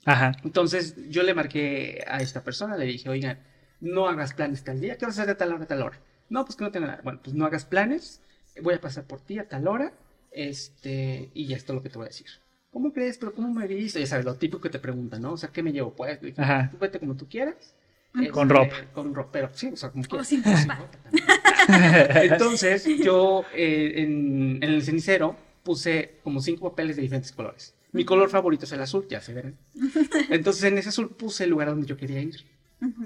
Ajá. 0.04 0.32
Entonces 0.44 0.94
yo 1.08 1.22
le 1.22 1.34
marqué 1.34 2.04
a 2.06 2.18
esta 2.18 2.44
persona, 2.44 2.76
le 2.76 2.84
dije, 2.84 3.08
oigan, 3.08 3.40
no 3.80 4.08
hagas 4.08 4.34
planes 4.34 4.62
tal 4.62 4.80
día, 4.80 4.96
¿qué 4.96 5.06
vas 5.06 5.18
a 5.18 5.22
hacer 5.22 5.34
de 5.34 5.38
tal 5.38 5.52
hora 5.52 5.64
a 5.64 5.66
tal 5.66 5.82
hora? 5.82 6.00
No, 6.28 6.44
pues 6.44 6.56
que 6.56 6.64
no 6.64 6.70
tengo 6.70 6.86
nada. 6.86 7.00
Bueno, 7.02 7.20
pues 7.22 7.34
no 7.34 7.44
hagas 7.46 7.64
planes, 7.64 8.20
voy 8.62 8.74
a 8.74 8.80
pasar 8.80 9.04
por 9.04 9.20
ti 9.20 9.38
a 9.38 9.48
tal 9.48 9.66
hora, 9.66 9.92
este, 10.30 11.30
y 11.34 11.46
ya 11.46 11.56
esto 11.56 11.72
es 11.72 11.76
lo 11.76 11.82
que 11.82 11.88
te 11.90 11.98
voy 11.98 12.06
a 12.06 12.08
decir. 12.08 12.26
¿Cómo 12.74 12.92
crees? 12.92 13.18
¿Pero 13.18 13.32
cómo 13.32 13.54
me 13.54 13.68
viste? 13.68 14.00
Ya 14.00 14.06
sabes, 14.06 14.24
lo 14.24 14.34
típico 14.34 14.60
que 14.60 14.68
te 14.68 14.80
preguntan, 14.80 15.22
¿no? 15.22 15.32
O 15.34 15.36
sea, 15.36 15.50
¿qué 15.50 15.62
me 15.62 15.72
llevo? 15.72 15.94
Pues, 15.94 16.20
dije, 16.20 16.42
Ajá. 16.42 16.68
tú 16.72 16.78
vete 16.78 16.98
como 16.98 17.14
tú 17.16 17.28
quieras. 17.28 17.74
Con 18.12 18.24
Este, 18.24 18.44
ropa. 18.44 18.76
Con 18.92 19.14
ropa, 19.14 19.30
pero 19.32 19.50
sí, 19.54 19.68
o 19.72 19.76
sea, 19.76 19.90
como 19.92 20.02
O 20.04 20.08
quieras. 20.08 20.26
sin 20.26 20.42
ropa. 20.42 20.88
Entonces, 22.22 22.84
yo 23.04 23.44
eh, 23.54 23.92
en, 24.02 24.58
en 24.62 24.70
el 24.70 24.82
cenicero 24.82 25.36
puse 25.62 26.18
como 26.24 26.40
cinco 26.40 26.68
papeles 26.70 26.96
de 26.96 27.02
diferentes 27.02 27.30
colores. 27.32 27.74
Mi 27.92 28.04
color 28.04 28.28
favorito 28.28 28.64
es 28.64 28.72
el 28.72 28.80
azul, 28.82 29.06
ya 29.08 29.20
se 29.20 29.32
verán. 29.34 29.56
Entonces, 30.28 30.64
en 30.64 30.76
ese 30.78 30.88
azul 30.88 31.10
puse 31.10 31.44
el 31.44 31.50
lugar 31.50 31.68
donde 31.68 31.86
yo 31.86 31.96
quería 31.96 32.20
ir. 32.20 32.44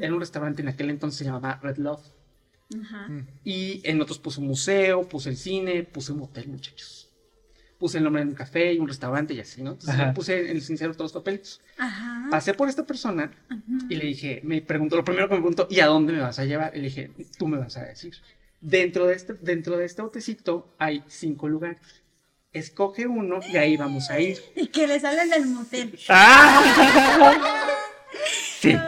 En 0.01 0.15
un 0.15 0.21
restaurante 0.21 0.63
en 0.63 0.69
aquel 0.69 0.89
entonces 0.91 1.19
se 1.19 1.25
llamaba 1.27 1.61
Red 1.63 1.77
Love. 1.77 2.01
Ajá. 2.83 3.09
Y 3.45 3.83
en 3.85 4.01
otros 4.01 4.19
puse 4.19 4.41
un 4.41 4.47
museo, 4.47 5.07
puse 5.07 5.29
el 5.29 5.37
cine, 5.37 5.85
puse 5.85 6.13
un 6.13 6.23
hotel, 6.23 6.49
muchachos. 6.49 7.08
Puse 7.79 7.99
el 7.99 8.05
nombre 8.05 8.25
de 8.25 8.31
un 8.31 8.35
café 8.35 8.73
y 8.73 8.79
un 8.79 8.89
restaurante 8.89 9.35
y 9.35 9.41
así, 9.41 9.63
¿no? 9.63 9.71
Entonces, 9.71 9.95
Ajá. 9.95 10.13
puse 10.13 10.51
en 10.51 10.57
el 10.57 10.63
cenicero 10.63 10.93
todos 10.95 11.13
los 11.15 11.23
papeles. 11.23 11.61
Ajá. 11.79 12.27
Pasé 12.31 12.53
por 12.55 12.69
esta 12.69 12.85
persona 12.85 13.31
y 13.89 13.95
le 13.95 14.05
dije, 14.05 14.41
me 14.43 14.61
preguntó, 14.63 14.97
lo 14.97 15.05
primero 15.05 15.29
que 15.29 15.35
me 15.35 15.41
preguntó, 15.41 15.69
¿y 15.71 15.79
a 15.81 15.87
dónde 15.87 16.13
me 16.13 16.21
vas 16.21 16.39
a 16.41 16.45
llevar? 16.45 16.73
Y 16.75 16.79
le 16.79 16.85
dije, 16.85 17.13
tú 17.39 17.47
me 17.47 17.57
vas 17.59 17.77
a 17.77 17.85
decir. 17.85 18.15
Dentro 18.61 19.07
de 19.07 19.15
este, 19.15 19.35
dentro 19.35 19.77
de 19.77 19.85
este 19.85 20.03
botecito 20.03 20.75
hay 20.79 21.05
cinco 21.07 21.49
lugares. 21.49 21.79
Escoge 22.53 23.07
uno 23.07 23.39
y 23.49 23.57
ahí 23.59 23.77
vamos 23.77 24.11
a 24.11 24.19
ir. 24.19 24.39
Y 24.57 24.67
que 24.69 24.87
le 24.89 24.99
salen 24.99 25.31
del 25.31 25.47
motel. 25.47 25.97
Sí. 28.61 28.75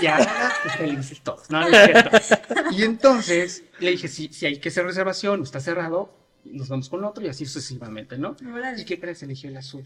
Y 0.00 0.06
ahora 0.06 0.52
pues, 0.64 0.74
felices 0.74 1.20
todos. 1.20 1.48
No, 1.48 1.60
no 1.60 1.68
es 1.68 1.84
cierto. 1.84 2.10
Y 2.72 2.82
entonces 2.82 3.62
le 3.78 3.92
dije, 3.92 4.08
si, 4.08 4.32
si 4.32 4.46
hay 4.46 4.58
que 4.58 4.68
hacer 4.68 4.84
reservación 4.84 5.38
o 5.40 5.44
está 5.44 5.60
cerrado, 5.60 6.12
nos 6.44 6.68
vamos 6.68 6.88
con 6.88 7.04
otro 7.04 7.24
y 7.24 7.28
así 7.28 7.46
sucesivamente, 7.46 8.18
¿no? 8.18 8.36
Órale. 8.54 8.80
¿Y 8.82 8.84
qué 8.84 8.98
crees? 9.00 9.22
Eligió 9.22 9.48
el 9.50 9.56
azul. 9.56 9.84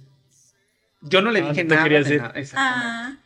Yo 1.02 1.20
no 1.22 1.30
le 1.30 1.40
Ah, 1.40 1.50
dije 1.50 1.64
no 1.64 1.70
nada. 1.74 1.82
querías 1.84 2.08
de 2.08 2.16
nada, 2.18 2.32
exactamente. 2.34 2.86
Ah, 2.88 3.18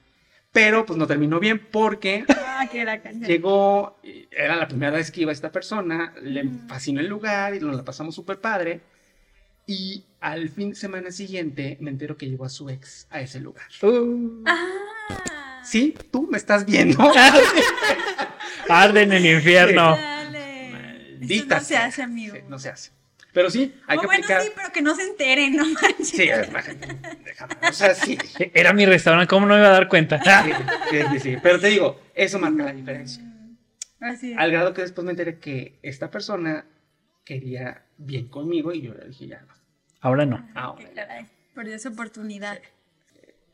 Pero 0.53 0.85
pues 0.85 0.99
no 0.99 1.07
terminó 1.07 1.39
bien 1.41 1.59
porque 1.71 2.25
ah, 2.47 2.69
que 2.71 2.81
era 2.81 3.01
canción. 3.01 3.29
Llegó, 3.29 3.99
era 4.31 4.57
la 4.57 4.67
primera 4.69 4.93
vez 4.93 5.11
que 5.11 5.21
iba 5.23 5.33
esta 5.33 5.53
persona, 5.53 6.13
le 6.23 6.45
fascinó 6.69 7.01
el 7.01 7.07
lugar 7.07 7.55
y 7.55 7.61
nos 7.61 7.77
la 7.77 7.85
pasamos 7.85 8.15
súper 8.15 8.41
padre. 8.41 8.81
Y 9.67 10.05
al 10.21 10.49
fin 10.49 10.71
de 10.71 10.77
semana 10.77 11.13
siguiente 11.13 11.77
me 11.81 11.91
entero 11.91 12.17
que 12.17 12.29
llegó 12.29 12.45
a 12.45 12.49
su 12.49 12.69
ex 12.69 13.07
a 13.11 13.21
ese 13.21 13.39
lugar. 13.41 13.67
Uh, 13.83 14.43
Ah. 14.47 15.61
Sí, 15.63 15.95
tú 16.11 16.27
me 16.31 16.39
estás 16.39 16.65
viendo. 16.67 16.99
arde 18.69 19.03
en 19.03 19.13
el 19.13 19.27
infierno. 19.27 19.97
Dale. 19.97 20.69
Eso 20.69 20.77
Maldita 21.21 21.59
no 21.59 21.65
se 21.65 21.77
hace, 21.77 22.03
amigo. 22.03 22.35
Sí, 22.37 22.43
no 22.49 22.59
se 22.59 22.69
hace. 22.71 22.91
Pero 23.33 23.51
sí, 23.51 23.75
hay 23.87 23.99
O 23.99 24.01
que 24.01 24.07
bueno, 24.07 24.25
aplicar. 24.25 24.43
sí, 24.43 24.51
pero 24.55 24.73
que 24.73 24.83
no 24.83 24.95
se 24.95 25.03
enteren, 25.03 25.57
no 25.57 25.65
manches. 25.67 26.09
Sí. 26.09 26.29
O 27.69 27.73
sea, 27.73 27.95
sí. 27.95 28.19
Era 28.55 28.73
mi 28.73 28.87
restaurante, 28.87 29.29
¿cómo 29.29 29.47
no 29.47 29.55
me 29.55 29.61
iba 29.61 29.69
a 29.69 29.73
dar 29.73 29.89
cuenta? 29.89 30.21
Sí, 30.23 30.53
sí, 30.91 30.97
sí, 31.13 31.21
sí. 31.21 31.37
Pero 31.43 31.61
te 31.61 31.69
digo, 31.69 32.01
eso 32.15 32.39
marca 32.39 32.65
la 32.65 32.73
diferencia. 32.73 33.23
Así 34.01 34.33
es. 34.33 34.39
Al 34.39 34.51
grado 34.51 34.75
que 34.75 34.83
después 34.83 35.05
me 35.05 35.11
enteré 35.13 35.39
que 35.39 35.79
esta 35.83 36.11
persona 36.11 36.67
quería 37.25 37.85
bien 37.99 38.29
conmigo 38.29 38.73
y 38.73 38.83
yo 38.83 38.95
le 38.95 39.07
dije, 39.09 39.27
ya 39.29 39.41
no. 39.43 39.55
Ahora 40.01 40.25
no. 40.27 40.49
Ahora 40.55 40.79
Qué 40.89 40.95
ya. 40.97 41.07
caray, 41.07 41.27
Perdió 41.55 41.75
esa 41.75 41.91
oportunidad. 41.91 42.59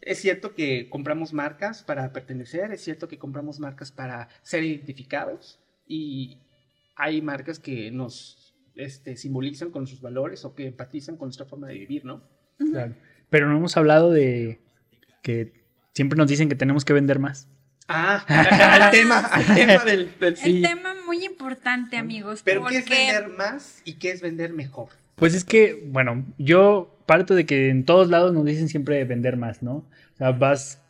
Es 0.01 0.21
cierto 0.21 0.55
que 0.55 0.89
compramos 0.89 1.33
marcas 1.33 1.83
para 1.83 2.13
pertenecer, 2.13 2.71
es 2.73 2.83
cierto 2.85 3.09
que 3.09 3.19
compramos 3.19 3.59
marcas 3.59 3.91
para 3.91 4.29
ser 4.43 4.63
identificados 4.63 5.59
y 5.89 6.39
hay 6.95 7.21
marcas 7.21 7.59
que 7.59 7.91
nos 7.91 8.46
este, 8.77 9.17
simbolizan 9.17 9.71
con 9.71 9.87
sus 9.87 10.01
valores 10.01 10.45
o 10.45 10.55
que 10.55 10.67
empatizan 10.67 11.17
con 11.17 11.29
nuestra 11.29 11.47
forma 11.47 11.69
de 11.69 11.75
vivir, 11.75 12.05
¿no? 12.05 12.23
Claro. 12.59 12.95
Pero 13.31 13.49
no 13.49 13.57
hemos 13.57 13.77
hablado 13.77 14.13
de 14.13 14.61
que 15.23 15.53
siempre 15.95 16.17
nos 16.17 16.29
dicen 16.29 16.49
que 16.49 16.55
tenemos 16.55 16.85
que 16.85 16.93
vender 16.93 17.19
más. 17.19 17.49
Ah, 17.89 18.25
al 18.29 18.91
tema, 18.91 19.19
al 19.19 19.47
tema 19.55 19.85
del, 19.85 20.11
del 20.19 20.37
El 20.45 20.63
tema 20.63 20.95
muy 21.05 21.25
importante, 21.25 21.97
amigos. 21.97 22.43
Pero 22.45 22.63
porque 22.63 22.85
¿qué 22.85 23.09
es 23.09 23.13
vender 23.13 23.37
más 23.37 23.83
y 23.85 23.95
qué 23.95 24.11
es 24.11 24.21
vender 24.21 24.53
mejor? 24.53 24.89
Pues 25.15 25.35
es 25.35 25.45
que, 25.45 25.83
bueno, 25.89 26.25
yo 26.39 26.99
parto 27.07 27.35
de 27.35 27.47
que 27.47 27.71
en 27.71 27.85
todos 27.85 28.09
lados 28.09 28.35
nos 28.35 28.45
dicen 28.45 28.69
siempre 28.69 29.05
vender 29.05 29.37
más, 29.37 29.63
¿no? 29.63 29.77
O 29.77 30.17
sea, 30.19 30.33
vas 30.33 30.83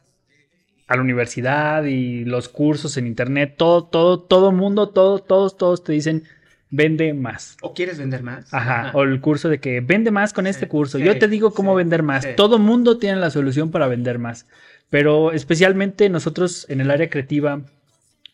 a 0.89 0.97
la 0.97 1.03
universidad 1.03 1.85
y 1.85 2.25
los 2.25 2.49
cursos 2.49 2.97
en 2.97 3.07
internet, 3.07 3.55
todo, 3.57 3.85
todo, 3.85 4.21
todo 4.21 4.53
mundo, 4.53 4.89
todo, 4.89 5.19
todos, 5.19 5.57
todos 5.57 5.85
te 5.85 5.93
dicen 5.93 6.25
vende 6.71 7.15
más. 7.15 7.57
¿O 7.63 7.75
quieres 7.75 7.99
vender 7.99 8.23
más? 8.23 8.53
Ajá, 8.53 8.91
o 8.95 9.03
el 9.03 9.21
curso 9.21 9.49
de 9.49 9.61
que 9.61 9.81
vende 9.81 10.11
más 10.11 10.33
con 10.33 10.47
este 10.47 10.69
curso. 10.69 10.99
sí, 10.99 11.05
Yo 11.05 11.19
te 11.19 11.29
digo 11.29 11.53
cómo 11.53 11.73
sí, 11.73 11.77
vender 11.79 12.03
más. 12.03 12.25
sí. 12.25 12.31
Todo 12.37 12.59
mundo 12.59 12.99
tiene 12.99 13.17
la 13.17 13.31
solución 13.31 13.71
para 13.71 13.87
vender 13.87 14.19
más. 14.19 14.47
Pero 14.91 15.33
especialmente 15.33 16.09
nosotros 16.09 16.67
en 16.69 16.81
el 16.81 16.91
área 16.91 17.11
creativa 17.11 17.61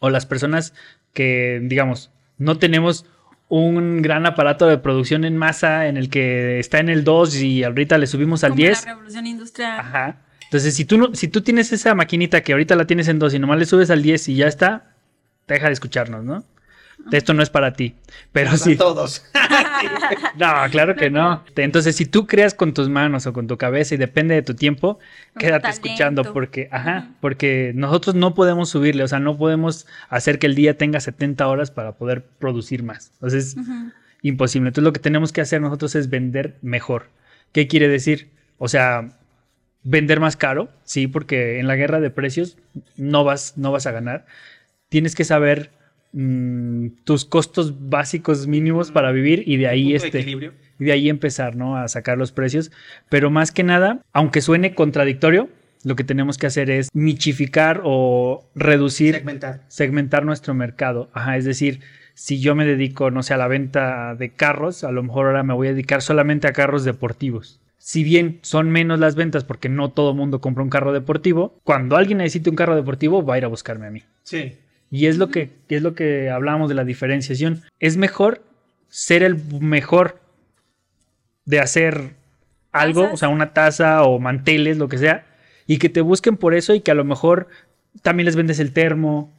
o 0.01 0.11
las 0.11 0.27
personas 0.27 0.75
que, 1.15 1.61
digamos, 1.63 2.11
no 2.39 2.59
tenemos 2.59 3.07
un 3.49 4.01
gran 4.03 4.27
aparato 4.27 4.67
de 4.67 4.79
producción 4.79 5.25
en 5.25 5.37
masa 5.37 5.87
en 5.87 5.97
el 5.97 6.09
que 6.09 6.59
está 6.59 6.79
en 6.79 6.89
el 6.89 7.05
2 7.05 7.37
y 7.43 7.65
ahorita 7.65 7.99
le 7.99 8.07
subimos 8.07 8.45
al 8.45 8.51
como 8.51 8.63
10. 8.63 8.87
La 8.87 8.93
revolución 8.93 9.27
industrial. 9.27 9.81
Ajá. 9.81 10.17
Entonces, 10.45 10.75
si 10.75 10.85
tú, 10.85 10.99
no, 10.99 11.15
si 11.15 11.29
tú 11.29 11.43
tienes 11.43 11.73
esa 11.73 11.95
maquinita 11.95 12.43
que 12.43 12.53
ahorita 12.53 12.77
la 12.77 12.87
tienes 12.87 13.09
en 13.09 13.19
2 13.19 13.35
y 13.35 13.39
nomás 13.39 13.59
le 13.59 13.67
subes 13.67 13.91
al 13.91 14.03
10 14.03 14.29
y 14.29 14.37
ya 14.37 14.47
está, 14.47 14.95
deja 15.49 15.67
de 15.67 15.73
escucharnos, 15.73 16.25
¿no? 16.25 16.45
Esto 17.11 17.35
no 17.35 17.43
es 17.43 17.51
para 17.51 17.73
ti. 17.73 17.95
Pero 18.33 18.47
Para 18.51 18.59
sí. 18.59 18.77
todos. 18.77 19.25
No, 20.37 20.53
claro 20.71 20.95
que 20.95 21.11
no. 21.11 21.45
Entonces, 21.57 21.97
si 21.97 22.07
tú 22.07 22.27
creas 22.27 22.55
con 22.55 22.73
tus 22.75 22.89
manos 22.89 23.27
o 23.27 23.33
con 23.33 23.47
tu 23.47 23.59
cabeza 23.59 23.95
y 23.95 23.99
depende 23.99 24.35
de 24.35 24.43
tu 24.43 24.55
tiempo, 24.55 24.99
Con 25.33 25.41
quédate 25.41 25.63
talento. 25.63 25.87
escuchando 25.89 26.33
porque, 26.33 26.69
ajá, 26.71 27.11
porque 27.21 27.73
nosotros 27.75 28.15
no 28.15 28.35
podemos 28.35 28.69
subirle, 28.71 29.03
o 29.03 29.09
sea, 29.09 29.19
no 29.19 29.37
podemos 29.37 29.87
hacer 30.09 30.39
que 30.39 30.47
el 30.47 30.55
día 30.55 30.79
tenga 30.79 31.01
70 31.01 31.47
horas 31.49 31.71
para 31.71 31.93
poder 31.93 32.25
producir 32.39 32.83
más. 32.83 33.11
Entonces, 33.15 33.57
Ujú. 33.57 33.91
imposible. 34.23 34.69
Entonces 34.69 34.85
lo 34.85 34.93
que 34.93 35.01
tenemos 35.01 35.33
que 35.33 35.41
hacer 35.41 35.61
nosotros 35.61 35.95
es 35.95 36.09
vender 36.09 36.57
mejor. 36.63 37.09
¿Qué 37.53 37.67
quiere 37.67 37.89
decir? 37.89 38.31
O 38.59 38.69
sea, 38.69 39.11
vender 39.83 40.21
más 40.21 40.37
caro, 40.37 40.69
sí, 40.85 41.07
porque 41.09 41.59
en 41.59 41.67
la 41.67 41.77
guerra 41.77 42.01
de 42.01 42.11
precios 42.11 42.57
no 42.97 43.25
vas, 43.25 43.55
no 43.57 43.73
vas 43.73 43.87
a 43.87 43.91
ganar. 43.93 44.27
Tienes 44.89 45.15
que 45.15 45.25
saber 45.25 45.71
mm, 46.13 46.89
tus 47.05 47.25
costos 47.25 47.89
básicos 47.89 48.47
mínimos 48.47 48.91
para 48.91 49.13
vivir 49.13 49.43
y 49.47 49.57
de 49.57 49.69
ahí 49.69 49.91
de 49.91 49.97
este 49.97 50.21
equilibrio. 50.21 50.53
y 50.79 50.85
de 50.85 50.93
ahí 50.93 51.09
empezar, 51.09 51.57
¿no? 51.57 51.77
A 51.77 51.89
sacar 51.89 52.19
los 52.19 52.33
precios. 52.33 52.71
Pero 53.09 53.31
más 53.31 53.51
que 53.53 53.63
nada, 53.63 54.01
aunque 54.13 54.41
suene 54.41 54.75
contradictorio, 54.75 55.49
lo 55.85 55.97
que 55.97 56.05
tenemos 56.05 56.39
que 56.39 56.47
hacer 56.47 56.71
es 56.71 56.89
michificar 56.95 57.81
o 57.85 58.49
reducir 58.55 59.15
Segmentar. 59.17 59.63
segmentar 59.69 60.25
nuestro 60.25 60.55
mercado. 60.55 61.11
Ajá, 61.13 61.37
es 61.37 61.45
decir, 61.45 61.81
si 62.15 62.41
yo 62.41 62.55
me 62.55 62.65
dedico, 62.65 63.11
no 63.11 63.23
sé, 63.23 63.35
a 63.35 63.37
la 63.37 63.49
venta 63.49 64.15
de 64.15 64.31
carros, 64.31 64.85
a 64.85 64.93
lo 64.93 65.03
mejor 65.03 65.27
ahora 65.27 65.43
me 65.43 65.55
voy 65.55 65.69
a 65.69 65.73
dedicar 65.73 66.03
solamente 66.03 66.47
a 66.47 66.53
carros 66.53 66.85
deportivos. 66.85 67.59
Si 67.79 68.05
bien 68.05 68.39
son 68.43 68.71
menos 68.71 69.01
las 69.01 69.17
ventas 69.17 69.43
porque 69.43 69.69
no 69.69 69.91
todo 69.91 70.15
mundo 70.15 70.41
compra 70.41 70.63
un 70.63 70.71
carro 70.71 70.93
deportivo, 70.93 71.59
cuando 71.65 71.97
alguien 71.97 72.19
necesite 72.19 72.49
un 72.49 72.55
carro 72.55 72.77
deportivo 72.77 73.25
va 73.25 73.35
a 73.35 73.39
ir 73.39 73.45
a 73.45 73.49
buscarme 73.49 73.87
a 73.89 73.91
mí. 73.91 74.03
Sí. 74.23 74.53
Y 74.93 75.07
es 75.07 75.17
lo 75.17 75.31
que 75.31 75.51
es 75.71 75.83
lo 75.83 75.95
que 75.95 76.29
hablábamos 76.29 76.69
de 76.69 76.75
la 76.75 76.85
diferenciación. 76.85 77.63
Es 77.81 77.97
mejor 77.97 78.43
ser 78.91 79.23
el 79.23 79.43
mejor 79.59 80.21
de 81.47 81.61
hacer 81.61 82.15
algo, 82.73 83.01
Tazas. 83.03 83.15
o 83.15 83.17
sea, 83.17 83.29
una 83.31 83.55
taza 83.55 84.03
o 84.03 84.19
manteles, 84.19 84.77
lo 84.77 84.89
que 84.89 84.99
sea, 84.99 85.25
y 85.67 85.79
que 85.79 85.89
te 85.89 86.03
busquen 86.03 86.37
por 86.37 86.55
eso 86.55 86.75
y 86.75 86.81
que 86.81 86.91
a 86.91 86.95
lo 86.95 87.05
mejor 87.05 87.49
también 88.03 88.27
les 88.27 88.37
vendes 88.37 88.61
el 88.61 88.73
termo, 88.73 89.33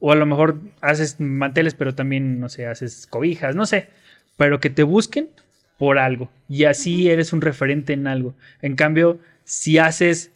o 0.00 0.12
a 0.12 0.16
lo 0.16 0.24
mejor 0.24 0.60
haces 0.80 1.20
manteles, 1.20 1.74
pero 1.74 1.94
también, 1.94 2.40
no 2.40 2.48
sé, 2.48 2.66
haces 2.66 3.06
cobijas, 3.06 3.54
no 3.54 3.66
sé, 3.66 3.90
pero 4.38 4.60
que 4.60 4.70
te 4.70 4.82
busquen 4.82 5.28
por 5.78 5.98
algo 5.98 6.30
y 6.48 6.64
así 6.64 7.10
eres 7.10 7.34
un 7.34 7.42
referente 7.42 7.92
en 7.92 8.06
algo. 8.06 8.34
En 8.62 8.76
cambio, 8.76 9.18
si 9.44 9.76
haces 9.76 10.30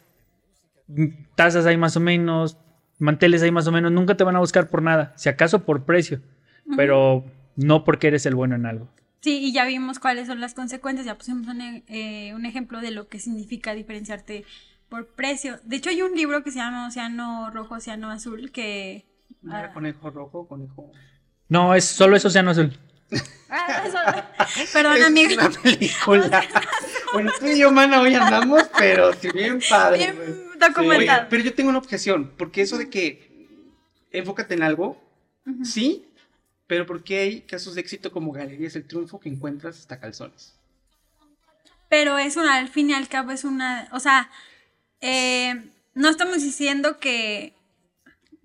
tazas 1.33 1.65
ahí 1.65 1.77
más 1.77 1.97
o 1.97 1.99
menos, 1.99 2.57
manteles 3.01 3.41
ahí 3.41 3.51
más 3.51 3.67
o 3.67 3.71
menos, 3.71 3.91
nunca 3.91 4.15
te 4.15 4.23
van 4.23 4.35
a 4.35 4.39
buscar 4.39 4.69
por 4.69 4.81
nada, 4.81 5.13
si 5.17 5.27
acaso 5.29 5.63
por 5.65 5.83
precio, 5.83 6.21
pero 6.77 7.25
no 7.55 7.83
porque 7.83 8.07
eres 8.07 8.25
el 8.25 8.35
bueno 8.35 8.55
en 8.55 8.65
algo. 8.65 8.87
Sí, 9.19 9.37
y 9.39 9.51
ya 9.53 9.65
vimos 9.65 9.99
cuáles 9.99 10.27
son 10.27 10.39
las 10.39 10.53
consecuencias, 10.53 11.05
ya 11.05 11.17
pusimos 11.17 11.47
un, 11.47 11.61
eh, 11.87 12.33
un 12.33 12.45
ejemplo 12.45 12.79
de 12.81 12.91
lo 12.91 13.07
que 13.07 13.19
significa 13.19 13.73
diferenciarte 13.73 14.45
por 14.89 15.07
precio. 15.07 15.59
De 15.63 15.75
hecho, 15.75 15.89
hay 15.89 16.01
un 16.01 16.15
libro 16.15 16.43
que 16.43 16.51
se 16.51 16.57
llama 16.57 16.87
Océano 16.87 17.49
Rojo, 17.51 17.75
Océano 17.75 18.09
Azul, 18.09 18.51
que... 18.51 19.05
No 19.41 19.57
era 19.57 19.73
conejo 19.73 20.09
rojo, 20.09 20.47
conejo. 20.47 20.91
No, 21.49 21.75
es 21.75 21.85
solo 21.85 22.15
es 22.15 22.25
Océano 22.25 22.51
Azul. 22.51 22.71
Ah, 23.53 23.83
eso- 23.85 24.71
Perdón, 24.71 24.95
Es 24.95 25.05
amigo. 25.05 25.33
una 25.33 25.49
película. 25.49 26.41
bueno, 27.13 27.31
tú 27.37 27.47
y 27.47 27.59
yo, 27.59 27.69
mana, 27.69 27.99
hoy 27.99 28.15
andamos, 28.15 28.63
pero 28.79 29.11
sí, 29.11 29.29
bien 29.33 29.59
padre. 29.69 29.97
Bien. 30.13 30.41
Documentado. 30.67 31.21
Oye, 31.21 31.27
pero 31.29 31.43
yo 31.43 31.53
tengo 31.53 31.69
una 31.69 31.79
objeción, 31.79 32.31
porque 32.37 32.61
eso 32.61 32.77
de 32.77 32.89
que 32.89 33.47
enfócate 34.11 34.53
en 34.53 34.63
algo, 34.63 35.01
sí, 35.63 36.05
pero 36.67 36.85
porque 36.85 37.19
hay 37.19 37.41
casos 37.41 37.75
de 37.75 37.81
éxito 37.81 38.11
como 38.11 38.31
Galerías 38.31 38.75
El 38.75 38.87
Triunfo 38.87 39.19
que 39.19 39.29
encuentras 39.29 39.79
hasta 39.79 39.99
calzones. 39.99 40.55
Pero 41.89 42.17
es 42.17 42.37
una, 42.37 42.55
al 42.55 42.69
fin 42.69 42.89
y 42.89 42.93
al 42.93 43.09
cabo 43.09 43.31
es 43.31 43.43
una, 43.43 43.89
o 43.91 43.99
sea, 43.99 44.29
eh, 45.01 45.69
no 45.93 46.09
estamos 46.09 46.41
diciendo 46.41 46.99
que... 46.99 47.53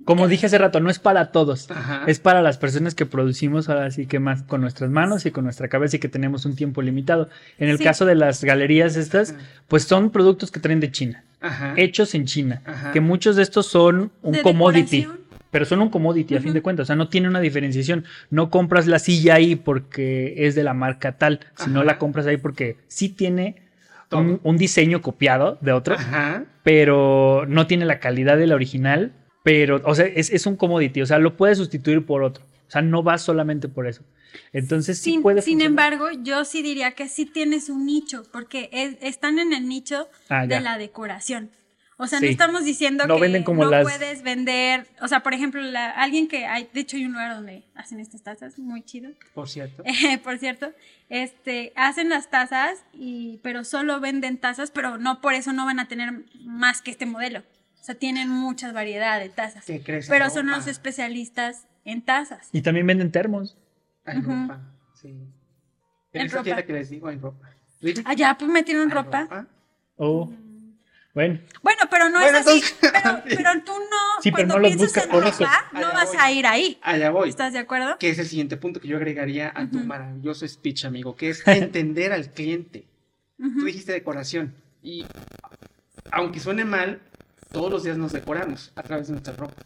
Como 0.07 0.27
dije 0.29 0.47
hace 0.47 0.57
rato, 0.57 0.81
no 0.81 0.89
es 0.89 0.99
para 0.99 1.33
todos. 1.33 1.71
Ajá. 1.71 2.05
Es 2.07 2.19
para 2.21 2.41
las 2.41 2.57
personas 2.57 2.95
que 2.95 3.05
producimos 3.05 3.69
ahora 3.69 3.91
sí 3.91 4.07
que 4.07 4.19
más 4.21 4.43
con 4.45 4.63
nuestras 4.63 4.89
manos 4.89 5.27
y 5.27 5.31
con 5.33 5.45
nuestra 5.45 5.69
cabeza 5.69 5.97
y 5.97 5.99
que 5.99 6.09
tenemos 6.09 6.47
un 6.47 6.57
tiempo 6.57 6.81
limitado. 6.81 7.29
En 7.59 7.69
el 7.69 7.77
Sí. 7.79 7.85
caso 7.85 8.07
de 8.07 8.15
las 8.15 8.43
galerías 8.45 8.97
estas, 8.97 9.33
Ajá. 9.33 9.41
pues 9.69 9.83
son 9.85 10.11
productos 10.11 10.51
que 10.51 10.61
traen 10.61 10.81
de 10.81 10.91
China, 10.91 11.25
Ajá. 11.41 11.75
hechos 11.77 12.15
en 12.15 12.25
China, 12.25 12.63
Ajá. 12.65 12.93
que 12.93 13.01
muchos 13.01 13.37
de 13.37 13.43
estos 13.43 13.67
son 13.67 14.13
un 14.23 14.33
De 14.33 14.43
commodity. 14.43 15.01
decoración. 15.03 15.27
Pero 15.51 15.65
son 15.65 15.81
un 15.81 15.89
commodity 15.91 16.37
a 16.37 16.41
fin 16.41 16.53
de 16.53 16.61
cuentas, 16.63 16.85
o 16.85 16.87
sea, 16.89 16.97
no 16.97 17.09
tiene 17.09 17.29
una 17.29 17.41
diferenciación. 17.41 18.05
No 18.31 18.51
compras 18.51 18.87
la 18.87 18.99
silla 18.99 19.35
ahí 19.37 19.57
porque 19.57 20.35
es 20.47 20.55
de 20.55 20.63
la 20.63 20.75
marca 20.75 21.13
tal, 21.19 21.41
sino 21.57 21.81
Ajá. 21.81 21.85
la 21.87 21.99
compras 21.99 22.27
ahí 22.27 22.37
porque 22.37 22.77
sí 22.89 23.09
tiene 23.09 23.63
un, 24.13 24.39
un 24.43 24.57
diseño 24.57 25.03
copiado 25.03 25.59
de 25.63 25.73
otro, 25.73 25.95
Ajá. 25.95 26.45
pero 26.63 27.45
no 27.49 27.67
tiene 27.67 27.87
la 27.87 27.99
calidad 28.01 28.37
de 28.37 28.47
la 28.47 28.55
original. 28.55 29.13
Pero, 29.47 29.81
o 29.85 29.95
sea, 29.95 30.07
es, 30.07 30.31
es 30.31 30.45
un 30.47 30.57
commodity, 30.57 31.03
o 31.03 31.07
sea, 31.07 31.21
lo 31.21 31.37
puedes 31.37 31.59
sustituir 31.59 32.05
por 32.05 32.25
otro. 32.25 32.43
O 32.67 32.71
sea, 32.73 32.83
no 32.83 33.05
va 33.05 33.17
solamente 33.17 33.69
por 33.69 33.87
eso. 33.87 34.03
Entonces 34.53 34.99
sí 34.99 35.13
Sin, 35.13 35.23
puede 35.23 35.41
sin 35.41 35.61
funcionar. 35.61 35.93
embargo, 35.93 36.21
yo 36.25 36.45
sí 36.45 36.63
diría 36.63 36.91
que 36.97 37.07
sí 37.09 37.27
tienes 37.27 37.69
un 37.69 37.87
nicho, 37.87 38.25
porque 38.33 38.69
es- 38.73 38.97
están 39.01 39.39
en 39.39 39.53
el 39.53 39.69
nicho 39.69 40.09
Ah, 40.29 40.49
de 40.49 40.59
la 40.59 40.79
decoración. 40.79 41.51
O 41.97 42.09
sea, 42.09 42.19
Sí. 42.19 42.25
no 42.25 42.31
estamos 42.33 42.65
diciendo 42.65 43.07
No 43.07 43.15
que 43.15 43.21
venden 43.21 43.45
como 43.45 43.63
no 43.65 43.71
las- 43.71 43.85
puedes 43.85 44.23
vender, 44.25 44.89
o 45.01 45.07
sea, 45.07 45.21
por 45.23 45.33
ejemplo, 45.33 45.63
la- 45.63 45.91
alguien 45.93 46.27
que 46.27 46.45
hay, 46.45 46.69
de 46.75 46.81
hecho 46.81 46.97
hay 46.97 47.05
un 47.07 47.13
lugar 47.13 47.37
donde 47.37 47.63
hacen 47.77 48.01
estas 48.01 48.23
tazas, 48.25 48.59
muy 48.59 48.83
chido, 48.83 49.11
Por 49.33 49.49
cierto. 49.49 49.85
Eh, 49.87 49.87
por 50.25 50.37
cierto, 50.39 50.73
este, 51.09 51.73
hacen 51.77 52.09
las 52.09 52.29
tazas, 52.31 52.85
y, 52.93 53.39
pero 53.45 53.63
solo 53.63 54.01
venden 54.01 54.39
tazas, 54.39 54.73
pero 54.73 54.99
no 54.99 55.21
por 55.21 55.35
eso 55.35 55.53
no 55.53 55.65
van 55.67 55.79
a 55.79 55.87
tener 55.87 56.25
más 56.45 56.83
que 56.83 56.91
este 56.91 57.07
modelo. 57.07 57.45
O 57.87 57.91
sea, 57.93 57.95
tienen 57.95 58.29
muchas 58.29 58.73
variedades 58.73 59.29
de 59.29 59.35
tazas. 59.37 59.65
¿Qué 59.65 59.81
crees? 59.81 60.09
Pero 60.09 60.29
son 60.29 60.47
ropa. 60.47 60.57
los 60.59 60.67
especialistas 60.67 61.69
en 61.85 62.03
tazas. 62.03 62.49
Y 62.51 62.61
también 62.63 62.85
venden 62.85 63.13
termos. 63.13 63.57
Hay 64.05 64.19
Ujú. 64.19 64.29
ropa, 64.33 64.61
sí. 65.01 65.11
En, 65.11 65.33
En 66.13 66.27
esa 66.27 66.39
ropa. 66.39 66.45
tienda 66.45 66.63
que 66.65 66.73
les 66.73 66.91
digo 66.91 67.07
hay 67.07 67.17
ropa. 67.17 67.49
Allá 68.07 68.35
pues 68.37 68.51
metieron 68.51 68.89
¿Hay 68.89 68.95
ropa. 68.97 69.47
Oh, 69.95 70.33
bueno, 71.15 71.39
Bueno, 71.63 71.83
pero 71.89 72.09
no 72.09 72.19
Bueno, 72.19 72.39
es 72.39 72.47
así. 72.49 72.57
entonces- 72.59 72.77
Pero, 72.81 73.23
pero 73.37 73.51
tú 73.65 73.73
no, 73.73 74.21
Sí, 74.21 74.33
pero 74.33 74.49
cuando 74.49 74.57
no 74.57 74.63
piensas 74.77 75.05
en 75.05 75.11
por 75.11 75.23
ropa, 75.23 75.29
eso. 75.37 75.45
no 75.75 75.93
vas 75.93 76.09
voy. 76.09 76.17
a 76.19 76.33
ir 76.33 76.47
ahí. 76.49 76.79
Allá 76.83 77.11
voy. 77.11 77.29
¿Estás 77.29 77.53
de 77.53 77.61
acuerdo? 77.61 77.99
Que 77.99 78.11
es 78.11 78.19
el 78.19 78.27
siguiente 78.27 78.57
punto 78.57 78.81
que 78.81 78.89
yo 78.89 78.97
agregaría 78.97 79.53
a 79.55 79.71
tu 79.71 79.79
maravilloso 79.79 80.47
speech, 80.49 80.85
amigo, 80.87 81.15
que 81.15 81.29
es 81.31 81.47
entender 81.47 82.13
al 82.13 82.33
cliente. 82.33 82.85
Tú 83.39 83.65
dijiste 83.65 83.93
decoración. 83.93 84.55
Y 84.83 85.07
aunque 86.13 86.41
suene 86.41 86.65
mal, 86.65 87.01
todos 87.51 87.71
los 87.71 87.83
días 87.85 87.97
nos 87.97 88.13
decoramos 88.13 88.73
a 88.75 88.83
través 88.83 89.07
de 89.09 89.13
nuestra 89.13 89.35
ropa. 89.35 89.63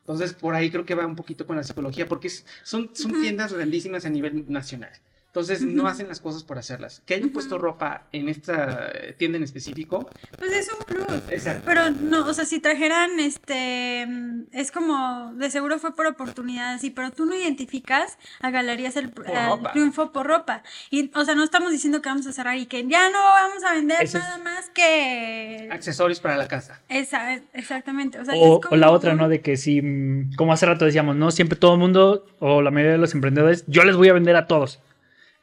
Entonces, 0.00 0.34
por 0.34 0.54
ahí 0.54 0.70
creo 0.70 0.84
que 0.84 0.94
va 0.94 1.06
un 1.06 1.16
poquito 1.16 1.46
con 1.46 1.56
la 1.56 1.62
psicología, 1.62 2.08
porque 2.08 2.28
son, 2.62 2.90
son 2.92 3.20
tiendas 3.20 3.52
grandísimas 3.52 4.04
a 4.04 4.10
nivel 4.10 4.44
nacional. 4.48 4.92
Entonces, 5.34 5.62
no 5.62 5.86
hacen 5.86 6.08
las 6.08 6.20
cosas 6.20 6.44
por 6.44 6.58
hacerlas. 6.58 7.00
Que 7.06 7.14
hayan 7.14 7.30
puesto 7.30 7.56
ropa 7.56 8.02
en 8.12 8.28
esta 8.28 8.92
tienda 9.16 9.38
en 9.38 9.44
específico. 9.44 10.10
Pues 10.36 10.52
es 10.52 10.68
un 10.70 10.84
plus. 10.84 11.06
Exacto. 11.30 11.62
Pero 11.64 11.90
no, 11.90 12.26
o 12.26 12.34
sea, 12.34 12.44
si 12.44 12.60
trajeran 12.60 13.18
este 13.18 14.06
es 14.52 14.70
como 14.70 15.32
de 15.34 15.50
seguro 15.50 15.78
fue 15.78 15.96
por 15.96 16.06
oportunidad, 16.06 16.78
sí, 16.78 16.90
pero 16.90 17.12
tú 17.12 17.24
no 17.24 17.34
identificas 17.34 18.18
a 18.42 18.50
Galerías 18.50 18.94
el, 18.96 19.08
Por 19.08 19.26
al 19.26 19.52
ropa. 19.52 19.72
triunfo 19.72 20.12
por 20.12 20.26
ropa. 20.26 20.62
Y 20.90 21.10
o 21.14 21.24
sea, 21.24 21.34
no 21.34 21.44
estamos 21.44 21.70
diciendo 21.72 22.02
que 22.02 22.10
vamos 22.10 22.26
a 22.26 22.32
cerrar 22.34 22.58
y 22.58 22.66
que 22.66 22.86
ya 22.86 23.08
no 23.10 23.18
vamos 23.18 23.64
a 23.64 23.72
vender 23.72 24.02
Eso 24.02 24.18
nada 24.18 24.36
más 24.36 24.68
que 24.68 25.70
Accesorios 25.72 26.20
para 26.20 26.36
la 26.36 26.46
casa. 26.46 26.82
esa 26.90 27.36
exactamente, 27.54 28.18
o 28.20 28.24
sea, 28.26 28.34
o, 28.34 28.60
es 28.60 28.66
o 28.70 28.76
la 28.76 28.90
otra, 28.90 29.12
un- 29.12 29.18
¿no? 29.18 29.28
De 29.30 29.40
que 29.40 29.56
si, 29.56 29.80
mm, 29.80 30.34
como 30.36 30.52
hace 30.52 30.66
rato 30.66 30.84
decíamos, 30.84 31.16
¿no? 31.16 31.30
Siempre 31.30 31.56
todo 31.58 31.72
el 31.72 31.78
mundo 31.80 32.26
o 32.38 32.60
la 32.60 32.70
mayoría 32.70 32.92
de 32.92 32.98
los 32.98 33.14
emprendedores, 33.14 33.64
yo 33.66 33.82
les 33.84 33.96
voy 33.96 34.10
a 34.10 34.12
vender 34.12 34.36
a 34.36 34.46
todos. 34.46 34.80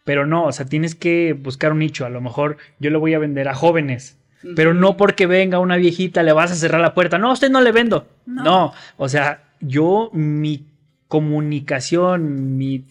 Pero 0.04 0.26
no, 0.26 0.46
o 0.46 0.52
sea, 0.52 0.66
tienes 0.66 0.96
que 0.96 1.34
buscar 1.34 1.72
un 1.72 1.80
nicho. 1.80 2.06
A 2.06 2.10
lo 2.10 2.22
mejor 2.22 2.58
yo 2.80 2.90
le 2.90 2.98
voy 2.98 3.14
a 3.14 3.20
vender 3.20 3.48
a 3.48 3.56
jóvenes. 3.56 4.18
Pero 4.56 4.74
no 4.74 4.96
porque 4.96 5.26
venga 5.26 5.60
una 5.60 5.76
viejita 5.76 6.24
le 6.24 6.32
vas 6.32 6.52
a 6.52 6.56
cerrar 6.56 6.80
la 6.80 6.94
puerta. 6.94 7.18
No, 7.18 7.30
a 7.30 7.34
usted 7.34 7.50
no 7.50 7.62
le 7.62 7.74
vendo. 7.74 8.08
No. 8.26 8.44
No, 8.44 8.74
o 8.96 9.10
sea, 9.10 9.44
yo, 9.60 10.10
mi 10.14 10.66
comunicación, 11.10 12.58
mi 12.58 12.86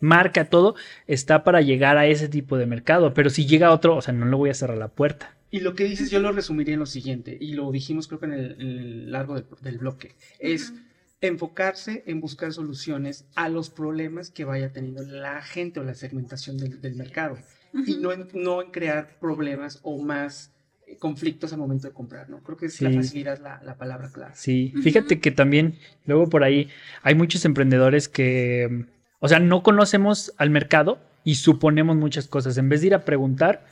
marca, 0.00 0.46
todo, 0.46 0.74
está 1.06 1.44
para 1.44 1.60
llegar 1.60 1.98
a 1.98 2.06
ese 2.06 2.28
tipo 2.28 2.56
de 2.58 2.66
mercado. 2.66 3.14
Pero 3.14 3.30
si 3.30 3.46
llega 3.46 3.70
otro, 3.70 3.96
o 3.96 4.02
sea, 4.02 4.12
no 4.12 4.26
le 4.26 4.34
voy 4.34 4.50
a 4.50 4.54
cerrar 4.54 4.78
la 4.78 4.88
puerta. 4.88 5.34
Y 5.50 5.60
lo 5.60 5.74
que 5.74 5.84
dices 5.84 6.10
yo 6.10 6.20
lo 6.20 6.32
resumiría 6.32 6.74
en 6.74 6.80
lo 6.80 6.86
siguiente, 6.86 7.36
y 7.40 7.54
lo 7.54 7.70
dijimos 7.72 8.06
creo 8.06 8.20
que 8.20 8.26
en 8.26 8.32
el, 8.34 8.52
en 8.60 8.60
el 8.60 9.12
largo 9.12 9.34
del, 9.34 9.46
del 9.62 9.78
bloque, 9.78 10.14
es 10.38 10.74
enfocarse 11.20 12.04
en 12.06 12.20
buscar 12.20 12.52
soluciones 12.52 13.26
a 13.34 13.48
los 13.48 13.70
problemas 13.70 14.30
que 14.30 14.44
vaya 14.44 14.72
teniendo 14.72 15.02
la 15.02 15.42
gente 15.42 15.80
o 15.80 15.84
la 15.84 15.94
segmentación 15.94 16.58
del, 16.58 16.80
del 16.80 16.94
mercado, 16.94 17.38
y 17.86 17.96
no 17.96 18.12
en, 18.12 18.28
no 18.34 18.62
en 18.62 18.70
crear 18.70 19.18
problemas 19.18 19.80
o 19.82 20.00
más 20.02 20.52
eh, 20.86 20.96
conflictos 20.96 21.52
al 21.52 21.58
momento 21.58 21.88
de 21.88 21.92
comprar, 21.92 22.30
¿no? 22.30 22.42
Creo 22.42 22.56
que 22.56 22.66
es 22.66 22.80
la 22.80 22.90
facilidad 22.90 23.38
la, 23.40 23.60
la 23.64 23.76
palabra 23.76 24.10
clave. 24.12 24.32
Sí, 24.36 24.72
fíjate 24.82 25.20
que 25.20 25.30
también 25.30 25.76
luego 26.06 26.28
por 26.28 26.44
ahí 26.44 26.68
hay 27.02 27.14
muchos 27.14 27.44
emprendedores 27.44 28.08
que, 28.08 28.86
o 29.18 29.28
sea, 29.28 29.40
no 29.40 29.62
conocemos 29.62 30.32
al 30.38 30.50
mercado 30.50 30.98
y 31.24 31.34
suponemos 31.34 31.96
muchas 31.96 32.28
cosas. 32.28 32.56
En 32.58 32.68
vez 32.68 32.80
de 32.80 32.86
ir 32.88 32.94
a 32.94 33.04
preguntar 33.04 33.66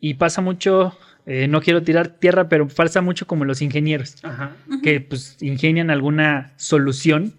y 0.00 0.14
pasa 0.14 0.40
mucho, 0.40 0.98
eh, 1.26 1.48
no 1.48 1.60
quiero 1.60 1.82
tirar 1.82 2.08
tierra, 2.08 2.48
pero 2.48 2.66
pasa 2.68 3.00
mucho 3.00 3.26
como 3.26 3.44
los 3.44 3.62
ingenieros 3.62 4.16
Ajá. 4.22 4.52
que 4.82 5.00
pues 5.00 5.36
ingenian 5.40 5.90
alguna 5.90 6.52
solución, 6.56 7.34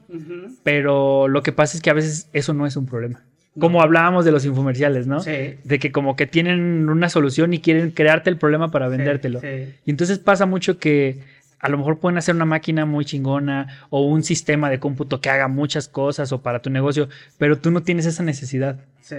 pero 0.64 1.28
lo 1.28 1.44
que 1.44 1.52
pasa 1.52 1.78
es 1.78 1.82
que 1.82 1.90
a 1.90 1.94
veces 1.94 2.30
eso 2.34 2.54
no 2.54 2.66
es 2.66 2.76
un 2.76 2.86
problema. 2.86 3.22
Como 3.60 3.82
hablábamos 3.82 4.24
de 4.24 4.32
los 4.32 4.46
infomerciales, 4.46 5.08
¿no? 5.08 5.20
Sí. 5.20 5.56
De 5.66 5.78
que 5.80 5.92
como 5.92 6.16
que 6.16 6.26
tienen 6.26 6.88
una 6.88 7.10
solución 7.10 7.54
y 7.54 7.60
quieren 7.60 7.92
crearte 7.92 8.30
el 8.30 8.38
problema 8.38 8.72
para 8.72 8.88
vendértelo. 8.88 9.42
sí. 9.42 9.74
Y 9.86 9.92
entonces 9.92 10.20
pasa 10.20 10.46
mucho 10.46 10.78
que 10.78 11.20
a 11.62 11.70
lo 11.70 11.78
mejor 11.78 12.00
pueden 12.00 12.18
hacer 12.18 12.36
una 12.36 12.46
máquina 12.46 12.86
muy 12.86 13.06
chingona 13.06 13.68
o 13.90 14.02
un 14.06 14.24
sistema 14.24 14.70
de 14.70 14.80
cómputo 14.80 15.22
que 15.22 15.30
haga 15.30 15.48
muchas 15.48 15.88
cosas 15.88 16.32
o 16.32 16.42
para 16.42 16.62
tu 16.62 16.70
negocio, 16.70 17.08
pero 17.38 17.60
tú 17.60 17.70
no 17.72 17.84
tienes 17.84 18.06
esa 18.08 18.24
necesidad. 18.24 18.80
Sí. 19.02 19.16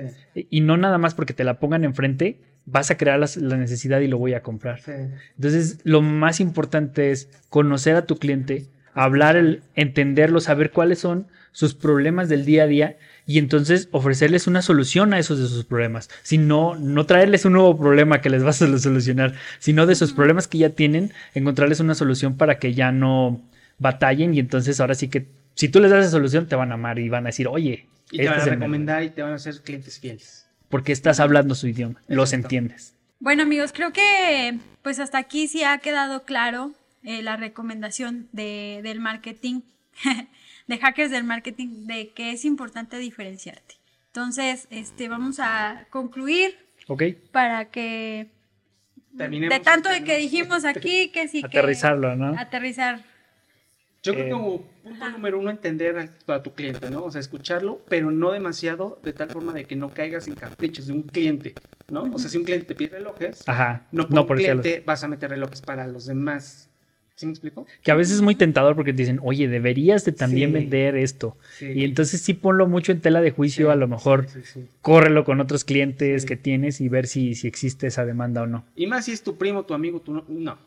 Y 0.50 0.60
no 0.60 0.76
nada 0.76 0.98
más 0.98 1.14
porque 1.14 1.32
te 1.34 1.44
la 1.44 1.58
pongan 1.60 1.84
enfrente, 1.84 2.40
vas 2.66 2.90
a 2.90 2.96
crear 2.96 3.18
las- 3.18 3.36
la 3.36 3.56
necesidad 3.56 4.00
y 4.00 4.08
lo 4.08 4.18
voy 4.18 4.34
a 4.34 4.42
comprar. 4.42 4.80
Sí. 4.80 4.92
Entonces, 5.36 5.78
lo 5.84 6.02
más 6.02 6.40
importante 6.40 7.10
es 7.12 7.28
conocer 7.48 7.96
a 7.96 8.06
tu 8.06 8.16
cliente, 8.18 8.66
hablar, 8.94 9.36
el, 9.36 9.62
entenderlo, 9.74 10.40
saber 10.40 10.70
cuáles 10.70 10.98
son 10.98 11.26
sus 11.52 11.74
problemas 11.74 12.28
del 12.28 12.44
día 12.44 12.64
a 12.64 12.66
día 12.66 12.96
y 13.26 13.38
entonces 13.38 13.88
ofrecerles 13.92 14.46
una 14.46 14.62
solución 14.62 15.12
a 15.14 15.18
esos 15.18 15.38
de 15.38 15.46
sus 15.46 15.64
problemas. 15.64 16.10
Si 16.22 16.38
no, 16.38 16.74
no 16.76 17.06
traerles 17.06 17.44
un 17.44 17.52
nuevo 17.54 17.78
problema 17.78 18.20
que 18.20 18.30
les 18.30 18.42
vas 18.42 18.60
a 18.62 18.78
solucionar, 18.78 19.34
sino 19.58 19.86
de 19.86 19.94
sus 19.94 20.12
problemas 20.12 20.48
que 20.48 20.58
ya 20.58 20.70
tienen, 20.70 21.12
encontrarles 21.34 21.80
una 21.80 21.94
solución 21.94 22.36
para 22.36 22.58
que 22.58 22.74
ya 22.74 22.90
no 22.92 23.40
batallen 23.78 24.34
y 24.34 24.38
entonces 24.40 24.80
ahora 24.80 24.94
sí 24.94 25.08
que 25.08 25.26
si 25.54 25.68
tú 25.68 25.80
les 25.80 25.90
das 25.90 26.00
esa 26.02 26.10
solución 26.12 26.46
te 26.48 26.56
van 26.56 26.70
a 26.70 26.74
amar 26.74 26.98
y 26.98 27.08
van 27.08 27.24
a 27.26 27.28
decir, 27.30 27.48
oye, 27.48 27.86
Y 28.10 28.18
te 28.18 28.22
este 28.24 28.28
van 28.30 28.38
es 28.38 28.42
a 28.42 28.44
el 28.44 28.50
mejor", 28.50 28.60
recomendar 28.60 29.02
y 29.02 29.10
te 29.10 29.22
van 29.22 29.32
a 29.32 29.36
hacer 29.36 29.60
clientes 29.62 29.98
fieles. 29.98 30.46
porque 30.68 30.92
estás 30.92 31.20
hablando 31.20 31.54
su 31.54 31.68
idioma, 31.68 32.00
los 32.08 32.32
entiendes. 32.32 32.94
Bueno 33.20 33.42
amigos, 33.44 33.72
creo 33.72 33.92
que 33.92 34.58
pues 34.82 34.98
hasta 34.98 35.18
aquí 35.18 35.46
sí 35.48 35.62
ha 35.62 35.78
quedado 35.78 36.24
claro 36.24 36.72
eh, 37.04 37.22
la 37.22 37.36
recomendación 37.36 38.28
de, 38.32 38.80
del 38.82 38.98
marketing, 39.00 39.60
de 40.72 40.78
hackers 40.78 41.10
del 41.10 41.24
marketing, 41.24 41.86
de 41.86 42.10
que 42.10 42.32
es 42.32 42.44
importante 42.44 42.96
diferenciarte. 42.98 43.76
Entonces, 44.06 44.66
este, 44.70 45.08
vamos 45.08 45.38
a 45.38 45.86
concluir 45.90 46.56
¿Ok? 46.88 47.02
para 47.30 47.66
que 47.66 48.28
Terminemos, 49.16 49.54
de 49.56 49.62
tanto 49.62 49.90
de 49.90 50.02
que 50.04 50.16
dijimos 50.18 50.64
aquí 50.64 51.10
que 51.10 51.28
sí 51.28 51.40
que 51.42 51.46
Aterrizarlo, 51.58 52.16
¿no? 52.16 52.38
aterrizar. 52.38 53.04
Yo 54.02 54.14
creo 54.14 54.24
Eh, 54.24 54.28
que 54.28 54.32
como 54.32 54.62
punto 54.82 55.08
número 55.10 55.38
uno, 55.38 55.50
entender 55.50 56.10
a, 56.26 56.34
a 56.34 56.42
tu 56.42 56.54
cliente, 56.54 56.90
¿no? 56.90 57.04
O 57.04 57.10
sea, 57.10 57.20
escucharlo, 57.20 57.80
pero 57.88 58.10
no 58.10 58.32
demasiado, 58.32 58.98
de 59.02 59.12
tal 59.12 59.30
forma 59.30 59.52
de 59.52 59.64
que 59.66 59.76
no 59.76 59.90
caigas 59.94 60.26
en 60.26 60.34
caprichos 60.34 60.86
de 60.88 60.94
un 60.94 61.02
cliente, 61.02 61.54
¿no? 61.88 62.02
O 62.12 62.18
sea, 62.18 62.28
si 62.30 62.36
un 62.38 62.44
cliente 62.44 62.66
te 62.66 62.74
pide 62.74 62.96
relojes, 62.98 63.46
Ajá. 63.46 63.86
no 63.92 64.04
por 64.08 64.14
no 64.14 64.20
un 64.22 64.26
por 64.26 64.40
celos. 64.40 64.62
cliente 64.62 64.82
vas 64.84 65.04
a 65.04 65.08
meter 65.08 65.30
relojes 65.30 65.60
para 65.60 65.86
los 65.86 66.06
demás. 66.06 66.68
¿Sí 67.22 67.26
me 67.26 67.30
explico? 67.34 67.68
Que 67.84 67.92
a 67.92 67.94
veces 67.94 68.16
es 68.16 68.20
muy 68.20 68.34
tentador 68.34 68.74
porque 68.74 68.92
te 68.92 69.02
dicen, 69.02 69.20
oye, 69.22 69.46
deberías 69.46 70.04
de 70.04 70.10
también 70.10 70.48
Sí. 70.50 70.54
vender 70.54 70.96
esto. 70.96 71.36
Sí. 71.56 71.66
Y 71.72 71.84
entonces 71.84 72.20
sí 72.20 72.34
ponlo 72.34 72.66
mucho 72.66 72.90
en 72.90 73.00
tela 73.00 73.20
de 73.20 73.30
juicio, 73.30 73.70
a 73.70 73.76
lo 73.76 73.86
mejor 73.86 74.26
Sí, 74.28 74.40
sí. 74.42 74.66
córrelo 74.80 75.24
con 75.24 75.40
otros 75.40 75.62
clientes 75.64 76.22
Sí. 76.22 76.28
que 76.28 76.36
tienes 76.36 76.80
y 76.80 76.88
ver 76.88 77.06
si, 77.06 77.36
si 77.36 77.46
existe 77.46 77.86
esa 77.86 78.04
demanda 78.04 78.42
o 78.42 78.46
no. 78.48 78.64
Y 78.74 78.88
más 78.88 79.04
si 79.04 79.12
es 79.12 79.22
tu 79.22 79.36
primo, 79.38 79.62
tu 79.62 79.72
amigo, 79.72 80.00
tu 80.00 80.14
no. 80.14 80.24
no. 80.28 80.58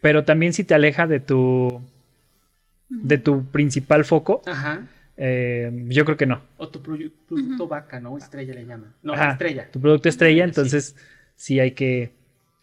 Pero 0.00 0.24
también 0.24 0.54
si 0.54 0.64
te 0.64 0.72
aleja 0.72 1.06
de 1.06 1.20
tu, 1.20 1.82
de 2.88 3.18
tu 3.18 3.44
principal 3.44 4.06
foco, 4.06 4.40
Ajá. 4.46 4.86
eh, 5.18 5.70
yo 5.88 6.06
creo 6.06 6.16
que 6.16 6.24
no. 6.24 6.40
O 6.56 6.66
tu 6.70 6.82
produ- 6.82 7.12
producto 7.28 7.68
vaca, 7.68 8.00
¿no? 8.00 8.16
Estrella 8.16 8.54
le 8.54 8.64
llaman. 8.64 8.94
No, 9.02 9.12
Ajá, 9.12 9.32
estrella. 9.32 9.68
Tu 9.70 9.78
producto 9.78 10.08
estrella, 10.08 10.44
Sí. 10.44 10.48
entonces 10.48 10.96
sí 11.36 11.60
hay 11.60 11.72
que 11.72 12.12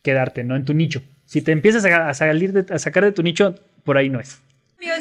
quedarte, 0.01 0.43
¿no? 0.43 0.55
En 0.55 0.65
tu 0.65 0.73
nicho. 0.73 1.03
Si 1.28 1.43
te 1.43 1.51
empiezas 1.51 1.86
a, 1.86 2.13
salir 2.15 2.51
de- 2.53 2.73
a 2.73 2.80
sacar 2.80 3.03
de 3.03 3.11
tu 3.11 3.21
nicho, 3.21 3.53
por 3.84 3.97
ahí 3.97 4.09
no 4.09 4.19
es. 4.19 4.41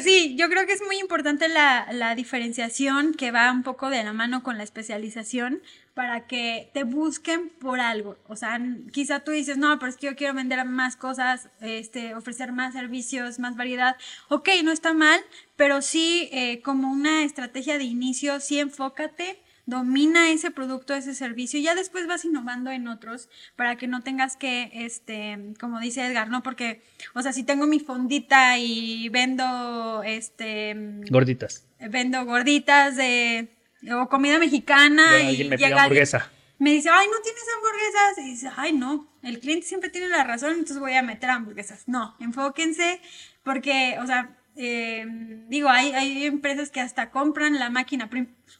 Sí, 0.01 0.35
yo 0.37 0.49
creo 0.49 0.65
que 0.65 0.73
es 0.73 0.81
muy 0.81 0.97
importante 0.99 1.47
la, 1.47 2.13
diferenciación 2.15 3.13
que 3.13 3.31
va 3.31 3.51
un 3.51 3.63
poco 3.63 3.89
de 3.89 4.03
la 4.03 4.13
mano 4.13 4.43
con 4.43 4.57
la 4.57 4.63
especialización 4.63 5.61
para 5.93 6.27
que 6.27 6.69
te 6.73 6.83
busquen 6.83 7.49
por 7.49 7.79
algo. 7.79 8.17
O 8.27 8.35
sea, 8.35 8.59
quizá 8.91 9.21
tú 9.21 9.31
dices, 9.31 9.57
no, 9.57 9.77
pero 9.79 9.89
es 9.89 9.97
que 9.97 10.07
yo 10.07 10.15
quiero 10.15 10.33
vender 10.33 10.63
más 10.65 10.95
cosas, 10.95 11.49
este, 11.61 12.15
ofrecer 12.15 12.51
más 12.51 12.73
servicios, 12.73 13.39
más 13.39 13.55
variedad. 13.55 13.97
Ok, 14.29 14.49
no 14.63 14.71
está 14.71 14.93
mal, 14.93 15.19
pero 15.55 15.81
sí 15.81 16.29
eh, 16.31 16.61
como 16.61 16.91
una 16.91 17.23
estrategia 17.23 17.77
de 17.77 17.85
inicio, 17.85 18.39
sí 18.39 18.59
enfócate 18.59 19.39
domina 19.67 20.31
ese 20.31 20.49
producto, 20.49 20.95
ese 20.95 21.13
servicio, 21.13 21.59
y 21.59 21.63
ya 21.63 21.75
después 21.75 22.07
vas 22.07 22.23
innovando 22.23 22.71
en 22.71 22.87
otros 22.87 23.29
para 23.57 23.75
que 23.75 23.85
no 23.85 24.01
tengas 24.01 24.37
que, 24.37 24.71
este, 24.73 25.53
como 25.59 25.79
dice 25.81 26.07
Edgar, 26.07 26.29
¿no? 26.29 26.41
Porque, 26.41 26.81
o 27.13 27.21
sea, 27.21 27.33
si 27.33 27.43
tengo 27.43 27.67
mi 27.67 27.79
fondita 27.79 28.57
y 28.57 29.09
vendo, 29.09 30.03
este, 30.03 30.73
Gorditas. 31.09 31.65
vendo 31.79 32.25
gorditas 32.25 32.95
de, 32.95 33.49
o 33.91 34.07
comida 34.07 34.39
mexicana 34.39 35.19
Y 35.29 35.43
me 35.43 35.57
llega 35.57 35.83
hamburguesa. 35.83 36.31
me 36.59 36.71
dice, 36.71 36.89
ay, 36.89 37.07
no 37.07 37.21
tienes 37.21 37.43
hamburguesas. 37.55 38.25
Y 38.25 38.29
dice, 38.31 38.49
ay, 38.55 38.71
no, 38.71 39.05
el 39.21 39.39
cliente 39.39 39.67
siempre 39.67 39.89
tiene 39.89 40.07
la 40.07 40.23
razón, 40.23 40.51
entonces 40.51 40.79
voy 40.79 40.93
a 40.93 41.01
meter 41.01 41.29
hamburguesas. 41.29 41.89
No, 41.89 42.15
enfóquense, 42.21 43.01
porque, 43.43 43.97
o 44.01 44.07
sea, 44.07 44.37
eh, 44.55 45.05
digo, 45.49 45.67
hay, 45.67 45.91
hay 45.91 46.25
empresas 46.25 46.71
que 46.71 46.79
hasta 46.79 47.11
compran 47.11 47.59
la 47.59 47.69
máquina, 47.69 48.09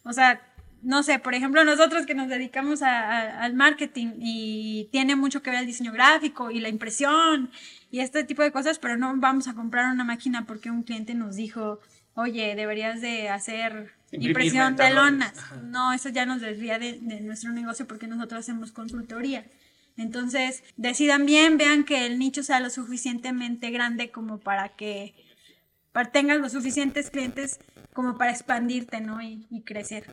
o 0.03 0.12
sea, 0.12 0.41
no 0.84 1.03
sé, 1.03 1.19
por 1.19 1.34
ejemplo, 1.34 1.63
nosotros 1.63 2.05
que 2.05 2.13
nos 2.15 2.30
dedicamos 2.30 2.82
a- 2.82 2.99
a- 2.99 3.43
al 3.43 3.53
marketing 3.53 4.13
y 4.19 4.88
tiene 4.91 5.15
mucho 5.15 5.41
que 5.41 5.49
ver 5.49 5.59
el 5.61 5.65
diseño 5.65 5.91
gráfico 5.91 6.51
y 6.51 6.59
la 6.59 6.69
impresión 6.69 7.49
y 7.91 7.99
este 7.99 8.23
tipo 8.23 8.41
de 8.43 8.51
cosas, 8.51 8.80
pero 8.80 8.97
no 8.97 9.13
vamos 9.17 9.47
a 9.47 9.53
comprar 9.53 9.91
una 9.91 10.03
máquina 10.03 10.45
porque 10.45 10.69
un 10.71 10.84
cliente 10.84 11.13
nos 11.15 11.36
dijo, 11.36 11.80
oye, 12.15 12.55
deberías 12.55 13.01
de 13.01 13.30
hacer 13.30 13.93
impresión 14.11 14.75
de 14.75 14.84
lonas. 14.95 15.34
No, 15.63 15.93
eso 15.93 16.09
ya 16.09 16.25
nos 16.25 16.41
desvía 16.41 16.80
de, 16.80 16.99
de 17.01 17.21
nuestro 17.21 17.51
negocio 17.51 17.88
porque 17.88 18.07
nosotros 18.07 18.39
hacemos 18.41 18.71
consultoría. 18.71 19.45
Entonces, 19.97 20.63
decidan 20.78 21.25
bien, 21.25 21.57
vean 21.57 21.84
que 21.84 22.05
el 22.05 22.19
nicho 22.19 22.43
sea 22.43 22.59
lo 22.59 22.69
suficientemente 22.69 23.71
grande 23.71 24.11
como 24.11 24.38
para 24.39 24.69
que 24.69 25.15
tengas 26.11 26.39
los 26.39 26.51
suficientes 26.51 27.09
clientes 27.09 27.59
como 27.93 28.17
para 28.17 28.32
expandirte, 28.32 29.01
¿no? 29.01 29.21
Y, 29.21 29.47
y 29.49 29.61
crecer. 29.61 30.05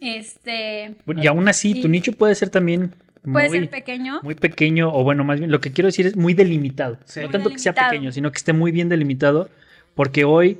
Este, 0.00 0.94
Y 1.16 1.26
aún 1.26 1.48
así, 1.48 1.80
tu 1.80 1.88
nicho 1.88 2.12
puede 2.12 2.34
ser 2.34 2.50
también 2.50 2.92
puede 3.22 3.48
muy, 3.48 3.58
ser 3.60 3.70
pequeño. 3.70 4.20
muy 4.22 4.34
pequeño, 4.34 4.92
o 4.94 5.02
bueno, 5.04 5.24
más 5.24 5.38
bien, 5.38 5.50
lo 5.50 5.60
que 5.60 5.72
quiero 5.72 5.86
decir 5.88 6.06
es 6.06 6.16
muy 6.16 6.34
delimitado. 6.34 6.98
Sí. 7.04 7.20
No 7.20 7.26
Muy 7.26 7.32
tanto 7.32 7.50
que 7.50 7.58
sea 7.58 7.72
delimitado. 7.72 7.90
pequeño, 7.92 8.12
sino 8.12 8.30
que 8.32 8.38
esté 8.38 8.52
muy 8.52 8.72
bien 8.72 8.88
delimitado, 8.88 9.48
porque 9.94 10.24
hoy, 10.24 10.58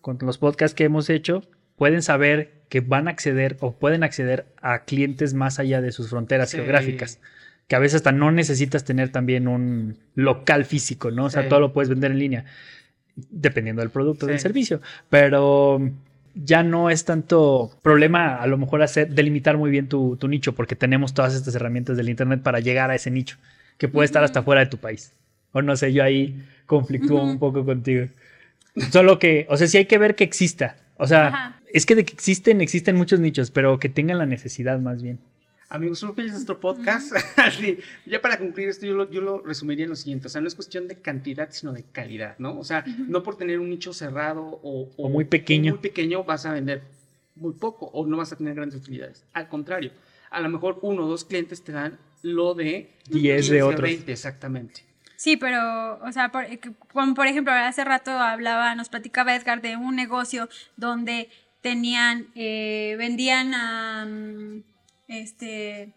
con 0.00 0.18
los 0.22 0.38
podcasts 0.38 0.74
que 0.74 0.84
hemos 0.84 1.10
hecho, 1.10 1.42
pueden 1.76 2.02
saber 2.02 2.52
que 2.68 2.80
van 2.80 3.06
a 3.08 3.10
acceder 3.10 3.56
o 3.60 3.72
pueden 3.72 4.02
acceder 4.02 4.46
a 4.62 4.84
clientes 4.84 5.34
más 5.34 5.58
allá 5.58 5.80
de 5.80 5.92
sus 5.92 6.08
fronteras 6.10 6.50
Sí. 6.50 6.56
geográficas. 6.56 7.20
Que 7.68 7.76
a 7.76 7.80
veces 7.80 7.96
hasta 7.96 8.12
no 8.12 8.30
necesitas 8.30 8.84
tener 8.84 9.10
también 9.10 9.48
un 9.48 9.98
local 10.14 10.64
físico, 10.64 11.10
¿no? 11.10 11.24
O 11.26 11.30
sea, 11.30 11.42
Sí. 11.42 11.48
todo 11.48 11.60
lo 11.60 11.72
puedes 11.72 11.88
vender 11.88 12.12
en 12.12 12.18
línea, 12.20 12.44
dependiendo 13.30 13.82
del 13.82 13.90
producto, 13.90 14.26
del 14.26 14.38
servicio. 14.38 14.80
Pero 15.10 15.80
ya 16.44 16.62
no 16.62 16.90
es 16.90 17.04
tanto 17.04 17.70
problema 17.82 18.36
a 18.36 18.46
lo 18.46 18.58
mejor 18.58 18.82
hacer 18.82 19.08
delimitar 19.08 19.56
muy 19.56 19.70
bien 19.70 19.88
tu, 19.88 20.16
tu 20.16 20.28
nicho 20.28 20.54
porque 20.54 20.76
tenemos 20.76 21.14
todas 21.14 21.34
estas 21.34 21.54
herramientas 21.54 21.96
del 21.96 22.08
internet 22.08 22.42
para 22.42 22.60
llegar 22.60 22.90
a 22.90 22.94
ese 22.94 23.10
nicho 23.10 23.38
que 23.78 23.88
puede 23.88 24.04
estar 24.04 24.22
hasta 24.22 24.42
fuera 24.42 24.60
de 24.60 24.66
tu 24.66 24.78
país. 24.78 25.12
O 25.52 25.62
no 25.62 25.76
sé 25.76 25.92
yo 25.92 26.02
ahí 26.04 26.42
conflictúo 26.66 27.22
un 27.22 27.38
poco 27.38 27.64
contigo. 27.64 28.06
Solo 28.90 29.18
que 29.18 29.46
o 29.48 29.56
sea 29.56 29.66
sí 29.66 29.78
hay 29.78 29.86
que 29.86 29.98
ver 29.98 30.14
que 30.14 30.24
exista. 30.24 30.76
O 30.98 31.06
sea 31.06 31.28
Ajá. 31.28 31.60
es 31.72 31.86
que 31.86 31.94
de 31.94 32.04
que 32.04 32.12
existen 32.12 32.60
existen 32.60 32.96
muchos 32.96 33.20
nichos 33.20 33.50
pero 33.50 33.78
que 33.78 33.88
tengan 33.88 34.18
la 34.18 34.26
necesidad 34.26 34.78
más 34.78 35.02
bien 35.02 35.18
Amigos, 35.68 36.04
que 36.14 36.22
es 36.22 36.32
nuestro 36.32 36.60
podcast. 36.60 37.12
Ya 38.06 38.20
para 38.20 38.38
concluir 38.38 38.68
esto, 38.68 38.86
yo 38.86 38.94
lo, 38.94 39.10
yo 39.10 39.20
lo 39.20 39.40
resumiría 39.42 39.84
en 39.84 39.90
lo 39.90 39.96
siguiente. 39.96 40.28
O 40.28 40.30
sea, 40.30 40.40
no 40.40 40.46
es 40.46 40.54
cuestión 40.54 40.86
de 40.86 41.00
cantidad, 41.00 41.50
sino 41.50 41.72
de 41.72 41.82
calidad, 41.82 42.36
¿no? 42.38 42.58
O 42.58 42.64
sea, 42.64 42.84
no 43.08 43.22
por 43.22 43.36
tener 43.36 43.58
un 43.58 43.68
nicho 43.70 43.92
cerrado 43.92 44.60
o, 44.62 44.90
O 44.96 45.08
muy 45.08 45.24
pequeño. 45.24 45.72
muy 45.72 45.80
pequeño 45.80 46.22
vas 46.24 46.46
a 46.46 46.52
vender 46.52 46.82
muy 47.34 47.52
poco 47.52 47.86
o 47.86 48.06
no 48.06 48.16
vas 48.16 48.32
a 48.32 48.36
tener 48.36 48.54
grandes 48.54 48.80
utilidades. 48.80 49.24
Al 49.32 49.48
contrario, 49.48 49.90
a 50.30 50.40
lo 50.40 50.48
mejor 50.48 50.78
uno 50.82 51.04
o 51.04 51.08
dos 51.08 51.24
clientes 51.24 51.62
te 51.62 51.72
dan 51.72 51.98
lo 52.22 52.54
de 52.54 52.90
10 53.10 53.48
de 53.48 53.56
15, 53.58 53.62
otros 53.62 53.82
20, 53.82 54.12
exactamente. 54.12 54.84
Sí, 55.16 55.36
pero, 55.36 55.98
o 56.02 56.12
sea, 56.12 56.30
por, 56.30 56.44
eh, 56.44 56.60
como 56.92 57.14
por 57.14 57.26
ejemplo, 57.26 57.52
hace 57.52 57.84
rato 57.84 58.10
hablaba, 58.10 58.74
nos 58.74 58.88
platicaba 58.88 59.34
Edgar 59.34 59.62
de 59.62 59.76
un 59.76 59.96
negocio 59.96 60.48
donde 60.76 61.30
tenían, 61.62 62.28
eh, 62.34 62.94
vendían 62.98 63.54
am, 63.54 64.62
este 65.08 65.92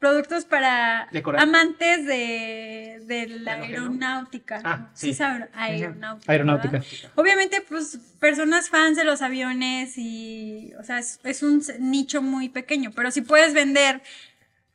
productos 0.00 0.46
para 0.46 1.08
Decorar. 1.12 1.42
amantes 1.42 2.06
de, 2.06 3.02
de 3.04 3.26
la 3.28 3.52
aeronáutica. 3.52 4.60
Ah, 4.64 4.88
sí, 4.94 5.08
sí. 5.08 5.14
saben, 5.14 5.48
aeronáutica. 5.52 6.32
Aeronáutica. 6.32 6.78
¿verdad? 6.78 7.10
Obviamente, 7.16 7.60
pues, 7.68 7.98
personas 8.18 8.70
fans 8.70 8.96
de 8.96 9.04
los 9.04 9.20
aviones 9.20 9.98
y, 9.98 10.72
o 10.80 10.84
sea, 10.84 10.98
es, 10.98 11.20
es 11.22 11.42
un 11.42 11.62
nicho 11.80 12.22
muy 12.22 12.48
pequeño, 12.48 12.92
pero 12.96 13.10
si 13.10 13.20
puedes 13.20 13.52
vender 13.52 14.00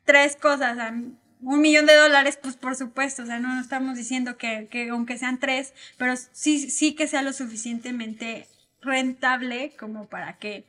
tres 0.03 0.35
cosas 0.35 0.77
a 0.77 0.93
un 1.41 1.61
millón 1.61 1.87
de 1.87 1.95
dólares, 1.95 2.37
pues 2.41 2.55
por 2.55 2.75
supuesto, 2.75 3.23
o 3.23 3.25
sea, 3.25 3.39
no, 3.39 3.53
no 3.55 3.61
estamos 3.61 3.97
diciendo 3.97 4.37
que, 4.37 4.67
que 4.69 4.89
aunque 4.89 5.17
sean 5.17 5.39
tres, 5.39 5.73
pero 5.97 6.13
sí, 6.33 6.69
sí 6.69 6.93
que 6.93 7.07
sea 7.07 7.23
lo 7.23 7.33
suficientemente 7.33 8.47
rentable 8.81 9.73
como 9.79 10.07
para 10.07 10.37
que 10.37 10.65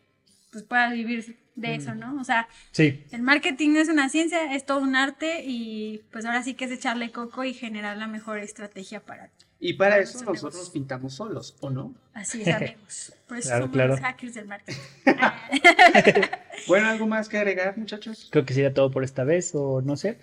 pues 0.57 0.65
puedas 0.65 0.93
vivir 0.95 1.39
de 1.55 1.75
eso, 1.75 1.95
¿no? 1.95 2.19
O 2.19 2.25
sea, 2.25 2.49
Sí, 2.71 3.05
el 3.11 3.21
marketing 3.23 3.77
es 3.77 3.89
una 3.91 4.09
ciencia, 4.09 4.55
es 4.55 4.65
todo 4.65 4.79
un 4.79 4.97
arte 4.97 5.43
y 5.45 6.03
pues 6.11 6.25
ahora 6.25 6.43
sí 6.43 6.55
que 6.55 6.65
es 6.65 6.71
echarle 6.71 7.13
coco 7.13 7.45
y 7.45 7.53
generar 7.53 7.97
la 7.99 8.07
mejor 8.07 8.39
estrategia 8.39 9.01
para 9.01 9.29
ti. 9.29 9.45
Y 9.61 9.75
para 9.75 9.93
Para 9.93 10.03
eso 10.03 10.23
nosotros 10.25 10.71
pintamos 10.71 11.15
solos, 11.15 11.57
¿o 11.61 11.69
no? 11.71 11.95
Así 12.15 12.43
es, 12.43 12.49
amigos. 12.55 13.13
Por 13.29 13.39
eso 13.39 13.49
Claro, 13.49 13.65
somos 13.65 13.75
claro. 13.75 13.91
los 13.93 14.01
hackers 14.01 14.35
del 14.35 14.47
marketing. 14.47 14.81
Bueno, 16.67 16.89
¿algo 16.89 17.07
más 17.07 17.29
que 17.29 17.37
agregar, 17.37 17.77
muchachos? 17.77 18.29
creo 18.31 18.45
que 18.47 18.55
sería 18.55 18.73
todo 18.73 18.91
por 18.91 19.05
esta 19.05 19.25
vez, 19.25 19.53
o 19.55 19.83
no 19.83 19.97
sé. 19.97 20.19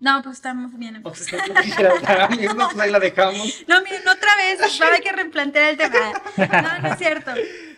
No, 0.00 0.20
pues 0.22 0.36
estamos 0.36 0.76
bien. 0.76 1.00
O 1.04 1.14
sea, 1.14 1.46
no 1.46 1.54
pues 1.54 2.80
ahí 2.80 2.90
la 2.90 2.98
dejamos. 2.98 3.64
No, 3.68 3.80
miren, 3.82 4.02
otra 4.08 4.34
vez, 4.36 4.80
hay 4.80 5.00
que 5.00 5.12
replantear 5.12 5.70
el 5.70 5.76
tema. 5.76 6.12
No, 6.36 6.78
no 6.82 6.92
es 6.92 6.98
cierto. 6.98 7.30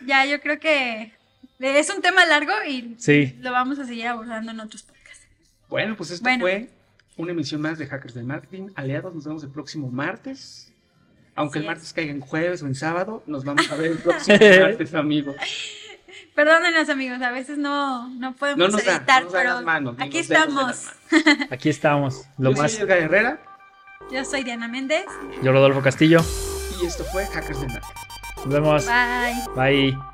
Ya, 0.06 0.24
yo 0.24 0.40
creo 0.40 0.58
que 0.58 1.12
es 1.60 1.90
un 1.94 2.02
tema 2.02 2.24
largo 2.26 2.52
y 2.68 2.94
Sí. 2.98 3.36
lo 3.40 3.52
vamos 3.52 3.78
a 3.78 3.86
seguir 3.86 4.06
abordando 4.08 4.50
en 4.52 4.60
otros 4.60 4.82
podcasts. 4.82 5.26
Bueno, 5.68 5.96
pues 5.96 6.10
esto 6.10 6.24
Bueno. 6.24 6.40
fue 6.42 6.70
una 7.16 7.32
emisión 7.32 7.60
más 7.60 7.78
de 7.78 7.86
Hackers 7.86 8.14
del 8.14 8.24
Marketing. 8.24 8.68
Aliados, 8.74 9.14
nos 9.14 9.24
vemos 9.24 9.42
el 9.44 9.50
próximo 9.50 9.88
martes. 9.90 10.70
Aunque 11.36 11.58
el 11.58 11.64
es. 11.64 11.68
martes 11.68 11.92
caiga 11.92 12.12
en 12.12 12.20
jueves 12.20 12.62
o 12.62 12.66
en 12.66 12.74
sábado, 12.76 13.22
nos 13.26 13.44
vamos 13.44 13.68
a 13.70 13.74
ver 13.76 13.92
el 13.92 13.98
próximo 14.02 14.38
martes, 14.60 14.94
amigos. 14.94 15.36
Perdónenos, 16.34 16.88
amigos, 16.88 17.20
a 17.22 17.30
veces 17.30 17.58
no, 17.58 18.08
no 18.10 18.34
podemos 18.34 18.58
No 18.58 18.68
nos 18.76 18.84
da, 18.84 18.96
editar, 18.96 19.24
no 19.24 19.30
pero 19.30 19.54
las 19.54 19.62
manos, 19.64 19.96
aquí 19.98 20.18
estamos. 20.18 20.86
las 21.10 21.52
Aquí 21.52 21.68
estamos, 21.68 22.24
lo 22.38 22.50
Yo 22.52 22.62
más. 22.62 22.72
soy 22.72 22.82
Edgar 22.82 22.98
Herrera 22.98 23.40
Yo 24.12 24.24
soy 24.24 24.42
Diana 24.44 24.66
Méndez. 24.68 25.04
Yo, 25.42 25.52
Rodolfo 25.52 25.80
Castillo. 25.82 26.20
y 26.82 26.86
esto 26.86 27.04
fue 27.04 27.24
Hackers 27.26 27.60
del 27.60 27.68
Marketing. 27.70 28.00
Nos 28.36 28.48
vemos. 28.48 28.86
Bye. 28.86 29.90
Bye. 29.92 30.13